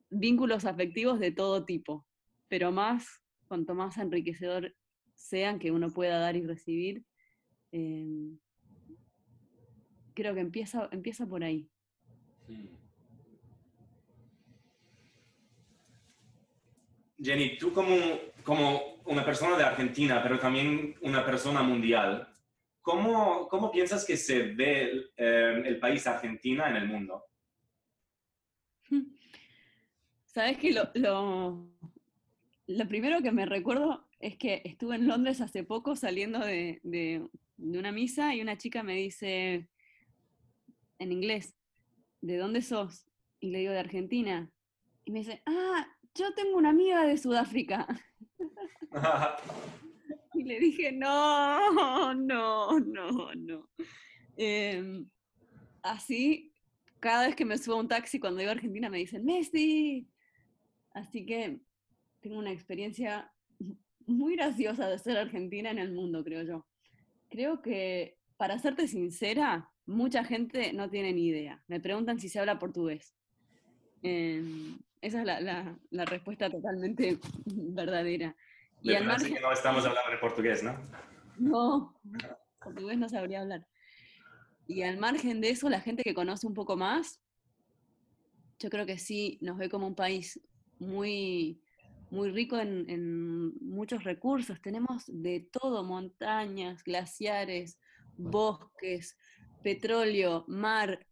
vínculos 0.09 0.63
afectivos 0.63 1.19
de 1.19 1.31
todo 1.31 1.65
tipo, 1.65 2.07
pero 2.47 2.71
más, 2.71 3.05
cuanto 3.49 3.75
más 3.75 3.97
enriquecedor 3.97 4.73
sean 5.13 5.59
que 5.59 5.71
uno 5.71 5.91
pueda 5.91 6.19
dar 6.19 6.37
y 6.37 6.47
recibir, 6.47 7.03
eh, 7.73 8.31
creo 10.13 10.33
que 10.33 10.39
empieza, 10.39 10.87
empieza 10.93 11.27
por 11.27 11.43
ahí. 11.43 11.69
Jenny, 17.21 17.57
tú 17.57 17.73
como, 17.73 17.93
como 18.41 19.01
una 19.03 19.25
persona 19.25 19.57
de 19.57 19.65
Argentina, 19.65 20.23
pero 20.23 20.39
también 20.39 20.95
una 21.01 21.25
persona 21.25 21.61
mundial, 21.61 22.29
¿cómo, 22.83 23.47
cómo 23.47 23.71
piensas 23.71 24.05
que 24.05 24.15
se 24.17 24.43
ve 24.53 24.91
eh, 25.17 25.63
el 25.65 25.79
país 25.79 26.05
Argentina 26.05 26.69
en 26.69 26.75
el 26.75 26.87
mundo? 26.87 27.23
Sabes 30.27 30.57
que 30.57 30.71
lo, 30.73 30.89
lo, 30.95 31.67
lo 32.67 32.87
primero 32.87 33.21
que 33.21 33.31
me 33.31 33.45
recuerdo 33.45 34.07
es 34.19 34.37
que 34.37 34.61
estuve 34.65 34.95
en 34.95 35.07
Londres 35.07 35.41
hace 35.41 35.63
poco 35.63 35.95
saliendo 35.95 36.39
de, 36.39 36.79
de- 36.83 37.27
de 37.55 37.79
una 37.79 37.91
misa 37.91 38.33
y 38.35 38.41
una 38.41 38.57
chica 38.57 38.83
me 38.83 38.95
dice 38.95 39.69
en 40.99 41.11
inglés, 41.11 41.55
¿de 42.21 42.37
dónde 42.37 42.61
sos? 42.61 43.05
Y 43.39 43.51
le 43.51 43.59
digo, 43.59 43.71
de 43.71 43.79
Argentina. 43.79 44.49
Y 45.05 45.11
me 45.11 45.19
dice, 45.19 45.41
ah, 45.45 45.87
yo 46.15 46.33
tengo 46.33 46.57
una 46.57 46.69
amiga 46.69 47.05
de 47.05 47.17
Sudáfrica. 47.17 47.87
Y 50.33 50.43
le 50.43 50.59
dije, 50.59 50.91
no, 50.91 52.13
no, 52.15 52.79
no, 52.79 53.33
no. 53.35 53.69
Em, 54.35 55.07
así, 55.81 56.51
cada 56.99 57.27
vez 57.27 57.35
que 57.35 57.45
me 57.45 57.57
subo 57.57 57.75
a 57.75 57.79
un 57.79 57.87
taxi 57.87 58.19
cuando 58.19 58.41
iba 58.41 58.51
a 58.51 58.55
Argentina 58.55 58.89
me 58.89 58.97
dicen, 58.97 59.23
Messi. 59.25 60.07
Así 60.93 61.25
que 61.25 61.59
tengo 62.21 62.39
una 62.39 62.51
experiencia 62.51 63.31
muy 64.05 64.35
graciosa 64.35 64.87
de 64.89 64.99
ser 64.99 65.17
argentina 65.17 65.69
en 65.71 65.79
el 65.79 65.91
mundo, 65.93 66.23
creo 66.23 66.43
yo. 66.43 66.65
Creo 67.29 67.61
que, 67.61 68.17
para 68.37 68.59
serte 68.59 68.87
sincera, 68.87 69.69
mucha 69.85 70.23
gente 70.23 70.73
no 70.73 70.89
tiene 70.89 71.13
ni 71.13 71.27
idea. 71.27 71.63
Me 71.67 71.79
preguntan 71.79 72.19
si 72.19 72.29
se 72.29 72.39
habla 72.39 72.59
portugués. 72.59 73.15
Em, 74.01 74.77
esa 75.01 75.19
es 75.19 75.25
la, 75.25 75.39
la- 75.41 75.79
la 75.89 76.05
respuesta 76.05 76.49
totalmente 76.49 77.17
verdadera. 77.45 78.35
Y 78.83 78.89
Me 78.89 78.97
al 78.97 79.07
parece 79.07 79.33
que 79.33 79.39
no 79.39 79.51
estamos 79.51 79.85
hablando 79.85 80.11
de 80.11 80.17
portugués, 80.17 80.61
¿no? 80.61 80.77
no, 81.37 81.99
portugués 82.61 82.97
no 82.97 83.07
sabría 83.07 83.39
hablar. 83.39 83.65
Y 84.67 84.83
al 84.83 84.97
margen 84.97 85.39
de 85.39 85.51
eso, 85.51 85.69
la 85.69 85.79
gente 85.79 86.03
que 86.03 86.13
conoce 86.13 86.45
un 86.45 86.53
poco 86.53 86.75
más, 86.75 87.21
yo 88.59 88.69
creo 88.69 88.85
que 88.85 88.97
sí 88.97 89.37
nos 89.41 89.57
ve 89.57 89.69
como 89.69 89.87
un 89.87 89.95
país 89.95 90.39
muy, 90.79 91.61
muy 92.11 92.29
rico 92.31 92.59
en, 92.59 92.89
en 92.89 93.57
muchos 93.65 94.03
recursos. 94.03 94.61
Tenemos 94.61 95.05
de 95.07 95.47
todo, 95.49 95.83
montañas, 95.85 96.83
glaciares, 96.83 97.79
bosques, 98.17 99.17
petróleo, 99.63 100.43
mar, 100.49 101.05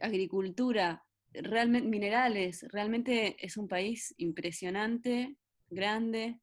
agricultura, 0.00 1.04
realmente 1.34 1.88
minerales. 1.88 2.64
Realmente 2.72 3.36
es 3.38 3.58
un 3.58 3.68
país 3.68 4.14
impresionante, 4.16 5.36
grande, 5.68 6.40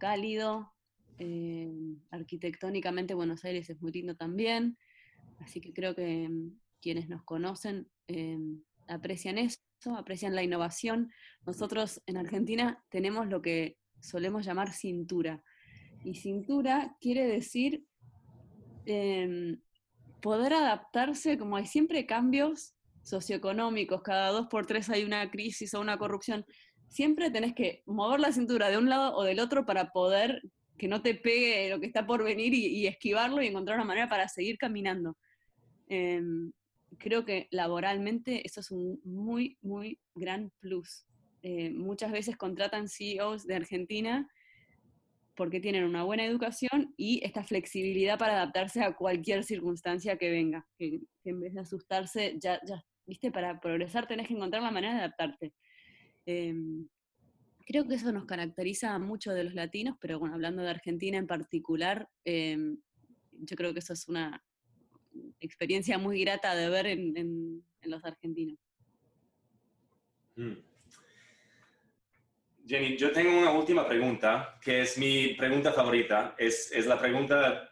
cálido, 0.00 0.72
eh, 1.18 1.70
arquitectónicamente 2.10 3.14
Buenos 3.14 3.44
Aires 3.44 3.70
es 3.70 3.80
muy 3.80 3.92
lindo 3.92 4.16
también, 4.16 4.76
así 5.38 5.60
que 5.60 5.72
creo 5.72 5.94
que 5.94 6.28
mm, 6.28 6.58
quienes 6.80 7.08
nos 7.08 7.22
conocen 7.22 7.88
eh, 8.08 8.38
aprecian 8.88 9.38
eso, 9.38 9.60
aprecian 9.96 10.34
la 10.34 10.42
innovación. 10.42 11.12
Nosotros 11.46 12.02
en 12.06 12.16
Argentina 12.16 12.82
tenemos 12.88 13.28
lo 13.28 13.42
que 13.42 13.76
solemos 14.00 14.44
llamar 14.44 14.72
cintura, 14.72 15.44
y 16.02 16.14
cintura 16.14 16.96
quiere 17.00 17.26
decir 17.26 17.84
em, 18.86 19.60
poder 20.22 20.54
adaptarse, 20.54 21.38
como 21.38 21.56
hay 21.56 21.66
siempre 21.66 22.06
cambios 22.06 22.74
socioeconómicos, 23.02 24.02
cada 24.02 24.30
dos 24.30 24.46
por 24.48 24.66
tres 24.66 24.88
hay 24.88 25.04
una 25.04 25.30
crisis 25.30 25.74
o 25.74 25.80
una 25.80 25.98
corrupción, 25.98 26.44
siempre 26.90 27.30
tenés 27.30 27.54
que 27.54 27.82
mover 27.86 28.20
la 28.20 28.32
cintura 28.32 28.68
de 28.68 28.76
un 28.76 28.90
lado 28.90 29.16
o 29.16 29.22
del 29.22 29.40
otro 29.40 29.64
para 29.64 29.90
poder 29.90 30.42
que 30.76 30.88
no 30.88 31.02
te 31.02 31.14
pegue 31.14 31.70
lo 31.70 31.80
que 31.80 31.86
está 31.86 32.06
por 32.06 32.24
venir 32.24 32.52
y, 32.52 32.86
esquivarlo 32.86 33.42
y 33.42 33.46
encontrar 33.46 33.76
una 33.76 33.86
manera 33.86 34.08
para 34.08 34.28
seguir 34.28 34.58
caminando. 34.58 35.16
Em, 35.88 36.52
creo 36.98 37.24
que 37.24 37.48
laboralmente 37.50 38.46
eso 38.46 38.60
es 38.60 38.70
un 38.70 39.00
muy, 39.04 39.56
muy 39.62 39.98
gran 40.14 40.50
plus. 40.60 41.06
Eh, 41.42 41.70
muchas 41.70 42.12
veces 42.12 42.36
contratan 42.36 42.88
CEOs 42.88 43.46
de 43.46 43.56
Argentina 43.56 44.28
porque 45.36 45.60
tienen 45.60 45.84
una 45.84 46.02
buena 46.02 46.24
educación 46.24 46.92
y 46.96 47.24
esta 47.24 47.44
flexibilidad 47.44 48.18
para 48.18 48.34
adaptarse 48.34 48.82
a 48.82 48.94
cualquier 48.94 49.44
circunstancia 49.44 50.18
que 50.18 50.30
venga, 50.30 50.66
en 50.78 51.40
vez 51.40 51.54
de 51.54 51.60
asustarse, 51.60 52.36
ya, 52.38 52.60
ya, 52.66 52.84
viste, 53.06 53.30
para 53.30 53.60
progresar 53.60 54.06
tenés 54.06 54.28
que 54.28 54.34
encontrar 54.34 54.62
la 54.62 54.70
manera 54.70 54.94
de 54.94 55.00
adaptarte. 55.00 55.54
Em, 56.32 56.86
creo 57.66 57.86
que 57.88 57.94
eso 57.96 58.12
nos 58.12 58.24
caracteriza 58.24 58.96
mucho 58.98 59.32
de 59.32 59.42
los 59.44 59.54
latinos, 59.54 59.96
pero 60.00 60.18
bueno, 60.20 60.34
hablando 60.34 60.62
de 60.62 60.70
Argentina 60.70 61.18
en 61.18 61.26
particular, 61.26 62.08
em, 62.24 62.78
yo 63.32 63.56
creo 63.56 63.72
que 63.72 63.80
eso 63.80 63.92
es 63.94 64.06
una 64.08 64.40
experiencia 65.40 65.98
muy 65.98 66.20
grata 66.20 66.54
de 66.54 66.68
ver 66.68 66.86
en, 66.86 67.16
en- 67.16 67.64
en 67.82 67.90
los 67.90 68.04
argentinos. 68.04 68.58
Mm. 70.36 70.52
Jenny, 72.66 72.96
yo 72.96 73.10
tengo 73.10 73.36
una 73.36 73.50
última 73.52 73.88
pregunta, 73.88 74.58
que 74.62 74.82
es 74.82 74.96
mi 74.96 75.34
pregunta 75.34 75.72
favorita. 75.72 76.36
Es, 76.38 76.70
es 76.70 76.86
la 76.86 76.98
pregunta 77.00 77.68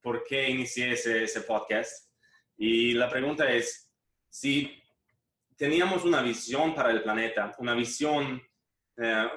por 0.00 0.24
qué 0.24 0.48
inicié 0.50 0.92
ese, 0.92 1.22
ese 1.24 1.42
podcast. 1.42 2.10
Y 2.56 2.94
la 2.94 3.08
pregunta 3.08 3.52
es, 3.52 3.92
si 4.28 4.79
teníamos 5.60 6.06
una 6.06 6.22
visión 6.22 6.74
para 6.74 6.90
el 6.90 7.02
planeta, 7.02 7.54
una 7.58 7.74
visión, 7.74 8.40
eh, 8.96 9.28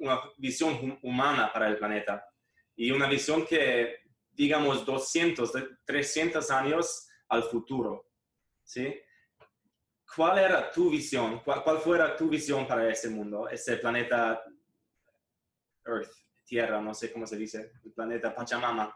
una 0.00 0.20
visión 0.36 0.74
hu- 0.78 0.98
humana 1.02 1.50
para 1.50 1.66
el 1.68 1.78
planeta, 1.78 2.22
y 2.76 2.90
una 2.90 3.08
visión 3.08 3.46
que, 3.46 4.00
digamos, 4.32 4.84
200, 4.84 5.50
de- 5.54 5.66
300 5.86 6.50
años 6.50 7.08
al 7.30 7.44
futuro, 7.44 8.10
¿sí? 8.62 8.94
¿Cuál 10.14 10.40
era 10.40 10.70
tu 10.70 10.90
visión? 10.90 11.40
¿Cuál, 11.42 11.62
cuál 11.64 11.78
fuera 11.78 12.14
tu 12.14 12.28
visión 12.28 12.66
para 12.66 12.86
ese 12.90 13.08
mundo, 13.08 13.48
ese 13.48 13.78
planeta 13.78 14.44
Earth, 15.86 16.12
Tierra, 16.44 16.82
no 16.82 16.92
sé 16.92 17.10
cómo 17.10 17.26
se 17.26 17.38
dice, 17.38 17.72
el 17.82 17.92
planeta 17.92 18.34
Pachamama? 18.34 18.94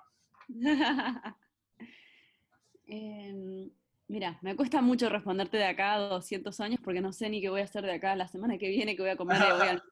Em, 2.87 3.71
mira, 4.09 4.39
me 4.43 4.55
cuesta 4.57 4.81
mucho 4.83 5.09
responderte 5.09 5.57
de 5.57 5.65
acá 5.65 5.95
a 5.95 5.99
200 6.09 6.61
años 6.61 6.81
porque 6.83 7.01
no 7.01 7.13
sé 7.13 7.29
ni 7.31 7.41
qué 7.41 7.49
voy 7.49 7.61
a 7.61 7.65
hacer 7.65 7.85
de 7.85 7.93
acá 7.93 8.15
la 8.17 8.29
semana 8.29 8.59
que 8.59 8.69
viene, 8.69 8.97
qué 8.97 9.03
voy 9.03 9.11
a 9.11 9.17
comer. 9.17 9.39
y 9.39 9.59
voy 9.59 9.69
al- 9.69 9.83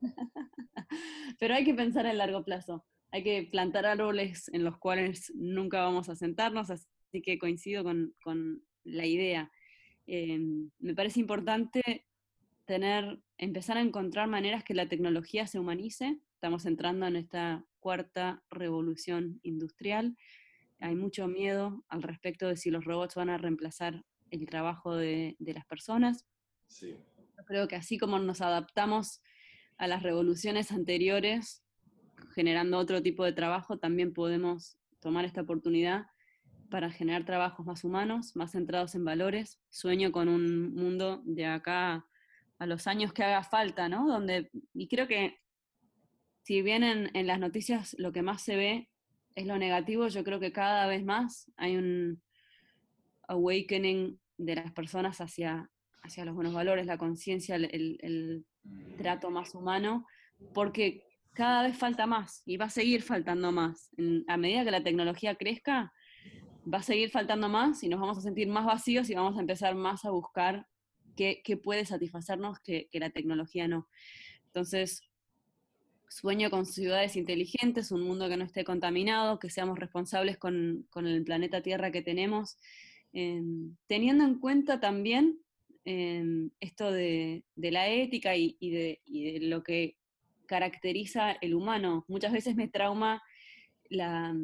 Pero 1.38 1.54
hay 1.54 1.64
que 1.64 1.74
pensar 1.74 2.06
a 2.06 2.12
largo 2.12 2.44
plazo. 2.44 2.84
Hay 3.10 3.22
que 3.22 3.48
plantar 3.50 3.86
árboles 3.86 4.48
en 4.52 4.64
los 4.64 4.78
cuales 4.78 5.32
nunca 5.34 5.80
vamos 5.82 6.08
a 6.08 6.16
sentarnos, 6.16 6.70
así 6.70 6.86
que 7.22 7.38
coincido 7.38 7.84
con, 7.84 8.14
con 8.22 8.62
la 8.84 9.06
idea. 9.06 9.50
Em, 10.06 10.70
me 10.78 10.94
parece 10.94 11.20
importante 11.20 12.06
tener, 12.66 13.20
empezar 13.38 13.76
a 13.78 13.82
encontrar 13.82 14.28
maneras 14.28 14.64
que 14.64 14.74
la 14.74 14.88
tecnología 14.88 15.46
se 15.46 15.58
humanice. 15.58 16.18
Estamos 16.34 16.66
entrando 16.66 17.06
en 17.06 17.16
esta 17.16 17.64
cuarta 17.80 18.42
revolución 18.50 19.40
industrial 19.42 20.16
hay 20.80 20.94
mucho 20.94 21.26
miedo 21.28 21.84
al 21.88 22.02
respecto 22.02 22.48
de 22.48 22.56
si 22.56 22.70
los 22.70 22.84
robots 22.84 23.14
van 23.14 23.30
a 23.30 23.38
reemplazar 23.38 24.04
el 24.30 24.46
trabajo 24.46 24.94
de, 24.94 25.36
de 25.38 25.54
las 25.54 25.66
personas. 25.66 26.26
Sí. 26.66 26.96
Yo 27.36 27.44
creo 27.44 27.68
que 27.68 27.76
así 27.76 27.98
como 27.98 28.18
nos 28.18 28.40
adaptamos 28.40 29.22
a 29.76 29.86
las 29.86 30.02
revoluciones 30.02 30.72
anteriores, 30.72 31.64
generando 32.34 32.78
otro 32.78 33.02
tipo 33.02 33.24
de 33.24 33.32
trabajo, 33.32 33.78
también 33.78 34.12
podemos 34.12 34.76
tomar 35.00 35.24
esta 35.24 35.42
oportunidad 35.42 36.06
para 36.70 36.90
generar 36.90 37.24
trabajos 37.24 37.64
más 37.64 37.84
humanos, 37.84 38.36
más 38.36 38.52
centrados 38.52 38.94
en 38.94 39.04
valores. 39.04 39.60
Sueño 39.70 40.12
con 40.12 40.28
un 40.28 40.74
mundo 40.74 41.22
de 41.24 41.46
acá 41.46 42.06
a 42.58 42.66
los 42.66 42.86
años 42.86 43.12
que 43.12 43.22
haga 43.22 43.42
falta, 43.42 43.88
¿no? 43.88 44.06
Donde, 44.06 44.50
y 44.74 44.88
creo 44.88 45.06
que 45.06 45.38
si 46.42 46.62
bien 46.62 46.82
en, 46.82 47.10
en 47.14 47.26
las 47.26 47.38
noticias 47.38 47.94
lo 47.98 48.12
que 48.12 48.22
más 48.22 48.42
se 48.42 48.56
ve 48.56 48.90
es 49.38 49.46
lo 49.46 49.56
negativo, 49.56 50.08
yo 50.08 50.24
creo 50.24 50.40
que 50.40 50.52
cada 50.52 50.86
vez 50.86 51.04
más 51.04 51.50
hay 51.56 51.76
un 51.76 52.20
awakening 53.28 54.18
de 54.36 54.54
las 54.56 54.72
personas 54.72 55.20
hacia, 55.20 55.70
hacia 56.02 56.24
los 56.24 56.34
buenos 56.34 56.54
valores, 56.54 56.86
la 56.86 56.98
conciencia, 56.98 57.56
el, 57.56 57.66
el- 57.72 57.98
el 58.02 58.46
trato 58.96 59.30
más 59.30 59.54
humano, 59.54 60.06
porque 60.52 61.02
cada 61.34 61.62
vez 61.62 61.76
falta 61.78 62.06
más 62.06 62.42
y 62.46 62.56
va 62.56 62.66
a 62.66 62.70
seguir 62.70 63.02
faltando 63.02 63.52
más. 63.52 63.90
En- 63.96 64.24
a 64.28 64.36
medida 64.36 64.64
que 64.64 64.70
la 64.72 64.82
tecnología 64.82 65.36
crezca, 65.36 65.92
va 66.72 66.78
a 66.78 66.82
seguir 66.82 67.10
faltando 67.10 67.48
más 67.48 67.82
y 67.82 67.88
nos 67.88 68.00
vamos 68.00 68.18
a 68.18 68.22
sentir 68.22 68.48
más 68.48 68.66
vacíos 68.66 69.08
y 69.10 69.14
vamos 69.14 69.36
a 69.36 69.40
empezar 69.40 69.74
más 69.76 70.04
a 70.04 70.10
buscar 70.10 70.66
qué, 71.16 71.40
qué 71.44 71.56
puede 71.56 71.84
satisfacernos 71.86 72.58
que, 72.60 72.88
que 72.90 72.98
la 73.00 73.10
tecnología 73.10 73.68
no. 73.68 73.88
Entonces, 74.46 75.07
sueño 76.08 76.50
con 76.50 76.66
ciudades 76.66 77.16
inteligentes, 77.16 77.92
un 77.92 78.02
mundo 78.02 78.28
que 78.28 78.36
no 78.36 78.44
esté 78.44 78.64
contaminado, 78.64 79.38
que 79.38 79.50
seamos 79.50 79.78
responsables 79.78 80.38
con, 80.38 80.86
con 80.90 81.06
el 81.06 81.24
planeta 81.24 81.62
Tierra 81.62 81.90
que 81.92 82.02
tenemos, 82.02 82.56
eh, 83.12 83.42
teniendo 83.86 84.24
en 84.24 84.38
cuenta 84.38 84.80
también 84.80 85.38
eh, 85.84 86.22
esto 86.60 86.92
de, 86.92 87.44
la 87.56 87.88
ética 87.88 88.36
y, 88.36 88.56
de, 88.60 89.00
lo 89.42 89.62
que 89.62 89.96
caracteriza 90.46 91.32
el 91.32 91.54
humano. 91.54 92.04
Muchas 92.08 92.32
veces 92.32 92.56
me 92.56 92.68
trauma 92.68 93.22
la, 93.88 94.36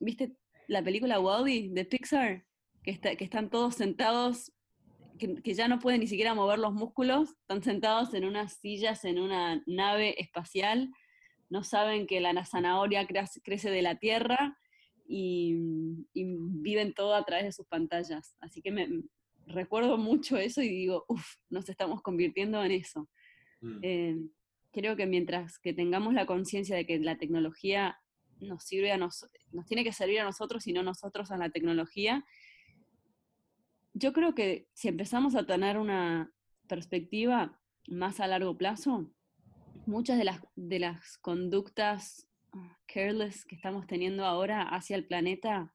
¿viste 0.00 0.36
la 0.68 0.82
película 0.82 1.20
Wall-E 1.20 1.70
de 1.70 1.84
Pixar? 1.84 2.44
Que, 2.82 2.90
está- 2.90 3.16
que 3.16 3.24
están 3.24 3.50
todos 3.50 3.76
sentados, 3.76 4.52
que 5.18 5.54
ya 5.54 5.68
no 5.68 5.78
pueden 5.78 6.00
ni 6.00 6.06
siquiera 6.06 6.34
mover 6.34 6.58
los 6.58 6.74
músculos, 6.74 7.30
están 7.40 7.62
sentados 7.62 8.14
en 8.14 8.24
unas 8.24 8.54
sillas 8.54 9.04
en 9.04 9.18
una 9.18 9.62
nave 9.66 10.20
espacial, 10.20 10.90
no 11.54 11.62
saben 11.62 12.08
que 12.08 12.20
la 12.20 12.44
zanahoria 12.44 13.06
crece 13.06 13.70
de 13.70 13.80
la 13.80 13.94
tierra 14.00 14.58
y, 15.06 15.54
y 16.12 16.24
viven 16.36 16.94
todo 16.94 17.14
a 17.14 17.24
través 17.24 17.44
de 17.44 17.52
sus 17.52 17.68
pantallas. 17.68 18.36
Así 18.40 18.60
que 18.60 18.72
me 18.72 18.88
recuerdo 19.46 19.96
mucho 19.96 20.36
eso 20.36 20.62
y 20.62 20.68
digo, 20.68 21.04
uff, 21.06 21.36
nos 21.50 21.68
estamos 21.68 22.02
convirtiendo 22.02 22.60
en 22.64 22.72
eso. 22.72 23.08
Mm. 23.60 23.78
Eh, 23.82 24.16
creo 24.72 24.96
que 24.96 25.06
mientras 25.06 25.60
que 25.60 25.72
tengamos 25.72 26.12
la 26.12 26.26
conciencia 26.26 26.74
de 26.74 26.86
que 26.86 26.98
la 26.98 27.18
tecnología 27.18 28.00
nos 28.40 28.64
sirve 28.64 28.90
a 28.90 28.96
nos, 28.96 29.24
nos 29.52 29.64
tiene 29.66 29.84
que 29.84 29.92
servir 29.92 30.18
a 30.18 30.24
nosotros 30.24 30.66
y 30.66 30.72
no 30.72 30.82
nosotros 30.82 31.30
a 31.30 31.36
la 31.36 31.50
tecnología, 31.50 32.24
yo 33.92 34.12
creo 34.12 34.34
que 34.34 34.66
si 34.72 34.88
empezamos 34.88 35.36
a 35.36 35.46
tener 35.46 35.78
una 35.78 36.32
perspectiva 36.66 37.60
más 37.86 38.18
a 38.18 38.26
largo 38.26 38.58
plazo, 38.58 39.13
muchas 39.86 40.18
de 40.18 40.24
las, 40.24 40.40
de 40.56 40.78
las 40.78 41.18
conductas 41.18 42.28
ah, 42.52 42.78
careless 42.86 43.44
que 43.44 43.56
estamos 43.56 43.86
teniendo 43.86 44.24
ahora 44.24 44.62
hacia 44.62 44.96
el 44.96 45.06
planeta 45.06 45.72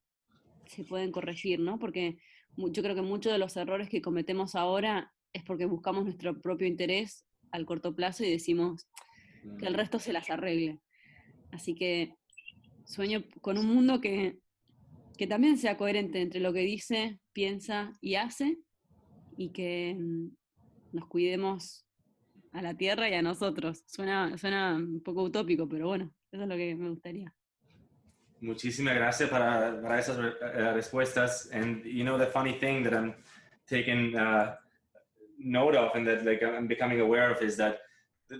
se 0.67 0.83
pueden 0.83 1.11
corregir, 1.11 1.59
¿no? 1.59 1.79
Porque 1.79 2.19
yo 2.55 2.83
creo 2.83 2.95
que 2.95 3.01
muchos 3.01 3.31
de 3.31 3.39
los 3.39 3.55
errores 3.57 3.89
que 3.89 4.01
cometemos 4.01 4.55
ahora 4.55 5.13
es 5.33 5.43
porque 5.43 5.65
buscamos 5.65 6.05
nuestro 6.05 6.39
propio 6.39 6.67
interés 6.67 7.25
al 7.51 7.65
corto 7.65 7.95
plazo 7.95 8.23
y 8.23 8.31
decimos 8.31 8.87
que 9.59 9.65
el 9.65 9.73
resto 9.73 9.99
se 9.99 10.13
las 10.13 10.29
arregle. 10.29 10.79
Así 11.51 11.75
que 11.75 12.15
sueño 12.85 13.23
con 13.41 13.57
un 13.57 13.67
mundo 13.67 14.01
que, 14.01 14.39
que 15.17 15.27
también 15.27 15.57
sea 15.57 15.77
coherente 15.77 16.21
entre 16.21 16.39
lo 16.39 16.53
que 16.53 16.61
dice, 16.61 17.19
piensa 17.33 17.93
y 18.01 18.15
hace 18.15 18.59
y 19.37 19.49
que 19.49 19.95
mm, 19.97 20.27
nos 20.91 21.07
cuidemos 21.07 21.85
a 22.51 22.61
la 22.61 22.73
tierra 22.75 23.09
y 23.09 23.13
a 23.13 23.21
nosotros. 23.21 23.83
Suena, 23.85 24.37
suena 24.37 24.75
un 24.75 25.01
poco 25.01 25.23
utópico, 25.23 25.67
pero 25.67 25.87
bueno, 25.87 26.11
eso 26.31 26.43
es 26.43 26.49
lo 26.49 26.55
que 26.55 26.75
me 26.75 26.89
gustaría. 26.89 27.33
Muchísimas 28.41 28.95
gracias 28.95 29.29
para, 29.29 29.81
para 29.81 29.99
esas 29.99 30.17
re- 30.17 30.33
eh, 30.41 30.73
respuestas. 30.73 31.49
And 31.51 31.83
you 31.83 32.03
know 32.05 32.17
the 32.17 32.27
funny 32.27 32.53
thing 32.53 32.83
that 32.83 32.93
I'm 32.93 33.13
taking 33.67 34.15
uh, 34.15 34.55
note 35.37 35.75
of 35.75 35.93
and 35.95 36.07
that 36.07 36.23
like 36.25 36.41
I'm 36.41 36.67
becoming 36.67 37.01
aware 37.01 37.31
of 37.31 37.41
is 37.41 37.57
that 37.57 37.79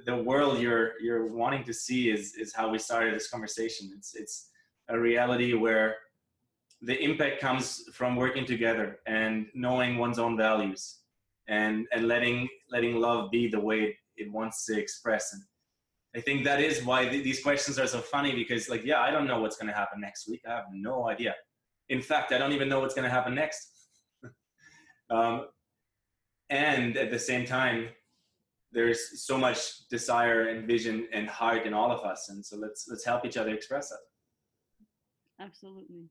the 0.05 0.15
world 0.15 0.59
you're 0.59 0.93
you're 1.01 1.27
wanting 1.27 1.63
to 1.65 1.73
see 1.73 2.09
is 2.09 2.35
is 2.37 2.53
how 2.55 2.69
we 2.71 2.77
started 2.79 3.13
this 3.13 3.29
conversation. 3.29 3.91
It's 3.97 4.15
it's 4.15 4.49
a 4.87 4.97
reality 4.97 5.53
where 5.53 5.95
the 6.81 6.97
impact 7.03 7.41
comes 7.41 7.83
from 7.93 8.15
working 8.15 8.45
together 8.45 8.99
and 9.05 9.47
knowing 9.53 9.97
one's 9.97 10.17
own 10.19 10.37
values 10.37 10.99
and 11.47 11.87
and 11.91 12.07
letting 12.07 12.47
letting 12.71 12.99
love 12.99 13.31
be 13.31 13.47
the 13.47 13.59
way 13.59 13.97
it 14.17 14.31
wants 14.31 14.65
to 14.65 14.79
express 14.79 15.33
and 15.33 15.41
I 16.15 16.21
think 16.21 16.43
that 16.45 16.59
is 16.59 16.83
why 16.83 17.07
th- 17.07 17.23
these 17.23 17.43
questions 17.43 17.77
are 17.77 17.85
so 17.85 17.99
funny 17.99 18.33
because, 18.33 18.67
like, 18.67 18.83
yeah, 18.83 18.99
I 18.99 19.11
don't 19.11 19.27
know 19.27 19.39
what's 19.41 19.57
going 19.57 19.67
to 19.67 19.75
happen 19.77 20.01
next 20.01 20.27
week. 20.27 20.41
I 20.47 20.55
have 20.55 20.65
no 20.71 21.07
idea. 21.07 21.35
In 21.89 22.01
fact, 22.01 22.31
I 22.31 22.37
don't 22.37 22.51
even 22.51 22.67
know 22.67 22.79
what's 22.79 22.95
going 22.95 23.07
to 23.07 23.11
happen 23.11 23.35
next. 23.35 23.69
um, 25.11 25.45
and 26.49 26.97
at 26.97 27.11
the 27.11 27.19
same 27.19 27.45
time, 27.45 27.89
there's 28.71 29.23
so 29.23 29.37
much 29.37 29.87
desire 29.89 30.47
and 30.47 30.67
vision 30.67 31.07
and 31.13 31.27
heart 31.27 31.65
in 31.65 31.73
all 31.73 31.91
of 31.91 32.03
us, 32.03 32.29
and 32.29 32.45
so 32.45 32.55
let's 32.57 32.87
let's 32.89 33.03
help 33.03 33.25
each 33.25 33.37
other 33.37 33.51
express 33.51 33.91
it. 33.91 33.97
Absolutely. 35.39 36.09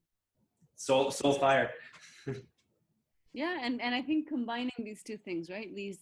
Soul, 0.77 1.11
soul 1.11 1.35
fire. 1.35 1.71
Yeah, 3.35 3.59
and, 3.63 3.81
and 3.81 3.95
I 3.95 4.03
think 4.03 4.27
combining 4.27 4.73
these 4.79 5.03
two 5.05 5.19
things, 5.19 5.51
right? 5.51 5.73
These 5.73 5.99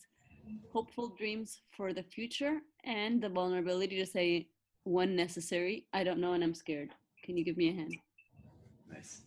hopeful 0.73 1.15
dreams 1.17 1.61
for 1.77 1.93
the 1.93 2.03
future 2.03 2.59
and 2.85 3.23
the 3.23 3.29
vulnerability 3.29 3.97
to 3.99 4.07
say, 4.07 4.49
when 4.85 5.17
necessary, 5.17 5.87
I 5.93 6.05
don't 6.05 6.21
know 6.21 6.35
and 6.35 6.45
I'm 6.45 6.55
scared. 6.55 6.91
Can 7.25 7.37
you 7.37 7.45
give 7.45 7.57
me 7.57 7.71
a 7.71 7.73
hand? 7.73 7.97
Nice. 8.93 9.23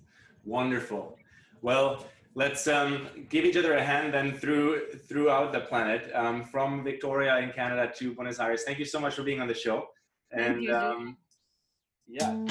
Wonderful. 0.45 1.17
Well, 1.61 2.05
let's 2.35 2.67
um, 2.67 3.07
give 3.29 3.43
each 3.43 3.57
other 3.57 3.73
a 3.73 3.83
hand 3.83 4.13
then 4.13 4.37
through 4.37 4.91
throughout 5.07 5.51
the 5.51 5.61
planet, 5.61 6.09
um, 6.13 6.45
from 6.45 6.83
Victoria 6.83 7.39
in 7.39 7.51
Canada 7.51 7.91
to 7.97 8.13
Buenos 8.13 8.39
Aires. 8.39 8.63
Thank 8.63 8.79
you 8.79 8.85
so 8.85 8.99
much 8.99 9.15
for 9.15 9.23
being 9.23 9.41
on 9.41 9.47
the 9.47 9.53
show. 9.53 9.87
And 10.31 10.69
um, 10.69 11.17
yeah. 12.07 12.45